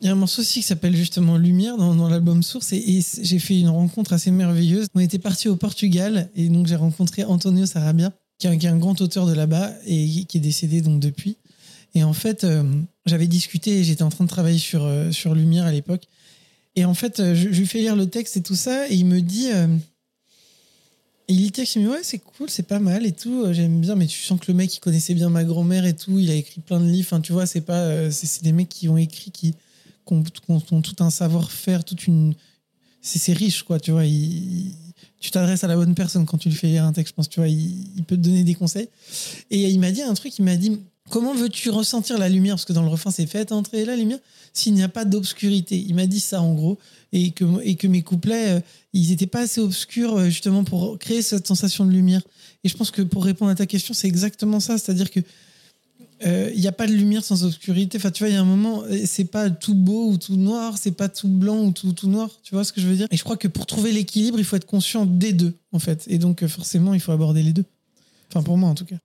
Il 0.00 0.06
y 0.06 0.08
a 0.08 0.12
un 0.12 0.16
morceau 0.16 0.40
aussi 0.40 0.60
qui 0.60 0.66
s'appelle 0.66 0.96
justement 0.96 1.36
Lumière 1.36 1.76
dans, 1.76 2.08
l'album 2.08 2.42
Source 2.42 2.72
et, 2.72 3.00
j'ai 3.22 3.38
fait 3.38 3.60
une 3.60 3.68
rencontre 3.68 4.14
assez 4.14 4.30
merveilleuse. 4.30 4.86
On 4.94 5.00
était 5.00 5.18
parti 5.18 5.48
au 5.48 5.56
Portugal 5.56 6.30
et 6.34 6.48
donc 6.48 6.66
j'ai 6.66 6.76
rencontré 6.76 7.22
Antonio 7.24 7.66
Sarabia, 7.66 8.10
qui 8.40 8.48
est, 8.48 8.66
un, 8.66 8.78
grand 8.78 9.00
auteur 9.00 9.26
de 9.26 9.32
là-bas 9.32 9.72
et 9.86 10.24
qui 10.24 10.38
est 10.38 10.40
décédé 10.40 10.80
donc 10.80 10.98
depuis. 10.98 11.36
Et 11.94 12.02
en 12.02 12.12
fait, 12.12 12.42
euh, 12.42 12.64
j'avais 13.06 13.28
discuté, 13.28 13.84
j'étais 13.84 14.02
en 14.02 14.08
train 14.08 14.24
de 14.24 14.28
travailler 14.28 14.58
sur, 14.58 14.84
euh, 14.84 15.12
sur 15.12 15.34
Lumière 15.36 15.66
à 15.66 15.72
l'époque. 15.72 16.08
Et 16.74 16.84
en 16.84 16.94
fait, 16.94 17.18
je, 17.18 17.34
je, 17.34 17.60
lui 17.60 17.66
fais 17.66 17.78
lire 17.78 17.94
le 17.94 18.06
texte 18.06 18.36
et 18.36 18.42
tout 18.42 18.56
ça 18.56 18.88
et 18.88 18.94
il 18.94 19.06
me 19.06 19.20
dit 19.20 19.48
et 21.30 21.32
il 21.32 21.46
était 21.46 21.62
dit, 21.62 21.86
ouais, 21.86 22.00
c'est 22.02 22.18
cool, 22.18 22.50
c'est 22.50 22.64
pas 22.64 22.80
mal 22.80 23.06
et 23.06 23.12
tout, 23.12 23.44
euh, 23.44 23.52
j'aime 23.52 23.80
bien, 23.80 23.94
mais 23.94 24.08
tu 24.08 24.20
sens 24.20 24.40
que 24.40 24.50
le 24.50 24.54
mec, 24.54 24.74
il 24.74 24.80
connaissait 24.80 25.14
bien 25.14 25.30
ma 25.30 25.44
grand-mère 25.44 25.86
et 25.86 25.94
tout, 25.94 26.18
il 26.18 26.28
a 26.28 26.34
écrit 26.34 26.60
plein 26.60 26.80
de 26.80 26.90
livres, 26.90 27.16
tu 27.20 27.32
vois, 27.32 27.46
c'est 27.46 27.60
pas, 27.60 27.82
euh, 27.82 28.10
c'est 28.10 28.42
des 28.42 28.50
mecs 28.50 28.68
qui 28.68 28.88
ont 28.88 28.96
écrit, 28.96 29.30
qui, 29.30 29.54
ont, 30.06 30.24
tout 30.24 30.96
un 30.98 31.10
savoir-faire, 31.10 31.84
toute 31.84 32.08
une. 32.08 32.34
C'est 33.00 33.32
riche, 33.32 33.62
quoi, 33.62 33.78
tu 33.78 33.92
vois. 33.92 34.02
Tu 35.20 35.30
t'adresses 35.30 35.64
à 35.64 35.68
la 35.68 35.76
bonne 35.76 35.94
personne 35.94 36.26
quand 36.26 36.38
tu 36.38 36.48
lui 36.48 36.56
fais 36.56 36.66
lire 36.66 36.84
un 36.84 36.92
texte, 36.92 37.12
je 37.12 37.14
pense, 37.14 37.28
tu 37.28 37.40
vois, 37.40 37.48
il, 37.48 38.02
peut 38.06 38.16
te 38.16 38.22
donner 38.22 38.42
des 38.42 38.54
conseils. 38.54 38.88
Et 39.50 39.68
il 39.68 39.78
m'a 39.78 39.92
dit 39.92 40.02
un 40.02 40.14
truc, 40.14 40.38
il 40.38 40.44
m'a 40.44 40.56
dit, 40.56 40.80
comment 41.10 41.34
veux-tu 41.34 41.68
ressentir 41.70 42.18
la 42.18 42.28
lumière? 42.28 42.54
Parce 42.54 42.64
que 42.64 42.72
dans 42.72 42.82
le 42.82 42.88
refrain, 42.88 43.10
c'est 43.10 43.26
fait 43.26 43.52
entrer 43.52 43.84
la 43.84 43.96
lumière 43.96 44.18
s'il 44.54 44.74
n'y 44.74 44.82
a 44.82 44.88
pas 44.88 45.04
d'obscurité. 45.04 45.78
Il 45.86 45.94
m'a 45.94 46.06
dit 46.06 46.20
ça, 46.20 46.40
en 46.40 46.54
gros 46.54 46.78
et 47.12 47.30
que, 47.32 47.44
et 47.62 47.74
que 47.74 47.86
mes 47.86 48.02
couplets, 48.02 48.56
euh, 48.56 48.60
ils 48.92 49.10
n'étaient 49.10 49.26
pas 49.26 49.40
assez 49.40 49.60
obscurs 49.60 50.16
euh, 50.16 50.24
justement 50.26 50.64
pour 50.64 50.98
créer 50.98 51.22
cette 51.22 51.46
sensation 51.46 51.84
de 51.84 51.90
lumière. 51.90 52.22
Et 52.64 52.68
je 52.68 52.76
pense 52.76 52.90
que 52.90 53.02
pour 53.02 53.24
répondre 53.24 53.50
à 53.50 53.54
ta 53.54 53.66
question, 53.66 53.94
c'est 53.94 54.08
exactement 54.08 54.60
ça. 54.60 54.78
C'est-à-dire 54.78 55.10
que 55.10 55.20
euh, 56.24 56.50
il 56.54 56.60
n'y 56.60 56.66
a 56.66 56.72
pas 56.72 56.86
de 56.86 56.92
lumière 56.92 57.24
sans 57.24 57.44
obscurité. 57.44 57.98
Enfin, 57.98 58.10
tu 58.10 58.22
vois, 58.22 58.28
il 58.28 58.34
y 58.34 58.36
a 58.36 58.40
un 58.40 58.44
moment, 58.44 58.84
c'est 59.04 59.24
pas 59.24 59.48
tout 59.50 59.74
beau 59.74 60.10
ou 60.10 60.18
tout 60.18 60.36
noir, 60.36 60.76
c'est 60.78 60.92
pas 60.92 61.08
tout 61.08 61.28
blanc 61.28 61.64
ou 61.64 61.72
tout, 61.72 61.92
tout 61.92 62.08
noir. 62.08 62.30
Tu 62.42 62.54
vois 62.54 62.64
ce 62.64 62.72
que 62.72 62.80
je 62.80 62.86
veux 62.86 62.96
dire? 62.96 63.06
Et 63.10 63.16
je 63.16 63.24
crois 63.24 63.36
que 63.36 63.48
pour 63.48 63.66
trouver 63.66 63.92
l'équilibre, 63.92 64.38
il 64.38 64.44
faut 64.44 64.56
être 64.56 64.66
conscient 64.66 65.06
des 65.06 65.32
deux, 65.32 65.54
en 65.72 65.78
fait. 65.78 66.04
Et 66.08 66.18
donc, 66.18 66.46
forcément, 66.46 66.94
il 66.94 67.00
faut 67.00 67.12
aborder 67.12 67.42
les 67.42 67.52
deux. 67.52 67.64
Enfin, 68.30 68.42
pour 68.42 68.56
moi, 68.56 68.68
en 68.68 68.74
tout 68.74 68.84
cas. 68.84 68.96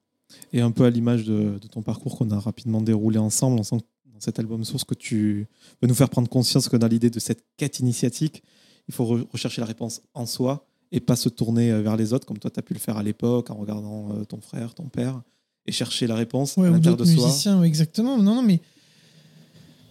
Et 0.52 0.60
un 0.60 0.70
peu 0.70 0.84
à 0.84 0.90
l'image 0.90 1.24
de, 1.24 1.58
ton 1.70 1.82
parcours 1.82 2.16
qu'on 2.16 2.30
a 2.30 2.38
rapidement 2.38 2.80
déroulé 2.80 3.18
ensemble, 3.18 3.56
dans 3.56 4.20
cet 4.20 4.38
album 4.38 4.64
source 4.64 4.84
que 4.84 4.94
tu 4.94 5.46
veux 5.80 5.88
nous 5.88 5.94
faire 5.94 6.08
prendre 6.08 6.28
conscience 6.28 6.68
que 6.68 6.76
dans 6.76 6.88
l'idée 6.88 7.10
de 7.10 7.18
cette 7.18 7.44
quête 7.56 7.80
initiatique, 7.80 8.42
il 8.88 8.94
faut 8.94 9.04
rechercher 9.32 9.60
la 9.60 9.66
réponse 9.66 10.02
en 10.14 10.26
soi 10.26 10.66
et 10.92 11.00
pas 11.00 11.16
se 11.16 11.28
tourner 11.28 11.72
euh, 11.72 11.82
vers 11.82 11.96
les 11.96 12.12
autres 12.12 12.26
comme 12.26 12.38
toi 12.38 12.50
tu 12.50 12.60
as 12.60 12.62
pu 12.62 12.72
le 12.72 12.78
faire 12.78 12.96
à 12.96 13.02
l'époque 13.02 13.50
en 13.50 13.56
regardant 13.56 14.12
euh, 14.12 14.24
ton 14.24 14.40
frère, 14.40 14.74
ton 14.74 14.84
père 14.84 15.20
et 15.66 15.72
chercher 15.72 16.06
la 16.06 16.14
réponse 16.14 16.56
à 16.58 16.62
l'intérieur 16.62 16.96
de 16.96 17.04
soi. 17.04 17.64
Exactement. 17.64 18.18
Non, 18.18 18.36
non, 18.36 18.42
mais 18.42 18.60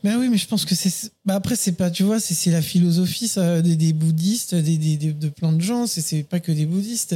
ben 0.03 0.17
oui, 0.19 0.29
mais 0.29 0.37
je 0.37 0.47
pense 0.47 0.65
que 0.65 0.75
c'est. 0.75 1.11
Bah 1.25 1.35
après, 1.35 1.55
c'est 1.55 1.71
pas, 1.71 1.89
tu 1.89 2.03
vois, 2.03 2.19
c'est 2.19 2.51
la 2.51 2.61
philosophie 2.61 3.27
ça, 3.27 3.61
des, 3.61 3.93
bouddhistes, 3.93 4.53
des, 4.53 4.77
des, 4.77 4.97
de 4.97 5.29
plein 5.29 5.51
de 5.51 5.61
gens. 5.61 5.87
C'est 5.87 6.23
pas 6.23 6.39
que 6.39 6.51
des 6.51 6.65
bouddhistes. 6.65 7.15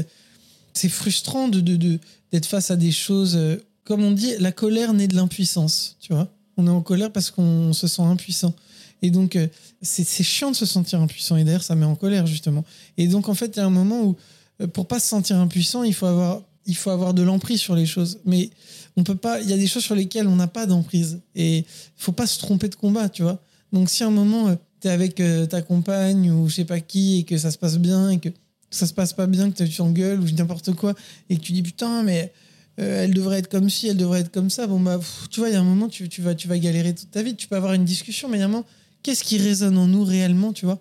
C'est 0.73 0.89
frustrant 0.89 1.47
de 1.47 1.59
d'être 1.59 2.03
de, 2.31 2.45
face 2.45 2.71
à 2.71 2.75
des 2.75 2.91
choses. 2.91 3.35
Euh, 3.35 3.57
comme 3.83 4.03
on 4.03 4.11
dit, 4.11 4.33
la 4.39 4.51
colère 4.51 4.93
naît 4.93 5.07
de 5.07 5.15
l'impuissance, 5.15 5.97
tu 5.99 6.13
vois 6.13 6.29
on 6.59 6.67
est 6.67 6.71
en 6.71 6.81
colère 6.81 7.11
parce 7.11 7.31
qu'on 7.31 7.73
se 7.73 7.87
sent 7.87 8.01
impuissant. 8.01 8.53
Et 9.01 9.11
donc, 9.11 9.35
euh, 9.37 9.47
c'est 9.81 10.23
chiant 10.23 10.51
de 10.51 10.55
se 10.55 10.65
sentir 10.65 11.01
impuissant. 11.01 11.37
Et 11.37 11.45
d'ailleurs, 11.45 11.63
ça 11.63 11.73
met 11.73 11.85
en 11.85 11.95
colère, 11.95 12.27
justement. 12.27 12.65
Et 12.97 13.07
donc, 13.07 13.29
en 13.29 13.33
fait, 13.33 13.55
il 13.55 13.57
y 13.57 13.61
a 13.61 13.65
un 13.65 13.69
moment 13.69 14.01
où, 14.01 14.17
euh, 14.61 14.67
pour 14.67 14.85
pas 14.85 14.99
se 14.99 15.07
sentir 15.07 15.37
impuissant, 15.37 15.83
il 15.83 15.93
faut 15.93 16.05
avoir, 16.05 16.41
il 16.69 16.75
faut 16.75 16.89
avoir 16.89 17.13
de 17.13 17.21
l'emprise 17.21 17.59
sur 17.59 17.75
les 17.75 17.85
choses. 17.85 18.19
Mais 18.25 18.49
on 18.95 19.03
peut 19.03 19.15
pas. 19.15 19.41
Il 19.41 19.49
y 19.49 19.53
a 19.53 19.57
des 19.57 19.67
choses 19.67 19.83
sur 19.83 19.95
lesquelles 19.95 20.27
on 20.27 20.35
n'a 20.35 20.47
pas 20.47 20.65
d'emprise. 20.65 21.19
Et 21.35 21.59
il 21.59 21.65
faut 21.97 22.11
pas 22.11 22.27
se 22.27 22.39
tromper 22.39 22.69
de 22.69 22.75
combat, 22.75 23.09
tu 23.09 23.23
vois. 23.23 23.41
Donc, 23.73 23.89
si 23.89 24.03
à 24.03 24.07
un 24.07 24.11
moment, 24.11 24.47
euh, 24.47 24.55
tu 24.81 24.87
es 24.87 24.91
avec 24.91 25.21
ta 25.49 25.61
compagne 25.61 26.31
ou 26.31 26.47
je 26.47 26.55
sais 26.55 26.65
pas 26.65 26.79
qui 26.79 27.19
et 27.19 27.23
que 27.23 27.37
ça 27.37 27.51
se 27.51 27.57
passe 27.57 27.77
bien 27.77 28.09
et 28.11 28.19
que 28.19 28.29
ça 28.71 28.87
se 28.87 28.93
passe 28.93 29.13
pas 29.13 29.27
bien, 29.27 29.51
que 29.51 29.63
tu 29.63 29.75
t'engueules 29.75 30.21
ou 30.21 30.29
n'importe 30.31 30.73
quoi 30.73 30.93
et 31.29 31.35
que 31.35 31.41
tu 31.41 31.51
dis 31.51 31.63
putain, 31.63 32.03
mais 32.03 32.31
euh, 32.79 33.03
elle 33.03 33.13
devrait 33.13 33.39
être 33.39 33.49
comme 33.49 33.69
ci, 33.69 33.87
elle 33.87 33.97
devrait 33.97 34.21
être 34.21 34.31
comme 34.31 34.49
ça. 34.49 34.67
Bon, 34.67 34.79
bah, 34.79 34.99
tu 35.29 35.39
vois, 35.39 35.49
il 35.49 35.53
y 35.53 35.55
a 35.55 35.59
un 35.59 35.63
moment, 35.63 35.89
tu, 35.89 36.07
vas, 36.21 36.35
tu 36.35 36.47
vas 36.47 36.57
galérer 36.57 36.95
toute 36.95 37.11
ta 37.11 37.21
vie. 37.21 37.35
Tu 37.35 37.47
peux 37.47 37.55
avoir 37.55 37.73
une 37.73 37.85
discussion, 37.85 38.29
mais 38.29 38.37
il 38.37 38.39
y 38.39 38.43
a 38.43 38.45
un 38.45 38.49
moment, 38.49 38.65
qu'est-ce 39.03 39.23
qui 39.23 39.37
résonne 39.37 39.77
en 39.77 39.87
nous 39.87 40.03
réellement, 40.03 40.53
tu 40.53 40.65
vois? 40.65 40.79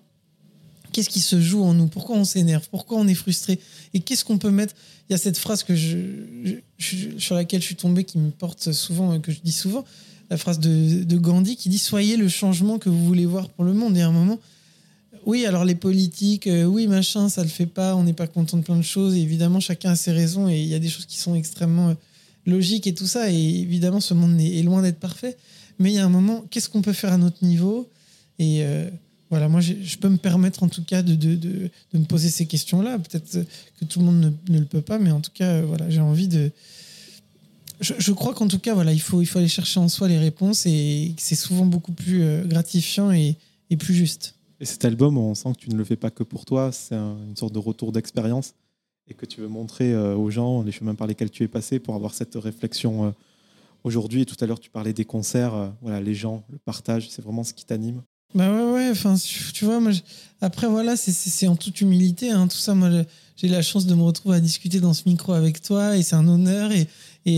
Qu'est-ce 0.92 1.08
qui 1.08 1.20
se 1.20 1.40
joue 1.40 1.62
en 1.62 1.74
nous? 1.74 1.86
Pourquoi 1.86 2.16
on 2.16 2.24
s'énerve? 2.24 2.68
Pourquoi 2.70 2.98
on 2.98 3.06
est 3.06 3.14
frustré? 3.14 3.60
Et 3.94 4.00
qu'est-ce 4.00 4.24
qu'on 4.24 4.38
peut 4.38 4.50
mettre? 4.50 4.74
Il 5.08 5.12
y 5.12 5.14
a 5.14 5.18
cette 5.18 5.38
phrase 5.38 5.62
que 5.62 5.74
sur 5.76 7.34
laquelle 7.34 7.60
je 7.60 7.66
suis 7.66 7.76
tombé, 7.76 8.04
qui 8.04 8.18
me 8.18 8.30
porte 8.30 8.72
souvent, 8.72 9.18
que 9.20 9.32
je 9.32 9.40
dis 9.42 9.52
souvent, 9.52 9.84
la 10.30 10.36
phrase 10.36 10.60
de, 10.60 11.16
Gandhi 11.16 11.56
qui 11.56 11.68
dit 11.68 11.78
Soyez 11.78 12.16
le 12.16 12.28
changement 12.28 12.78
que 12.78 12.88
vous 12.88 13.04
voulez 13.04 13.26
voir 13.26 13.48
pour 13.48 13.64
le 13.64 13.72
monde. 13.72 13.96
Et 13.96 14.02
à 14.02 14.08
un 14.08 14.12
moment, 14.12 14.38
oui, 15.26 15.46
alors 15.46 15.64
les 15.64 15.74
politiques, 15.74 16.46
euh, 16.46 16.64
oui, 16.64 16.86
machin, 16.86 17.28
ça 17.28 17.42
le 17.42 17.48
fait 17.48 17.66
pas, 17.66 17.94
on 17.96 18.02
n'est 18.02 18.12
pas 18.12 18.26
content 18.26 18.56
de 18.56 18.62
plein 18.62 18.76
de 18.76 18.82
choses. 18.82 19.16
Évidemment, 19.16 19.60
chacun 19.60 19.90
a 19.90 19.96
ses 19.96 20.12
raisons 20.12 20.48
et 20.48 20.58
il 20.58 20.66
y 20.66 20.74
a 20.74 20.78
des 20.78 20.88
choses 20.88 21.06
qui 21.06 21.18
sont 21.18 21.34
extrêmement 21.34 21.90
euh, 21.90 21.94
logiques 22.46 22.86
et 22.86 22.94
tout 22.94 23.06
ça. 23.06 23.30
Et 23.30 23.60
évidemment, 23.60 24.00
ce 24.00 24.14
monde 24.14 24.40
est, 24.40 24.62
loin 24.62 24.82
d'être 24.82 25.00
parfait. 25.00 25.36
Mais 25.78 25.90
il 25.90 25.94
y 25.94 25.98
a 25.98 26.04
un 26.04 26.10
moment, 26.10 26.44
qu'est-ce 26.50 26.68
qu'on 26.68 26.82
peut 26.82 26.92
faire 26.92 27.12
à 27.12 27.18
notre 27.18 27.44
niveau? 27.44 27.88
Euh, 28.40 28.90
voilà, 29.30 29.48
moi, 29.48 29.60
je 29.60 29.96
peux 29.98 30.08
me 30.08 30.16
permettre 30.16 30.62
en 30.62 30.68
tout 30.68 30.82
cas 30.82 31.02
de, 31.02 31.14
de, 31.14 31.34
de, 31.34 31.70
me 31.94 32.04
poser 32.04 32.28
ces 32.30 32.46
questions-là. 32.46 32.98
Peut-être 32.98 33.44
que 33.78 33.84
tout 33.84 33.98
le 34.00 34.06
monde 34.06 34.34
ne, 34.48 34.58
le 34.58 34.64
peut 34.64 34.80
pas, 34.80 34.98
mais 34.98 35.10
en 35.10 35.20
tout 35.20 35.32
cas, 35.32 35.60
voilà, 35.62 35.88
j'ai 35.90 36.00
envie 36.00 36.28
de. 36.28 36.50
Je, 37.80 38.12
crois 38.12 38.34
qu'en 38.34 38.48
tout 38.48 38.58
cas, 38.58 38.74
voilà, 38.74 38.92
il 38.92 39.00
faut, 39.00 39.22
il 39.22 39.26
faut 39.26 39.38
aller 39.38 39.46
chercher 39.46 39.78
en 39.78 39.88
soi 39.88 40.08
les 40.08 40.18
réponses 40.18 40.66
et 40.66 41.14
c'est 41.16 41.36
souvent 41.36 41.64
beaucoup 41.64 41.92
plus 41.92 42.42
gratifiant 42.44 43.12
et, 43.12 43.36
et 43.70 43.76
plus 43.76 43.94
juste. 43.94 44.34
Et 44.60 44.64
cet 44.64 44.84
album, 44.84 45.16
on 45.16 45.34
sent 45.34 45.52
que 45.52 45.60
tu 45.60 45.70
ne 45.70 45.76
le 45.76 45.84
fais 45.84 45.96
pas 45.96 46.10
que 46.10 46.24
pour 46.24 46.44
toi, 46.44 46.72
c'est 46.72 46.96
une 46.96 47.36
sorte 47.36 47.52
de 47.52 47.60
retour 47.60 47.92
d'expérience 47.92 48.54
et 49.08 49.14
que 49.14 49.26
tu 49.26 49.40
veux 49.40 49.48
montrer 49.48 49.92
euh, 49.92 50.16
aux 50.16 50.30
gens 50.30 50.62
les 50.62 50.72
chemins 50.72 50.94
par 50.94 51.06
lesquels 51.06 51.30
tu 51.30 51.42
es 51.42 51.48
passé 51.48 51.78
pour 51.78 51.94
avoir 51.94 52.14
cette 52.14 52.34
réflexion 52.34 53.06
euh, 53.06 53.10
aujourd'hui. 53.84 54.26
Tout 54.26 54.36
à 54.40 54.46
l'heure, 54.46 54.60
tu 54.60 54.70
parlais 54.70 54.92
des 54.92 55.04
concerts. 55.04 55.54
euh, 55.54 55.68
voilà, 55.80 56.00
les 56.00 56.14
gens, 56.14 56.44
le 56.50 56.58
partage, 56.58 57.08
c'est 57.08 57.22
vraiment 57.22 57.44
ce 57.44 57.54
qui 57.54 57.64
t'anime. 57.64 58.02
Bah 58.34 58.50
ouais, 58.52 58.72
ouais, 58.72 58.90
enfin, 58.90 59.14
tu 59.54 59.64
vois, 59.64 59.80
après, 60.40 60.66
voilà, 60.66 60.96
c'est- 60.96 61.46
en 61.48 61.56
toute 61.56 61.80
humilité, 61.80 62.30
hein, 62.30 62.46
tout 62.46 62.58
ça. 62.58 62.74
Moi, 62.74 62.90
j'ai 63.36 63.48
la 63.48 63.62
chance 63.62 63.86
de 63.86 63.94
me 63.94 64.02
retrouver 64.02 64.36
à 64.36 64.40
discuter 64.40 64.80
dans 64.80 64.92
ce 64.94 65.02
micro 65.06 65.32
avec 65.32 65.62
toi 65.62 65.96
et 65.96 66.02
c'est 66.02 66.14
un 66.14 66.28
honneur. 66.28 66.70
Et, 66.72 66.86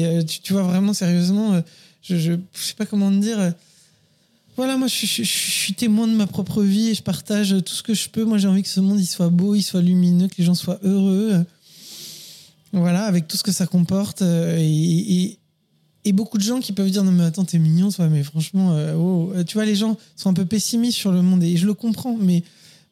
euh, 0.07 0.23
tu, 0.23 0.53
vois, 0.53 0.63
vraiment, 0.63 0.93
sérieusement, 0.93 1.55
euh, 1.55 1.61
je, 2.03 2.17
je, 2.17 2.33
sais 2.55 2.75
pas 2.75 2.87
comment 2.87 3.11
te 3.11 3.17
dire. 3.17 3.39
euh, 3.39 3.51
voilà, 4.57 4.77
moi, 4.77 4.89
je, 4.89 4.95
suis- 5.07 5.75
témoin 5.75 6.07
de 6.09 6.13
ma 6.13 6.27
propre 6.27 6.63
vie 6.63 6.89
et 6.89 6.95
je 6.95 7.03
partage 7.03 7.55
tout 7.65 7.73
ce 7.73 7.83
que 7.83 7.95
je 7.95 8.09
peux. 8.09 8.25
Moi, 8.25 8.37
j'ai 8.39 8.49
envie 8.49 8.63
que 8.63 8.69
ce 8.69 8.81
monde, 8.81 9.01
il 9.01 9.07
soit 9.07 9.31
beau, 9.31 9.55
il 9.55 9.63
soit 9.63 9.81
lumineux, 9.81 10.29
que 10.29 10.35
les 10.39 10.45
gens 10.45 10.55
soient 10.55 10.81
heureux. 10.83 11.45
Voilà, 12.73 13.05
avec 13.05 13.27
tout 13.29 13.37
ce 13.37 13.43
que 13.43 13.53
ça 13.53 13.67
comporte. 13.67 14.23
et, 14.23 15.39
et 16.05 16.13
beaucoup 16.13 16.39
de 16.39 16.43
gens 16.43 16.61
qui 16.61 16.73
peuvent 16.73 16.91
dire 16.91 17.05
non 17.05 17.13
mais 17.13 17.25
attends 17.25 17.45
t'es 17.45 17.59
mignon 17.59 17.91
toi 17.91 18.09
mais 18.09 18.23
franchement 18.23 18.73
euh, 18.73 18.95
euh, 19.35 19.45
tu 19.45 19.55
vois 19.55 19.65
les 19.65 19.77
gens 19.77 19.99
sont 20.17 20.31
un 20.31 20.35
peu 20.35 20.47
pessimistes 20.47 20.97
sur 20.97 21.13
le 21.13 21.23
monde 21.23 21.43
et 21.43 21.57
je 21.57 21.67
le 21.67 21.75
comprends 21.75 22.17
mais 22.19 22.43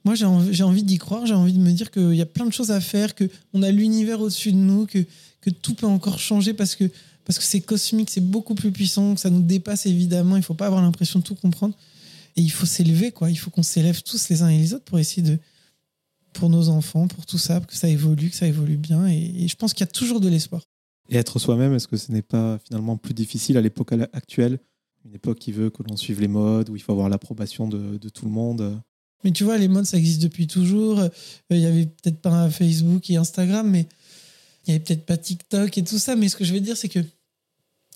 moi 0.04 0.14
j'ai 0.14 0.26
envie, 0.26 0.62
envie 0.62 0.82
d'y 0.82 0.98
croire 0.98 1.26
j'ai 1.26 1.34
envie 1.34 1.52
de 1.52 1.60
me 1.60 1.72
dire 1.72 1.90
qu'il 1.90 2.14
y 2.14 2.22
a 2.22 2.26
plein 2.26 2.46
de 2.46 2.52
choses 2.52 2.70
à 2.70 2.80
faire 2.80 3.14
que 3.14 3.28
on 3.54 3.62
a 3.62 3.70
l'univers 3.70 4.20
au-dessus 4.20 4.52
de 4.52 4.58
nous 4.58 4.86
que 4.86 5.04
que 5.40 5.50
tout 5.50 5.74
peut 5.74 5.86
encore 5.86 6.18
changer 6.18 6.52
parce 6.52 6.74
que 6.74 6.90
parce 7.24 7.38
que 7.38 7.44
c'est 7.44 7.60
cosmique 7.60 8.10
c'est 8.10 8.24
beaucoup 8.24 8.54
plus 8.54 8.72
puissant 8.72 9.14
que 9.14 9.20
ça 9.20 9.28
nous 9.28 9.42
dépasse 9.42 9.84
évidemment. 9.84 10.36
Il 10.36 10.42
faut 10.42 10.54
pas 10.54 10.66
avoir 10.66 10.80
l'impression 10.80 11.18
de 11.18 11.24
tout 11.24 11.34
comprendre. 11.34 11.74
Et 12.36 12.40
il 12.40 12.50
faut 12.50 12.64
s'élever 12.64 13.12
quoi. 13.12 13.30
Il 13.30 13.36
faut 13.36 13.50
qu'on 13.50 13.62
s'élève 13.62 14.02
tous 14.02 14.30
les 14.30 14.42
uns 14.42 14.48
et 14.48 14.56
les 14.56 14.72
autres 14.72 14.84
pour 14.84 14.98
essayer 14.98 15.22
de 15.22 15.38
pour 16.32 16.48
nos 16.48 16.68
enfants 16.68 17.08
pour 17.08 17.26
tout 17.26 17.38
ça 17.38 17.60
que 17.60 17.74
ça 17.74 17.88
évolue 17.88 18.30
que 18.30 18.36
ça 18.36 18.46
évolue 18.46 18.76
bien. 18.76 19.06
Et 19.06 19.46
je 19.46 19.56
pense 19.56 19.74
qu'il 19.74 19.84
y 19.84 19.88
a 19.88 19.92
toujours 19.92 20.20
de 20.20 20.28
l'espoir 20.28 20.62
Et 21.08 21.16
être 21.16 21.38
soi-même, 21.38 21.74
est-ce 21.74 21.88
que 21.88 21.96
ce 21.96 22.12
n'est 22.12 22.22
pas 22.22 22.58
finalement 22.64 22.96
plus 22.96 23.14
difficile 23.14 23.56
à 23.56 23.60
l'époque 23.60 23.92
actuelle? 24.12 24.58
Une 25.04 25.14
époque 25.14 25.38
qui 25.38 25.52
veut 25.52 25.70
que 25.70 25.82
l'on 25.82 25.96
suive 25.96 26.20
les 26.20 26.28
modes, 26.28 26.68
où 26.68 26.76
il 26.76 26.82
faut 26.82 26.92
avoir 26.92 27.08
l'approbation 27.08 27.66
de, 27.66 28.08
tout 28.08 28.26
le 28.26 28.30
monde. 28.30 28.80
Mais 29.24 29.32
tu 29.32 29.44
vois, 29.44 29.56
les 29.56 29.68
modes, 29.68 29.86
ça 29.86 29.96
existe 29.96 30.22
depuis 30.22 30.46
toujours. 30.46 30.98
Euh, 31.00 31.08
Il 31.50 31.58
y 31.58 31.66
avait 31.66 31.86
peut-être 31.86 32.20
pas 32.20 32.50
Facebook 32.50 33.08
et 33.10 33.16
Instagram, 33.16 33.68
mais 33.68 33.86
il 34.66 34.72
y 34.72 34.74
avait 34.74 34.84
peut-être 34.84 35.06
pas 35.06 35.16
TikTok 35.16 35.76
et 35.78 35.84
tout 35.84 35.98
ça. 35.98 36.14
Mais 36.14 36.28
ce 36.28 36.36
que 36.36 36.44
je 36.44 36.52
veux 36.52 36.60
dire, 36.60 36.76
c'est 36.76 36.88
que 36.88 37.00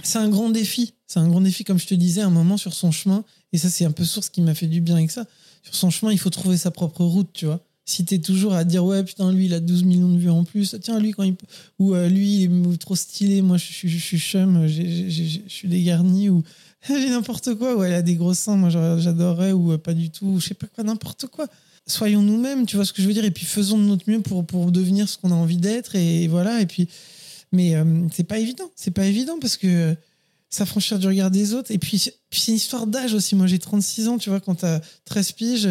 c'est 0.03 0.19
un 0.19 0.29
grand 0.29 0.51
défi. 0.51 0.95
C'est 1.07 1.21
un 1.21 1.29
grand 1.29 1.43
défi, 1.43 1.65
comme 1.65 1.79
je 1.79 1.87
te 1.87 1.95
disais, 1.95 2.23
à 2.23 2.27
un 2.27 2.31
moment 2.31 2.57
sur 2.57 2.73
son 2.73 2.91
chemin. 2.91 3.25
Et 3.53 3.59
ça, 3.59 3.69
c'est 3.69 3.85
un 3.85 3.93
peu 3.93 4.05
source 4.05 4.31
qui 4.31 4.41
m'a 4.41 4.55
fait 4.55 4.67
du 4.67 4.81
bien 4.81 4.97
avec 4.97 5.11
ça. 5.11 5.27
Sur 5.63 5.75
son 5.75 5.91
chemin, 5.91 6.13
il 6.13 6.19
faut 6.19 6.31
trouver 6.31 6.57
sa 6.57 6.71
propre 6.71 7.05
route, 7.05 7.31
tu 7.33 7.45
vois. 7.45 7.61
Si 7.85 8.05
t'es 8.05 8.21
toujours 8.21 8.55
à 8.55 8.65
dire, 8.65 8.85
ouais, 8.85 9.03
putain, 9.03 9.33
lui, 9.33 9.47
il 9.47 9.55
a 9.55 9.61
12 9.61 9.83
millions 9.85 10.13
de 10.13 10.19
vues 10.19 10.31
en 10.31 10.45
plus. 10.45 10.77
Tiens, 10.81 11.01
lui, 11.01 11.11
quand 11.11 11.25
il. 11.25 11.35
Ou 11.79 11.95
euh, 11.95 12.09
lui, 12.09 12.43
il 12.43 12.73
est 12.73 12.77
trop 12.77 12.95
stylé. 12.95 13.43
Moi, 13.43 13.57
je 13.57 13.65
suis, 13.65 13.89
je 13.89 13.99
suis 13.99 14.19
chum, 14.19 14.67
je 14.69 15.41
suis 15.49 15.69
dégarni. 15.69 16.29
Ou 16.29 16.45
j'ai 16.89 17.11
n'importe 17.11 17.55
quoi. 17.57 17.77
Ou 17.77 17.83
elle 17.83 17.95
a 17.95 18.03
des 18.03 18.15
gros 18.15 18.35
seins, 18.35 18.57
moi, 18.57 18.71
j'adorerais. 18.71 19.53
Ou 19.53 19.73
euh, 19.73 19.79
pas 19.79 19.95
du 19.95 20.11
tout. 20.11 20.27
Ou 20.27 20.41
je 20.41 20.49
sais 20.49 20.55
pas 20.55 20.69
quoi, 20.69 20.85
n'importe 20.85 21.27
quoi 21.27 21.49
soyons 21.87 22.23
nous-mêmes, 22.23 22.67
tu 22.67 22.77
vois 22.77 22.85
ce 22.85 22.93
que 22.93 23.03
je 23.03 23.09
veux 23.09 23.13
dire, 23.13 23.25
et 23.25 23.31
puis 23.31 23.45
faisons 23.45 23.79
de 23.79 23.85
notre 23.85 24.09
mieux 24.09 24.21
pour, 24.21 24.47
pour 24.47 24.71
devenir 24.71 25.09
ce 25.09 25.19
qu'on 25.19 25.31
a 25.31 25.35
envie 25.35 25.57
d'être, 25.57 25.97
et 25.97 26.29
voilà, 26.29 26.61
et 26.61 26.67
puis, 26.67 26.89
mais 27.51 27.75
euh, 27.75 28.07
c'est 28.13 28.25
pas 28.25 28.39
évident, 28.39 28.71
c'est 28.77 28.93
pas 28.93 29.07
évident 29.07 29.39
parce 29.41 29.57
que 29.57 29.97
s'affranchir 30.49 30.99
du 30.99 31.07
regard 31.07 31.31
des 31.31 31.55
autres, 31.55 31.71
et 31.71 31.79
puis, 31.79 32.11
puis 32.31 32.41
c'est 32.41 32.53
une 32.53 32.57
histoire 32.57 32.87
d'âge 32.87 33.15
aussi, 33.15 33.35
moi 33.35 33.47
j'ai 33.47 33.59
36 33.59 34.09
ans, 34.09 34.19
tu 34.19 34.31
vois, 34.31 34.41
quand 34.41 34.57
t'as 34.57 34.81
13 35.07 35.33
piges, 35.33 35.69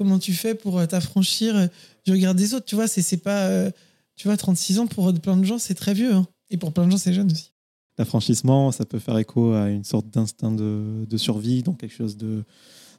comment 0.00 0.18
tu 0.18 0.32
fais 0.32 0.54
pour 0.54 0.78
euh, 0.78 0.86
t'affranchir 0.86 1.54
euh, 1.54 1.66
du 2.06 2.12
regard 2.12 2.34
des 2.34 2.54
autres, 2.54 2.64
tu 2.64 2.74
vois, 2.74 2.88
c'est 2.88 3.16
pas, 3.18 3.42
euh, 3.48 3.70
tu 4.16 4.28
vois, 4.28 4.38
36 4.38 4.78
ans 4.78 4.86
pour 4.86 5.12
plein 5.20 5.36
de 5.36 5.44
gens, 5.44 5.58
c'est 5.58 5.74
très 5.74 5.92
vieux, 5.92 6.14
hein. 6.14 6.26
et 6.48 6.56
pour 6.56 6.72
plein 6.72 6.86
de 6.86 6.90
gens, 6.90 6.96
c'est 6.96 7.12
jeune 7.12 7.30
aussi. 7.30 7.52
L'affranchissement, 7.98 8.72
ça 8.72 8.86
peut 8.86 8.98
faire 8.98 9.18
écho 9.18 9.52
à 9.52 9.68
une 9.68 9.84
sorte 9.84 10.08
d'instinct 10.08 10.52
de, 10.52 11.04
de 11.06 11.16
survie, 11.18 11.62
donc 11.62 11.78
quelque 11.80 11.94
chose 11.94 12.16
de 12.16 12.44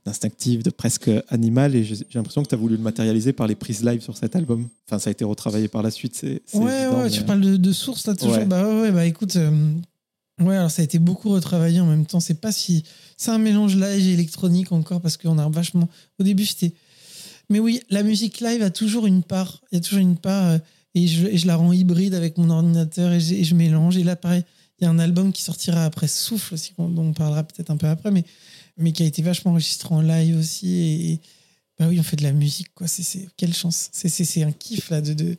d'instinctif, 0.05 0.63
de 0.63 0.69
presque 0.71 1.11
animal, 1.29 1.75
et 1.75 1.83
j'ai 1.83 1.95
l'impression 2.15 2.41
que 2.43 2.49
tu 2.49 2.55
as 2.55 2.57
voulu 2.57 2.75
le 2.75 2.81
matérialiser 2.81 3.33
par 3.33 3.45
les 3.45 3.53
prises 3.55 3.83
live 3.83 4.01
sur 4.01 4.17
cet 4.17 4.35
album. 4.35 4.67
Enfin, 4.87 4.97
ça 4.97 5.09
a 5.09 5.11
été 5.11 5.23
retravaillé 5.23 5.67
par 5.67 5.83
la 5.83 5.91
suite, 5.91 6.15
c'est 6.15 6.41
Ouais, 6.55 6.83
évident, 6.83 6.97
ouais, 6.97 7.03
mais- 7.03 7.09
tu 7.11 7.23
parles 7.23 7.41
de, 7.41 7.55
de 7.57 7.71
sources 7.71 8.07
là 8.07 8.15
toujours. 8.15 8.33
Ouais. 8.35 8.45
Bah 8.45 8.67
ouais, 8.67 8.81
ouais, 8.81 8.91
bah 8.91 9.05
écoute, 9.05 9.35
euh, 9.35 9.51
ouais, 10.39 10.55
alors 10.57 10.71
ça 10.71 10.81
a 10.81 10.85
été 10.85 10.97
beaucoup 10.97 11.29
retravaillé 11.29 11.79
en 11.81 11.85
même 11.85 12.05
temps. 12.07 12.19
C'est 12.19 12.39
pas 12.41 12.51
si. 12.51 12.83
C'est 13.15 13.29
un 13.29 13.37
mélange 13.37 13.75
live 13.75 14.07
et 14.07 14.13
électronique 14.13 14.71
encore 14.71 15.01
parce 15.01 15.17
qu'on 15.17 15.37
a 15.37 15.47
vachement. 15.49 15.87
Au 16.19 16.23
début, 16.23 16.45
c'était. 16.47 16.73
Mais 17.51 17.59
oui, 17.59 17.81
la 17.89 18.01
musique 18.01 18.39
live 18.39 18.63
a 18.63 18.69
toujours 18.69 19.05
une 19.05 19.23
part. 19.23 19.61
Il 19.71 19.75
y 19.75 19.77
a 19.77 19.81
toujours 19.81 19.99
une 19.99 20.17
part. 20.17 20.51
euh, 20.51 20.57
et, 20.95 21.05
je, 21.05 21.45
la 21.45 21.57
rends 21.57 21.73
hybride 21.73 22.13
avec 22.13 22.37
mon 22.37 22.49
ordinateur 22.49 23.11
et, 23.11 23.19
je 23.19 23.55
mélange. 23.55 23.97
Et 23.97 24.03
là, 24.03 24.15
pareil, 24.15 24.43
il 24.79 24.85
y 24.85 24.87
a 24.87 24.89
un 24.89 24.99
album 24.99 25.33
qui 25.33 25.41
sortira 25.41 25.83
après 25.83 26.07
Souffle 26.07 26.53
aussi, 26.53 26.73
dont 26.77 26.93
on 26.97 27.13
parlera 27.13 27.43
peut-être 27.43 27.69
un 27.69 27.75
peu 27.75 27.87
après, 27.87 28.09
mais, 28.09 28.23
mais 28.77 28.93
qui 28.93 29.03
a 29.03 29.05
été 29.05 29.21
vachement 29.21 29.51
enregistré 29.51 29.93
en 29.93 29.99
live 29.99 30.37
aussi. 30.37 30.75
Et, 30.75 31.19
bah 31.77 31.87
oui, 31.89 31.99
on 31.99 32.03
fait 32.03 32.15
de 32.15 32.23
la 32.23 32.31
musique, 32.31 32.73
quoi. 32.73 32.87
C'est, 32.87 33.27
quelle 33.35 33.53
chance. 33.53 33.89
C'est, 33.91 34.43
un 34.43 34.53
kiff, 34.53 34.89
là, 34.89 35.01
de. 35.01 35.35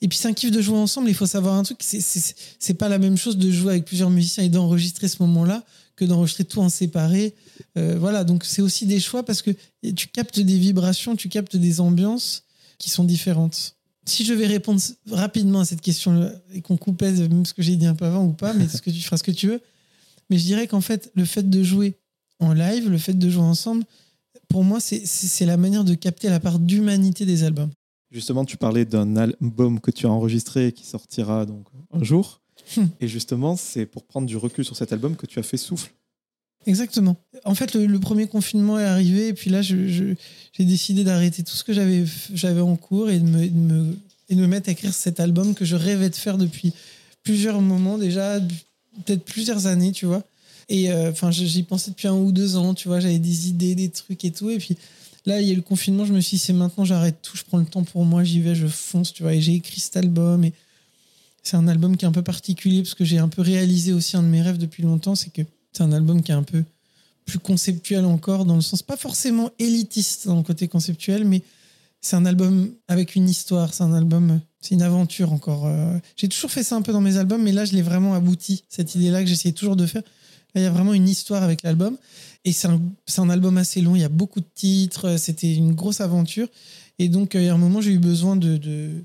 Et 0.00 0.08
puis 0.08 0.16
c'est 0.16 0.28
un 0.28 0.32
kiff 0.32 0.50
de 0.50 0.62
jouer 0.62 0.78
ensemble. 0.78 1.10
Il 1.10 1.14
faut 1.14 1.26
savoir 1.26 1.54
un 1.54 1.64
truc, 1.64 1.78
c'est, 1.82 2.00
c'est 2.00 2.74
pas 2.74 2.88
la 2.88 2.98
même 2.98 3.18
chose 3.18 3.36
de 3.36 3.50
jouer 3.50 3.72
avec 3.72 3.84
plusieurs 3.84 4.10
musiciens 4.10 4.44
et 4.44 4.48
d'enregistrer 4.48 5.08
ce 5.08 5.22
moment-là 5.22 5.64
que 5.96 6.04
d'enregistrer 6.04 6.44
tout 6.44 6.60
en 6.60 6.68
séparé. 6.68 7.34
Euh, 7.76 7.96
voilà, 7.98 8.24
donc 8.24 8.44
c'est 8.44 8.62
aussi 8.62 8.86
des 8.86 9.00
choix 9.00 9.24
parce 9.24 9.42
que 9.42 9.50
tu 9.94 10.08
captes 10.08 10.40
des 10.40 10.58
vibrations, 10.58 11.16
tu 11.16 11.28
captes 11.28 11.56
des 11.56 11.80
ambiances 11.80 12.44
qui 12.78 12.90
sont 12.90 13.04
différentes. 13.04 13.76
Si 14.04 14.24
je 14.24 14.34
vais 14.34 14.46
répondre 14.46 14.80
rapidement 15.10 15.60
à 15.60 15.64
cette 15.64 15.80
question 15.80 16.30
et 16.52 16.60
qu'on 16.60 16.76
coupait 16.76 17.10
même 17.12 17.44
ce 17.44 17.54
que 17.54 17.62
j'ai 17.62 17.76
dit 17.76 17.86
un 17.86 17.94
peu 17.94 18.04
avant 18.04 18.24
ou 18.24 18.32
pas, 18.32 18.52
mais 18.52 18.68
ce 18.68 18.80
que 18.80 18.90
tu 18.90 19.00
feras 19.02 19.16
ce 19.16 19.24
que 19.24 19.32
tu 19.32 19.48
veux. 19.48 19.60
Mais 20.30 20.38
je 20.38 20.44
dirais 20.44 20.66
qu'en 20.66 20.80
fait, 20.80 21.10
le 21.14 21.24
fait 21.24 21.48
de 21.48 21.62
jouer 21.62 21.94
en 22.38 22.52
live, 22.52 22.88
le 22.88 22.98
fait 22.98 23.14
de 23.14 23.30
jouer 23.30 23.42
ensemble, 23.42 23.84
pour 24.48 24.64
moi, 24.64 24.78
c'est, 24.80 25.46
la 25.46 25.56
manière 25.56 25.84
de 25.84 25.94
capter 25.94 26.28
la 26.28 26.40
part 26.40 26.58
d'humanité 26.58 27.26
des 27.26 27.42
albums. 27.42 27.70
Justement, 28.10 28.44
tu 28.44 28.56
parlais 28.56 28.84
d'un 28.84 29.16
album 29.16 29.80
que 29.80 29.90
tu 29.90 30.06
as 30.06 30.10
enregistré 30.10 30.68
et 30.68 30.72
qui 30.72 30.86
sortira 30.86 31.46
donc 31.46 31.66
un 31.92 32.04
jour. 32.04 32.40
Hmm. 32.76 32.86
Et 33.00 33.08
justement, 33.08 33.56
c'est 33.56 33.86
pour 33.86 34.04
prendre 34.04 34.26
du 34.26 34.36
recul 34.36 34.64
sur 34.64 34.76
cet 34.76 34.92
album 34.92 35.14
que 35.16 35.26
tu 35.26 35.38
as 35.38 35.42
fait 35.42 35.56
Souffle. 35.56 35.92
Exactement. 36.66 37.16
En 37.44 37.54
fait, 37.54 37.74
le, 37.74 37.86
le 37.86 38.00
premier 38.00 38.26
confinement 38.26 38.78
est 38.78 38.84
arrivé 38.84 39.28
et 39.28 39.34
puis 39.34 39.50
là, 39.50 39.62
j'ai 39.62 40.16
décidé 40.58 41.04
d'arrêter 41.04 41.44
tout 41.44 41.54
ce 41.54 41.62
que 41.62 41.72
j'avais 41.72 42.60
en 42.60 42.74
cours 42.76 43.08
et 43.10 43.20
de, 43.20 43.24
me, 43.24 43.46
de 43.46 43.54
me- 43.54 43.96
et 44.28 44.34
de 44.34 44.40
me 44.40 44.48
mettre 44.48 44.68
à 44.68 44.72
écrire 44.72 44.92
cet 44.92 45.20
album 45.20 45.54
que 45.54 45.64
je 45.64 45.76
rêvais 45.76 46.10
de 46.10 46.16
faire 46.16 46.38
depuis 46.38 46.72
plusieurs 47.22 47.60
moments 47.60 47.98
déjà, 47.98 48.40
peut-être 49.04 49.24
plusieurs 49.24 49.66
années, 49.66 49.92
tu 49.92 50.06
vois. 50.06 50.24
Et 50.68 50.90
euh, 50.90 51.12
enfin, 51.12 51.30
j'y 51.30 51.62
pensais 51.62 51.92
depuis 51.92 52.08
un 52.08 52.14
ou 52.16 52.32
deux 52.32 52.56
ans, 52.56 52.74
tu 52.74 52.88
vois. 52.88 52.98
J'avais 52.98 53.20
des 53.20 53.48
idées, 53.48 53.76
des 53.76 53.88
trucs 53.88 54.24
et 54.24 54.32
tout. 54.32 54.50
Et 54.50 54.58
puis 54.58 54.76
là, 55.24 55.40
il 55.40 55.46
y 55.46 55.50
a 55.50 55.52
eu 55.52 55.56
le 55.56 55.62
confinement. 55.62 56.04
Je 56.04 56.12
me 56.12 56.20
suis 56.20 56.38
dit, 56.38 56.42
c'est 56.42 56.52
maintenant, 56.52 56.84
j'arrête 56.84 57.22
tout. 57.22 57.36
Je 57.36 57.44
prends 57.44 57.58
le 57.58 57.66
temps 57.66 57.84
pour 57.84 58.04
moi. 58.04 58.24
J'y 58.24 58.40
vais, 58.40 58.56
je 58.56 58.66
fonce, 58.66 59.12
tu 59.12 59.22
vois. 59.22 59.34
Et 59.34 59.40
j'ai 59.40 59.54
écrit 59.54 59.80
cet 59.80 59.96
album. 59.96 60.44
Et 60.44 60.52
c'est 61.46 61.56
un 61.56 61.68
album 61.68 61.96
qui 61.96 62.04
est 62.04 62.08
un 62.08 62.12
peu 62.12 62.22
particulier 62.22 62.82
parce 62.82 62.94
que 62.94 63.04
j'ai 63.04 63.18
un 63.18 63.28
peu 63.28 63.40
réalisé 63.40 63.92
aussi 63.92 64.16
un 64.16 64.22
de 64.22 64.28
mes 64.28 64.42
rêves 64.42 64.58
depuis 64.58 64.82
longtemps. 64.82 65.14
C'est 65.14 65.32
que 65.32 65.42
c'est 65.72 65.84
un 65.84 65.92
album 65.92 66.22
qui 66.22 66.32
est 66.32 66.34
un 66.34 66.42
peu 66.42 66.64
plus 67.24 67.38
conceptuel 67.38 68.04
encore, 68.04 68.44
dans 68.44 68.56
le 68.56 68.62
sens 68.62 68.82
pas 68.82 68.96
forcément 68.96 69.50
élitiste 69.58 70.26
dans 70.26 70.36
le 70.36 70.42
côté 70.42 70.66
conceptuel, 70.68 71.24
mais 71.24 71.42
c'est 72.00 72.16
un 72.16 72.24
album 72.24 72.72
avec 72.88 73.14
une 73.16 73.28
histoire, 73.28 73.74
c'est 73.74 73.82
un 73.82 73.92
album, 73.92 74.40
c'est 74.60 74.74
une 74.74 74.82
aventure 74.82 75.32
encore. 75.32 75.66
Euh, 75.66 75.98
J'ai 76.16 76.28
toujours 76.28 76.50
fait 76.50 76.62
ça 76.62 76.76
un 76.76 76.82
peu 76.82 76.92
dans 76.92 77.00
mes 77.00 77.16
albums, 77.16 77.42
mais 77.42 77.52
là 77.52 77.64
je 77.64 77.72
l'ai 77.72 77.82
vraiment 77.82 78.14
abouti, 78.14 78.64
cette 78.68 78.94
idée-là 78.94 79.22
que 79.22 79.28
j'essayais 79.28 79.54
toujours 79.54 79.76
de 79.76 79.86
faire. 79.86 80.02
Là 80.54 80.60
il 80.60 80.64
y 80.64 80.66
a 80.66 80.70
vraiment 80.70 80.94
une 80.94 81.08
histoire 81.08 81.42
avec 81.42 81.62
l'album, 81.62 81.96
et 82.44 82.52
c'est 82.52 82.68
un, 82.68 83.28
album 83.28 83.56
assez 83.56 83.80
long, 83.80 83.96
il 83.96 84.02
y 84.02 84.04
a 84.04 84.08
beaucoup 84.08 84.40
de 84.40 84.48
titres, 84.54 85.16
c'était 85.16 85.52
une 85.52 85.74
grosse 85.74 86.00
aventure, 86.00 86.48
et 87.00 87.08
donc 87.08 87.34
euh, 87.34 87.40
il 87.40 87.46
y 87.46 87.48
a 87.48 87.54
un 87.54 87.58
moment 87.58 87.80
j'ai 87.80 87.92
eu 87.92 87.98
besoin 87.98 88.36
de 88.36 89.04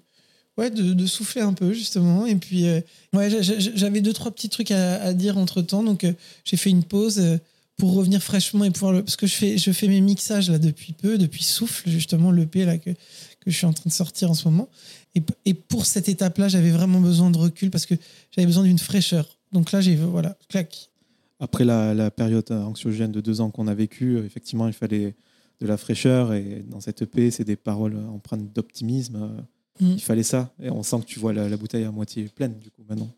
ouais, 0.58 0.70
de, 0.70 0.94
de 0.94 1.06
souffler 1.06 1.42
un 1.42 1.54
peu 1.54 1.74
justement, 1.74 2.26
et 2.26 2.36
puis 2.36 2.68
euh, 2.68 2.82
ouais, 3.14 3.30
j'a- 3.30 3.42
j'a- 3.42 3.60
j'avais 3.76 4.02
deux 4.02 4.14
trois 4.14 4.32
petits 4.32 4.50
trucs 4.50 4.72
à, 4.72 5.02
à 5.02 5.14
dire 5.14 5.38
entre 5.38 5.62
temps, 5.62 5.84
donc 5.84 6.04
euh, 6.04 6.14
j'ai 6.46 6.58
fait 6.58 6.70
une 6.70 6.84
pause. 6.84 7.20
euh, 7.20 7.38
pour 7.78 7.94
revenir 7.96 8.22
fraîchement 8.22 8.64
et 8.64 8.70
pouvoir 8.70 9.02
parce 9.04 9.16
que 9.16 9.26
je 9.26 9.34
fais 9.34 9.58
je 9.58 9.72
fais 9.72 9.88
mes 9.88 10.02
mixages 10.02 10.52
là 10.52 10.60
depuis 10.60 10.94
peu 10.94 11.18
depuis 11.18 11.44
souffle 11.44 11.90
justement 11.90 12.30
l'EP 12.30 12.64
là 12.64 12.78
que 12.78 12.92
que 12.92 13.48
je 13.50 13.58
suis 13.58 13.66
en 13.66 13.74
train 13.74 13.88
de 13.88 13.94
sortir 13.94 14.30
en 14.30 14.36
ce 14.36 14.48
moment 14.48 14.70
et, 15.16 15.24
et 15.46 15.56
pour 15.56 15.88
cette 15.88 16.08
étape 16.08 16.38
là 16.38 16.48
j'avais 16.48 16.70
vraiment 16.70 17.00
besoin 17.02 17.32
de 17.32 17.38
recul 17.40 17.72
parce 17.72 17.88
que 17.88 17.96
j'avais 18.36 18.46
besoin 18.46 18.66
d'une 18.66 18.78
fraîcheur 18.78 19.40
donc 19.52 19.72
là 19.72 19.82
j'ai 19.82 19.96
voilà 19.96 20.38
clac 20.48 20.92
Après 21.40 21.66
la, 21.66 21.96
la 21.96 22.12
période 22.12 22.52
anxiogène 22.52 23.12
de 23.12 23.22
deux 23.22 23.42
ans 23.42 23.50
qu'on 23.50 23.68
a 23.68 23.74
vécue, 23.74 24.20
effectivement, 24.20 24.68
il 24.68 24.74
fallait 24.74 25.16
de 25.60 25.66
la 25.66 25.78
fraîcheur. 25.78 26.34
Et 26.34 26.64
dans 26.70 26.82
cette 26.82 27.02
EP, 27.02 27.32
c'est 27.32 27.46
des 27.46 27.56
paroles 27.56 27.98
empreintes 28.14 28.54
d'optimisme. 28.54 29.44
Mm. 29.82 29.94
Il 29.94 30.02
fallait 30.02 30.24
ça. 30.24 30.54
Et 30.62 30.70
on 30.70 30.84
sent 30.84 31.02
que 31.02 31.06
tu 31.06 31.20
vois 31.20 31.34
la, 31.34 31.50
la 31.50 31.58
bouteille 31.58 31.84
à 31.84 31.92
moitié 31.92 32.24
pleine, 32.34 32.58
du 32.60 32.72
coup, 32.72 32.84
maintenant. 32.88 33.10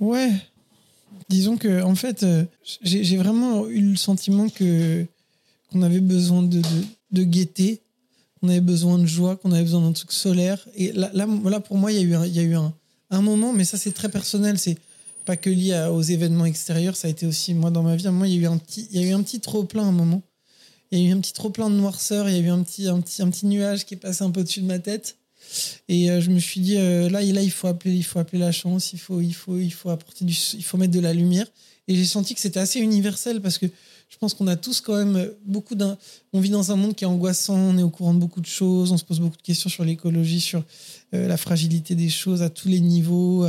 ouais 0.00 0.30
disons 1.28 1.56
que 1.56 1.80
en 1.82 1.94
fait 1.94 2.24
euh, 2.24 2.44
j'ai 2.82 3.16
vraiment 3.16 3.68
eu 3.68 3.80
le 3.80 3.96
sentiment 3.96 4.48
que 4.48 5.06
qu'on 5.70 5.82
avait 5.82 6.00
besoin 6.00 6.42
de, 6.42 6.58
de, 6.60 6.84
de 7.12 7.22
gaieté 7.22 7.82
qu'on 8.40 8.48
avait 8.48 8.60
besoin 8.60 8.98
de 8.98 9.06
joie 9.06 9.36
qu'on 9.36 9.52
avait 9.52 9.62
besoin 9.62 9.80
d'un 9.82 9.92
truc 9.92 10.10
solaire 10.10 10.66
et 10.74 10.90
là, 10.90 11.10
là, 11.14 11.26
là, 11.44 11.60
pour 11.60 11.78
moi 11.78 11.92
il 11.92 11.98
y 11.98 12.00
a 12.00 12.02
eu 12.02 12.14
un, 12.14 12.26
y 12.26 12.40
a 12.40 12.42
eu 12.42 12.56
un, 12.56 12.74
un 13.10 13.22
moment 13.22 13.52
mais 13.52 13.64
ça 13.64 13.78
c'est 13.78 13.92
très 13.92 14.08
personnel 14.08 14.58
c'est 14.58 14.76
pas 15.24 15.36
que 15.36 15.50
lié 15.50 15.88
aux 15.90 16.02
événements 16.02 16.44
extérieurs, 16.44 16.96
ça 16.96 17.08
a 17.08 17.10
été 17.10 17.26
aussi 17.26 17.54
moi 17.54 17.70
dans 17.70 17.82
ma 17.82 17.96
vie. 17.96 18.06
Moi, 18.08 18.28
il 18.28 18.34
y 18.34 18.38
a 18.38 18.42
eu 18.42 18.46
un 18.46 18.58
petit, 18.58 18.88
il 18.90 19.00
y 19.00 19.04
a 19.04 19.08
eu 19.08 19.12
un 19.12 19.22
petit 19.22 19.40
trop 19.40 19.64
plein 19.64 19.84
à 19.84 19.86
un 19.86 19.92
moment. 19.92 20.22
Il 20.90 20.98
y 20.98 21.06
a 21.06 21.08
eu 21.08 21.12
un 21.12 21.20
petit 21.20 21.32
trop 21.32 21.50
plein 21.50 21.70
de 21.70 21.74
noirceur. 21.74 22.28
Il 22.28 22.36
y 22.36 22.38
a 22.38 22.42
eu 22.42 22.50
un 22.50 22.62
petit, 22.62 22.88
un 22.88 23.00
petit, 23.00 23.22
un 23.22 23.30
petit 23.30 23.46
nuage 23.46 23.86
qui 23.86 23.94
est 23.94 23.98
passé 23.98 24.22
un 24.22 24.30
peu 24.30 24.40
au-dessus 24.40 24.60
de 24.60 24.66
ma 24.66 24.78
tête. 24.78 25.16
Et 25.88 26.10
euh, 26.10 26.20
je 26.20 26.30
me 26.30 26.38
suis 26.38 26.60
dit 26.60 26.74
là, 26.74 27.08
là, 27.08 27.22
il 27.22 27.50
faut 27.50 27.66
appeler, 27.66 27.94
il 27.94 28.02
faut 28.04 28.18
appeler 28.18 28.38
la 28.38 28.52
chance. 28.52 28.92
Il 28.92 28.98
faut, 28.98 29.20
il 29.20 29.34
faut, 29.34 29.58
il 29.58 29.72
faut 29.72 29.90
apporter 29.90 30.24
il 30.24 30.64
faut 30.64 30.76
mettre 30.76 30.92
de 30.92 31.00
la 31.00 31.12
lumière. 31.12 31.46
Et 31.86 31.94
j'ai 31.94 32.04
senti 32.04 32.34
que 32.34 32.40
c'était 32.40 32.60
assez 32.60 32.80
universel 32.80 33.40
parce 33.40 33.58
que 33.58 33.66
je 34.08 34.16
pense 34.18 34.32
qu'on 34.32 34.46
a 34.46 34.56
tous 34.56 34.80
quand 34.80 34.96
même 34.96 35.30
beaucoup 35.44 35.74
d'un. 35.74 35.98
On 36.32 36.40
vit 36.40 36.50
dans 36.50 36.72
un 36.72 36.76
monde 36.76 36.94
qui 36.94 37.04
est 37.04 37.06
angoissant, 37.06 37.56
on 37.56 37.78
est 37.78 37.82
au 37.82 37.90
courant 37.90 38.14
de 38.14 38.20
beaucoup 38.20 38.40
de 38.40 38.46
choses, 38.46 38.92
on 38.92 38.96
se 38.96 39.04
pose 39.04 39.20
beaucoup 39.20 39.36
de 39.36 39.42
questions 39.42 39.68
sur 39.68 39.84
l'écologie, 39.84 40.40
sur 40.40 40.62
la 41.12 41.36
fragilité 41.36 41.94
des 41.94 42.08
choses 42.08 42.42
à 42.42 42.48
tous 42.48 42.68
les 42.68 42.80
niveaux 42.80 43.46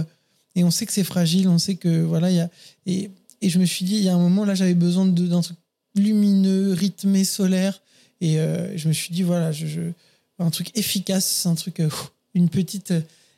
et 0.56 0.64
on 0.64 0.72
sait 0.72 0.86
que 0.86 0.94
c'est 0.94 1.04
fragile, 1.04 1.48
on 1.48 1.58
sait 1.58 1.76
que 1.76 2.02
voilà, 2.02 2.32
il 2.32 2.38
y 2.38 2.40
a 2.40 2.50
et, 2.86 3.12
et 3.42 3.50
je 3.50 3.60
me 3.60 3.66
suis 3.66 3.86
dit 3.86 3.96
il 3.96 4.04
y 4.04 4.10
a 4.10 4.16
un 4.16 4.20
moment 4.20 4.46
là 4.46 4.56
j'avais 4.56 4.74
besoin 4.74 5.06
d'un 5.06 5.42
truc 5.42 5.58
lumineux, 5.96 6.74
rythmé, 6.74 7.24
solaire 7.24 7.82
et 8.22 8.40
euh, 8.40 8.76
je 8.78 8.88
me 8.88 8.94
suis 8.94 9.14
dit 9.14 9.24
voilà, 9.24 9.52
je 9.52 9.92
un 10.40 10.50
truc 10.50 10.78
efficace, 10.78 11.46
un 11.46 11.56
truc 11.56 11.80
euh, 11.80 11.90
une 12.34 12.50
petite 12.50 12.94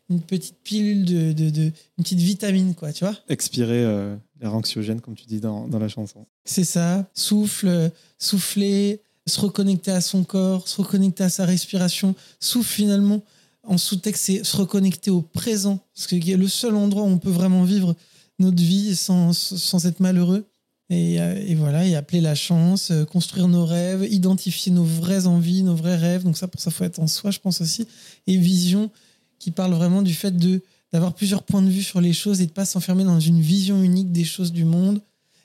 une 0.10 0.22
petite 0.22 0.56
pilule 0.64 1.04
de, 1.04 1.34
de, 1.34 1.50
de, 1.50 1.64
une 1.64 2.04
petite 2.04 2.20
vitamine 2.20 2.76
quoi, 2.76 2.94
tu 2.94 3.04
vois 3.04 3.16
Expirer 3.28 3.84
euh, 3.84 4.16
l'air 4.40 4.54
anxiogène 4.54 5.02
comme 5.02 5.16
tu 5.16 5.26
dis 5.26 5.42
dans, 5.42 5.68
dans 5.68 5.80
la 5.80 5.90
chanson. 5.90 6.26
C'est 6.46 6.64
ça, 6.64 7.06
souffle, 7.14 7.92
souffler, 8.18 9.02
se 9.26 9.40
reconnecter 9.42 9.92
à 9.92 10.02
son 10.02 10.24
corps, 10.24 10.68
se 10.68 10.82
reconnecter 10.82 11.24
à 11.26 11.30
sa 11.30 11.46
respiration, 11.46 12.16
souffle 12.40 12.74
finalement 12.74 13.22
en 13.64 13.78
sous-texte, 13.78 14.24
c'est 14.24 14.44
se 14.46 14.56
reconnecter 14.56 15.12
au 15.12 15.22
présent. 15.22 15.80
Parce 15.94 16.08
que 16.08 16.16
le 16.16 16.48
seul 16.48 16.76
endroit 16.76 17.04
où 17.04 17.08
on 17.08 17.18
peut 17.18 17.30
vraiment 17.30 17.64
vivre 17.64 17.96
notre 18.40 18.62
vie 18.64 18.96
sans, 18.96 19.34
sans 19.34 19.86
être 19.86 20.00
malheureux. 20.00 20.46
Et, 20.90 21.20
euh, 21.20 21.44
et, 21.46 21.56
voilà, 21.56 21.86
et 21.86 21.96
appeler 21.96 22.22
la 22.22 22.36
chance, 22.36 22.92
euh, 22.92 23.04
construire 23.04 23.50
nos 23.50 23.66
rêves, 23.66 24.08
identifier 24.10 24.72
nos 24.72 24.86
vraies 24.86 25.28
envies, 25.28 25.64
nos 25.64 25.76
vrais 25.76 25.98
rêves. 25.98 26.24
Donc 26.24 26.38
ça, 26.38 26.48
pour 26.48 26.62
ça, 26.62 26.72
faut 26.72 26.86
être 26.86 27.00
en 27.00 27.08
soi, 27.08 27.32
je 27.32 27.40
pense 27.40 27.60
aussi. 27.60 27.88
Et 28.26 28.38
vision, 28.38 28.90
qui 29.38 29.52
parle 29.52 29.74
vraiment 29.74 30.02
du 30.02 30.14
fait 30.14 30.36
de 30.36 30.62
d'avoir 30.94 31.14
plusieurs 31.14 31.44
points 31.44 31.62
de 31.62 31.68
vue 31.68 31.84
sur 31.84 32.00
les 32.00 32.14
choses 32.14 32.40
et 32.40 32.46
de 32.46 32.52
pas 32.54 32.64
s'enfermer 32.64 33.04
dans 33.04 33.20
une 33.20 33.42
vision 33.42 33.84
unique 33.84 34.14
des 34.14 34.24
choses 34.24 34.54
du 34.54 34.64
monde. 34.64 35.02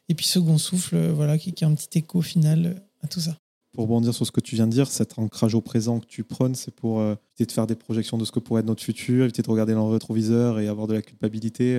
Et 0.09 0.14
puis 0.14 0.24
second 0.24 0.57
souffle, 0.57 0.95
euh, 0.95 1.12
voilà, 1.12 1.36
qui, 1.36 1.53
qui 1.53 1.64
est 1.64 1.66
un 1.66 1.74
petit 1.74 1.99
écho 1.99 2.22
final 2.22 2.80
à 3.03 3.09
tout 3.09 3.20
ça 3.20 3.36
pour 3.72 3.84
rebondir 3.84 4.12
sur 4.12 4.26
ce 4.26 4.30
que 4.30 4.40
tu 4.43 4.55
viens 4.55 4.66
de 4.66 4.72
dire, 4.72 4.86
cet 4.86 5.18
ancrage 5.18 5.55
au 5.55 5.62
présent 5.62 5.99
que 5.99 6.05
tu 6.05 6.24
prônes, 6.24 6.55
c'est 6.55 6.74
pour 6.74 7.01
éviter 7.01 7.47
de 7.47 7.53
faire 7.53 7.66
des 7.66 7.74
projections 7.74 8.18
de 8.18 8.26
ce 8.26 8.30
que 8.30 8.38
pourrait 8.38 8.61
être 8.61 8.66
notre 8.66 8.82
futur, 8.82 9.24
éviter 9.24 9.40
de 9.40 9.49
regarder 9.49 9.72
dans 9.72 9.86
le 9.86 9.95
rétroviseur 9.95 10.61
et 10.61 10.68
avoir 10.68 10.86
de 10.86 10.93
la 10.93 11.01
culpabilité. 11.01 11.78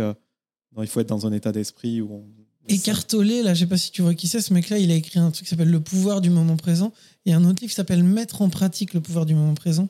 Non, 0.75 0.81
il 0.81 0.87
faut 0.87 1.01
être 1.01 1.09
dans 1.09 1.27
un 1.27 1.31
état 1.31 1.51
d'esprit 1.51 2.01
où 2.01 2.11
on. 2.11 2.42
Écartolé, 2.67 3.43
là, 3.43 3.53
je 3.53 3.61
sais 3.61 3.67
pas 3.67 3.77
si 3.77 3.91
tu 3.91 4.01
vois 4.01 4.13
qui 4.13 4.27
c'est, 4.27 4.41
ce 4.41 4.53
mec-là, 4.53 4.77
il 4.77 4.89
a 4.91 4.95
écrit 4.95 5.19
un 5.19 5.31
truc 5.31 5.45
qui 5.45 5.49
s'appelle 5.49 5.69
Le 5.69 5.81
pouvoir 5.81 6.21
du 6.21 6.29
moment 6.29 6.55
présent 6.55 6.93
et 7.25 7.33
un 7.33 7.43
autre 7.43 7.61
livre 7.61 7.71
qui 7.71 7.75
s'appelle 7.75 8.03
Mettre 8.03 8.41
en 8.41 8.49
pratique 8.49 8.93
le 8.93 9.01
pouvoir 9.01 9.25
du 9.25 9.35
moment 9.35 9.53
présent. 9.53 9.89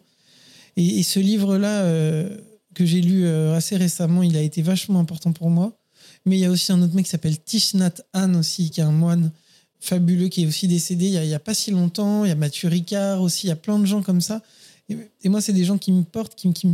Et, 0.75 1.03
ce 1.03 1.19
livre-là, 1.19 1.83
euh, 1.83 2.35
que 2.73 2.85
j'ai 2.85 3.01
lu 3.01 3.27
assez 3.27 3.77
récemment, 3.77 4.23
il 4.23 4.35
a 4.35 4.41
été 4.41 4.63
vachement 4.63 4.99
important 4.99 5.33
pour 5.33 5.51
moi. 5.51 5.77
Mais 6.25 6.37
il 6.37 6.39
y 6.39 6.45
a 6.45 6.49
aussi 6.49 6.71
un 6.71 6.81
autre 6.81 6.95
mec 6.95 7.05
qui 7.05 7.11
s'appelle 7.11 7.39
Thich 7.39 7.75
Nhat 7.75 7.93
Hanh 8.13 8.35
aussi, 8.35 8.71
qui 8.71 8.79
est 8.79 8.83
un 8.83 8.91
moine 8.91 9.31
fabuleux 9.79 10.29
qui 10.29 10.43
est 10.43 10.47
aussi 10.47 10.67
décédé 10.67 11.07
il 11.07 11.21
n'y 11.21 11.33
a, 11.33 11.39
pas 11.39 11.53
si 11.53 11.71
longtemps. 11.71 12.23
Il 12.23 12.29
y 12.29 12.31
a 12.31 12.35
Mathieu 12.35 12.69
Ricard 12.69 13.21
aussi, 13.21 13.47
il 13.47 13.49
y 13.49 13.53
a 13.53 13.57
plein 13.57 13.77
de 13.77 13.85
gens 13.85 14.01
comme 14.01 14.21
ça. 14.21 14.41
Et, 14.89 15.29
moi, 15.29 15.41
c'est 15.41 15.53
des 15.53 15.65
gens 15.65 15.77
qui 15.77 15.91
me 15.91 16.03
portent, 16.03 16.35
qui, 16.35 16.51
qui, 16.53 16.71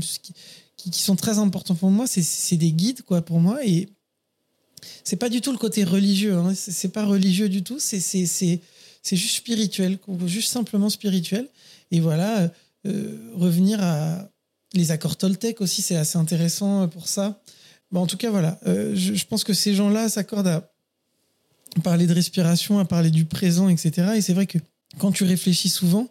qui, 0.77 0.91
qui 0.91 1.01
sont 1.01 1.15
très 1.15 1.39
importants 1.39 1.75
pour 1.75 1.91
moi. 1.91 2.05
C'est 2.07 2.57
des 2.57 2.71
guides, 2.71 3.01
quoi, 3.03 3.21
pour 3.21 3.39
moi. 3.39 3.65
Et 3.65 3.89
c'est 5.03 5.15
pas 5.15 5.29
du 5.29 5.41
tout 5.41 5.51
le 5.51 5.57
côté 5.57 5.83
religieux. 5.83 6.35
Hein. 6.35 6.53
C'est 6.55 6.89
pas 6.89 7.05
religieux 7.05 7.49
du 7.49 7.63
tout. 7.63 7.77
C'est 7.79 7.99
juste 9.11 9.35
spirituel, 9.35 9.97
juste 10.25 10.51
simplement 10.51 10.89
spirituel. 10.89 11.47
Et 11.91 11.99
voilà, 11.99 12.51
euh, 12.85 13.17
revenir 13.35 13.83
à 13.83 14.29
les 14.73 14.91
accords 14.91 15.17
Toltec 15.17 15.61
aussi, 15.61 15.81
c'est 15.81 15.95
assez 15.95 16.17
intéressant 16.17 16.87
pour 16.87 17.07
ça. 17.07 17.41
En 17.93 18.07
tout 18.07 18.17
cas, 18.17 18.29
voilà. 18.29 18.59
Euh, 18.67 18.95
je, 18.95 19.25
pense 19.25 19.43
que 19.43 19.53
ces 19.53 19.73
gens-là 19.73 20.09
s'accordent 20.09 20.47
à 20.47 20.71
parler 21.83 22.05
de 22.07 22.13
respiration, 22.13 22.79
à 22.79 22.85
parler 22.85 23.09
du 23.09 23.25
présent, 23.25 23.67
etc. 23.69 24.11
Et 24.15 24.21
c'est 24.21 24.33
vrai 24.33 24.45
que 24.45 24.59
quand 24.99 25.11
tu 25.11 25.23
réfléchis 25.23 25.69
souvent 25.69 26.07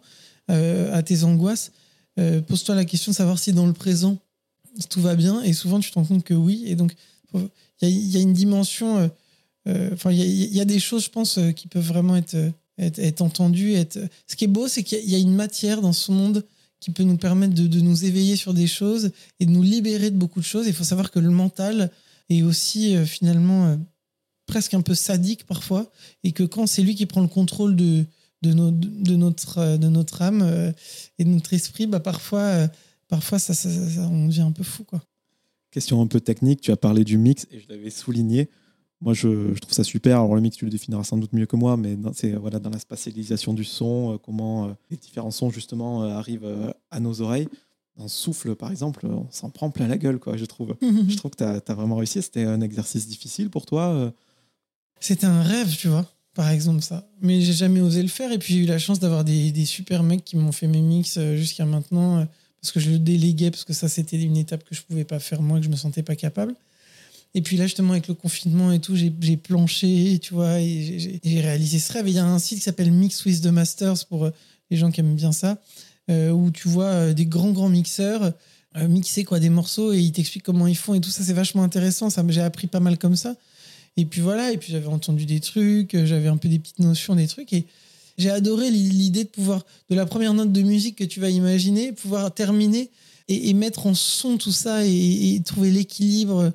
euh, 0.49 0.93
à 0.93 1.03
tes 1.03 1.23
angoisses, 1.23 1.71
euh, 2.19 2.41
pose-toi 2.41 2.75
la 2.75 2.85
question 2.85 3.11
de 3.11 3.15
savoir 3.15 3.39
si 3.39 3.53
dans 3.53 3.67
le 3.67 3.73
présent 3.73 4.17
tout 4.89 5.01
va 5.01 5.15
bien. 5.15 5.41
Et 5.43 5.53
souvent, 5.53 5.79
tu 5.79 5.89
te 5.89 5.95
rends 5.95 6.05
compte 6.05 6.23
que 6.23 6.33
oui. 6.33 6.63
Et 6.65 6.75
donc, 6.75 6.93
il 7.81 7.89
y, 7.89 8.17
a 8.17 8.21
une 8.21 8.33
dimension. 8.33 9.11
Euh, 9.67 9.89
enfin, 9.93 10.11
il 10.11 10.55
y, 10.55 10.61
a 10.61 10.65
des 10.65 10.79
choses, 10.79 11.05
je 11.05 11.09
pense, 11.09 11.39
qui 11.55 11.67
peuvent 11.67 11.85
vraiment 11.85 12.15
être, 12.15 12.37
être, 12.77 13.21
entendues. 13.21 13.73
Être... 13.73 13.99
Ce 14.27 14.35
qui 14.35 14.45
est 14.45 14.49
beau, 14.49 14.67
c'est 14.67 14.83
qu'il 14.83 15.09
y, 15.09 15.15
a 15.15 15.19
une 15.19 15.35
matière 15.35 15.81
dans 15.81 15.93
ce 15.93 16.11
monde 16.11 16.45
qui 16.79 16.91
peut 16.91 17.03
nous 17.03 17.17
permettre 17.17 17.53
de, 17.53 17.79
nous 17.79 18.05
éveiller 18.05 18.35
sur 18.35 18.53
des 18.53 18.67
choses 18.67 19.11
et 19.39 19.45
de 19.45 19.51
nous 19.51 19.63
libérer 19.63 20.11
de 20.11 20.17
beaucoup 20.17 20.39
de 20.39 20.45
choses. 20.45 20.67
Il 20.67 20.73
faut 20.73 20.83
savoir 20.83 21.11
que 21.11 21.19
le 21.19 21.29
mental 21.29 21.91
est 22.29 22.41
aussi 22.41 22.95
finalement 23.05 23.77
presque 24.49 24.73
un 24.73 24.81
peu 24.81 24.95
sadique 24.95 25.45
parfois, 25.45 25.91
et 26.23 26.31
que 26.31 26.43
quand 26.43 26.67
c'est 26.67 26.81
lui 26.81 26.95
qui 26.95 27.05
prend 27.05 27.21
le 27.21 27.27
contrôle 27.27 27.75
de, 27.75 28.05
de, 28.41 28.53
notre, 28.53 29.77
de 29.77 29.89
notre 29.89 30.21
âme 30.21 30.41
euh, 30.41 30.71
et 31.17 31.23
de 31.23 31.29
notre 31.29 31.53
esprit, 31.53 31.87
bah 31.87 31.99
parfois, 31.99 32.41
euh, 32.41 32.67
parfois 33.07 33.39
ça, 33.39 33.53
on 34.09 34.27
devient 34.27 34.41
un 34.41 34.51
peu 34.51 34.63
fou. 34.63 34.83
Quoi. 34.83 35.01
Question 35.71 36.01
un 36.01 36.07
peu 36.07 36.19
technique, 36.19 36.61
tu 36.61 36.71
as 36.71 36.77
parlé 36.77 37.03
du 37.03 37.17
mix 37.17 37.47
et 37.51 37.59
je 37.59 37.67
l'avais 37.69 37.89
souligné. 37.89 38.49
Moi, 39.01 39.13
je, 39.13 39.53
je, 39.53 39.59
trouve 39.59 39.73
ça 39.73 39.83
super. 39.83 40.17
Alors, 40.17 40.35
le 40.35 40.41
mix, 40.41 40.57
tu 40.57 40.65
le 40.65 40.71
définiras 40.71 41.03
sans 41.03 41.17
doute 41.17 41.31
mieux 41.31 41.45
que 41.45 41.55
moi, 41.55 41.77
mais 41.77 41.97
c'est 42.13 42.33
voilà, 42.33 42.59
dans 42.59 42.69
la 42.69 42.79
spatialisation 42.79 43.53
du 43.53 43.63
son, 43.63 44.13
euh, 44.13 44.17
comment 44.17 44.75
les 44.89 44.97
différents 44.97 45.31
sons, 45.31 45.51
justement, 45.51 46.03
arrivent 46.03 46.73
à 46.91 46.99
nos 46.99 47.21
oreilles. 47.21 47.47
Dans 47.95 48.07
Souffle, 48.07 48.55
par 48.55 48.71
exemple, 48.71 49.05
on 49.05 49.27
s'en 49.29 49.49
prend 49.49 49.69
plein 49.69 49.87
la 49.87 49.97
gueule, 49.97 50.19
quoi, 50.19 50.35
je 50.35 50.45
trouve. 50.45 50.75
je 50.81 51.15
trouve 51.15 51.31
que 51.31 51.37
tu 51.37 51.43
as, 51.43 51.61
as, 51.65 51.73
vraiment 51.73 51.95
réussi. 51.95 52.21
C'était 52.21 52.43
un 52.43 52.61
exercice 52.61 53.07
difficile 53.07 53.49
pour 53.49 53.65
toi 53.65 54.11
c'était 54.99 55.25
un 55.25 55.41
rêve, 55.41 55.75
tu 55.75 55.87
vois, 55.87 56.05
par 56.33 56.49
exemple, 56.49 56.81
ça. 56.81 57.07
Mais 57.21 57.41
j'ai 57.41 57.53
jamais 57.53 57.81
osé 57.81 58.01
le 58.01 58.09
faire. 58.09 58.31
Et 58.31 58.37
puis 58.37 58.53
j'ai 58.53 58.59
eu 58.61 58.65
la 58.65 58.79
chance 58.79 58.99
d'avoir 58.99 59.23
des, 59.23 59.51
des, 59.51 59.65
super 59.65 60.03
mecs 60.03 60.23
qui 60.23 60.35
m'ont 60.35 60.51
fait 60.51 60.67
mes 60.67 60.81
mix 60.81 61.17
euh, 61.17 61.35
jusqu'à 61.35 61.65
maintenant, 61.65 62.19
euh, 62.19 62.25
parce 62.61 62.71
que 62.71 62.79
je 62.79 62.91
le 62.91 62.99
déléguais, 62.99 63.51
parce 63.51 63.63
que 63.63 63.73
ça, 63.73 63.87
c'était 63.87 64.21
une 64.21 64.37
étape 64.37 64.63
que 64.63 64.75
je 64.75 64.81
pouvais 64.81 65.05
pas 65.05 65.19
faire 65.19 65.41
moi, 65.41 65.59
que 65.59 65.65
je 65.65 65.69
me 65.69 65.75
sentais 65.75 66.03
pas 66.03 66.15
capable. 66.15 66.55
Et 67.35 67.41
puis 67.41 67.57
là, 67.57 67.65
justement, 67.65 67.91
avec 67.91 68.07
le 68.07 68.15
confinement 68.15 68.71
et 68.71 68.79
tout, 68.79 68.95
j'ai 68.95 69.37
planché, 69.37 70.19
tu 70.21 70.33
vois, 70.33 70.59
et 70.59 71.19
j'ai 71.23 71.41
réalisé 71.41 71.77
ce 71.79 71.93
rêve. 71.93 72.07
il 72.07 72.15
y 72.15 72.19
a 72.19 72.25
un 72.25 72.39
site 72.39 72.57
qui 72.57 72.63
s'appelle 72.63 72.91
Mix 72.91 73.23
with 73.25 73.41
the 73.41 73.47
Masters 73.47 74.05
pour 74.07 74.25
euh, 74.25 74.31
les 74.71 74.77
gens 74.77 74.89
qui 74.91 74.99
aiment 74.99 75.15
bien 75.15 75.31
ça, 75.31 75.57
où 76.09 76.49
tu 76.49 76.67
vois 76.67 77.13
des 77.13 77.27
grands, 77.27 77.51
grands 77.51 77.69
mixeurs 77.69 78.33
mixer 78.87 79.23
quoi, 79.23 79.39
des 79.39 79.49
morceaux 79.49 79.93
et 79.93 79.99
ils 79.99 80.11
t'expliquent 80.11 80.43
comment 80.43 80.67
ils 80.67 80.77
font 80.77 80.93
et 80.93 81.01
tout 81.01 81.09
ça. 81.09 81.23
C'est 81.23 81.33
vachement 81.33 81.63
intéressant. 81.63 82.09
Ça, 82.09 82.23
j'ai 82.27 82.41
appris 82.41 82.67
pas 82.67 82.79
mal 82.79 82.97
comme 82.97 83.15
ça. 83.15 83.35
Et 83.97 84.05
puis 84.05 84.21
voilà, 84.21 84.51
et 84.51 84.57
puis 84.57 84.71
j'avais 84.71 84.87
entendu 84.87 85.25
des 85.25 85.39
trucs, 85.39 85.91
j'avais 86.05 86.27
un 86.27 86.37
peu 86.37 86.47
des 86.47 86.59
petites 86.59 86.79
notions 86.79 87.15
des 87.15 87.27
trucs. 87.27 87.51
Et 87.53 87.65
j'ai 88.19 88.29
adoré 88.29 88.69
l'idée 88.69 89.23
de 89.23 89.29
pouvoir, 89.29 89.65
de 89.89 89.95
la 89.95 90.05
première 90.05 90.33
note 90.33 90.51
de 90.51 90.61
musique 90.61 90.97
que 90.97 91.03
tu 91.03 91.19
vas 91.19 91.29
imaginer, 91.29 91.91
pouvoir 91.91 92.33
terminer 92.33 92.91
et, 93.27 93.53
mettre 93.53 93.87
en 93.87 93.93
son 93.93 94.37
tout 94.37 94.51
ça 94.51 94.85
et, 94.85 95.41
trouver 95.45 95.71
l'équilibre. 95.71 96.53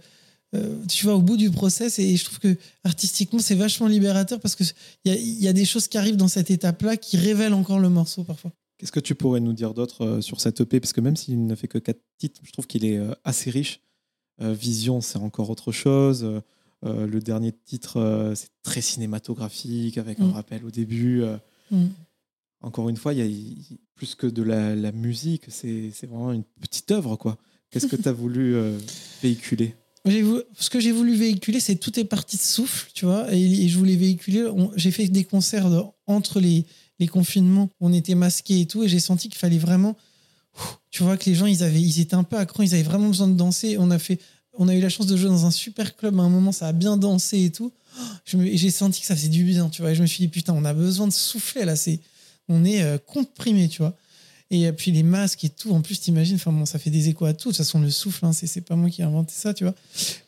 Euh, 0.54 0.76
tu 0.88 1.06
vois, 1.06 1.16
au 1.16 1.20
bout 1.20 1.36
du 1.36 1.50
process, 1.50 1.98
et 1.98 2.16
je 2.16 2.24
trouve 2.24 2.38
que 2.38 2.56
artistiquement, 2.84 3.40
c'est 3.40 3.56
vachement 3.56 3.88
libérateur 3.88 4.38
parce 4.38 4.54
qu'il 4.54 4.66
y 5.04 5.10
a, 5.10 5.16
y 5.16 5.48
a 5.48 5.52
des 5.52 5.64
choses 5.64 5.88
qui 5.88 5.98
arrivent 5.98 6.16
dans 6.16 6.28
cette 6.28 6.48
étape-là 6.48 6.96
qui 6.96 7.16
révèlent 7.16 7.54
encore 7.54 7.80
le 7.80 7.88
morceau 7.88 8.22
parfois. 8.22 8.52
Qu'est-ce 8.78 8.92
que 8.92 9.00
tu 9.00 9.14
pourrais 9.14 9.40
nous 9.40 9.52
dire 9.52 9.72
d'autre 9.72 10.04
euh, 10.04 10.20
sur 10.20 10.40
cette 10.40 10.60
EP 10.60 10.80
Parce 10.80 10.92
que 10.92 11.00
même 11.00 11.16
s'il 11.16 11.46
ne 11.46 11.54
fait 11.54 11.68
que 11.68 11.78
quatre 11.78 12.00
titres, 12.18 12.40
je 12.44 12.52
trouve 12.52 12.66
qu'il 12.66 12.84
est 12.84 12.98
euh, 12.98 13.14
assez 13.24 13.50
riche. 13.50 13.80
Vision, 14.40 15.00
c'est 15.00 15.18
encore 15.18 15.48
autre 15.48 15.70
chose. 15.70 16.24
Euh, 16.84 17.06
le 17.06 17.20
dernier 17.20 17.52
titre, 17.52 18.32
c'est 18.34 18.48
très 18.64 18.80
cinématographique, 18.80 19.96
avec 19.96 20.18
un 20.18 20.26
mm. 20.26 20.32
rappel 20.32 20.64
au 20.64 20.72
début. 20.72 21.22
Euh. 21.72 21.76
Mm. 21.76 21.90
Encore 22.60 22.88
une 22.88 22.96
fois, 22.96 23.12
il 23.12 23.18
y 23.18 23.22
a 23.22 23.74
plus 23.94 24.14
que 24.14 24.26
de 24.26 24.42
la, 24.42 24.92
musique, 24.92 25.44
c'est 25.48 25.90
vraiment 26.02 26.32
une 26.32 26.44
petite 26.60 26.90
œuvre. 26.90 27.16
quoi. 27.16 27.36
Qu'est-ce 27.70 27.86
que 27.86 27.96
tu 28.02 28.08
as 28.08 28.12
voulu 28.12 28.56
véhiculer? 29.22 29.74
Ce 30.06 30.68
que 30.68 30.80
j'ai 30.80 30.92
voulu 30.92 31.14
véhiculer, 31.14 31.60
c'est 31.60 31.76
tout 31.76 31.98
est 31.98 32.04
parti 32.04 32.36
de 32.36 32.42
souffle, 32.42 32.90
tu 32.92 33.06
vois, 33.06 33.32
et, 33.32 33.68
je 33.68 33.78
voulais 33.78 33.96
véhiculer. 33.96 34.46
J'ai 34.76 34.90
fait 34.90 35.08
des 35.08 35.24
concerts 35.24 35.66
entre 36.06 36.40
les, 36.40 36.66
les 36.98 37.06
confinements, 37.06 37.70
on 37.80 37.92
était 37.92 38.14
masqués 38.14 38.60
et 38.60 38.66
tout, 38.66 38.82
et 38.82 38.88
j'ai 38.88 39.00
senti 39.00 39.28
qu'il 39.28 39.38
fallait 39.38 39.58
vraiment, 39.58 39.96
tu 40.90 41.02
vois, 41.02 41.16
que 41.16 41.28
les 41.28 41.34
gens, 41.34 41.46
ils 41.46 41.62
avaient, 41.62 41.80
ils 41.80 42.00
étaient 42.00 42.14
un 42.14 42.22
peu 42.22 42.36
à 42.36 42.46
ils 42.60 42.74
avaient 42.74 42.82
vraiment 42.82 43.08
besoin 43.08 43.28
de 43.28 43.34
danser. 43.34 43.76
On 43.78 43.90
a 43.90 43.98
fait, 43.98 44.20
on 44.52 44.68
a 44.68 44.74
eu 44.74 44.80
la 44.80 44.90
chance 44.90 45.06
de 45.06 45.16
jouer 45.16 45.28
dans 45.28 45.46
un 45.46 45.50
super 45.50 45.96
club 45.96 46.18
à 46.20 46.22
un 46.22 46.28
moment, 46.28 46.52
ça 46.52 46.68
a 46.68 46.72
bien 46.72 46.96
dansé 46.96 47.44
et 47.44 47.50
tout. 47.50 47.72
J'ai 48.26 48.70
senti 48.70 49.00
que 49.00 49.06
ça 49.06 49.14
faisait 49.16 49.28
du 49.28 49.44
bien, 49.44 49.68
tu 49.68 49.82
vois. 49.82 49.92
Et 49.92 49.94
je 49.94 50.02
me 50.02 50.06
suis 50.06 50.18
dit, 50.18 50.28
putain, 50.28 50.54
on 50.54 50.64
a 50.64 50.72
besoin 50.74 51.06
de 51.06 51.12
souffler 51.12 51.64
là. 51.64 51.76
C'est, 51.76 52.00
on 52.48 52.64
est 52.64 52.82
euh, 52.82 52.98
comprimé, 52.98 53.68
tu 53.68 53.78
vois. 53.82 53.96
Et 54.50 54.70
puis 54.72 54.92
les 54.92 55.02
masques 55.02 55.42
et 55.44 55.48
tout, 55.48 55.72
en 55.72 55.80
plus, 55.80 55.98
t'imagines, 56.00 56.36
enfin 56.36 56.52
bon, 56.52 56.66
ça 56.66 56.78
fait 56.78 56.90
des 56.90 57.08
échos 57.08 57.24
à 57.24 57.32
tout. 57.32 57.48
De 57.48 57.54
toute 57.54 57.64
façon, 57.64 57.80
le 57.80 57.90
souffle, 57.90 58.24
hein, 58.26 58.32
c'est 58.32 58.60
pas 58.60 58.76
moi 58.76 58.90
qui 58.90 59.00
ai 59.00 59.04
inventé 59.04 59.32
ça, 59.34 59.54
tu 59.54 59.64
vois. 59.64 59.74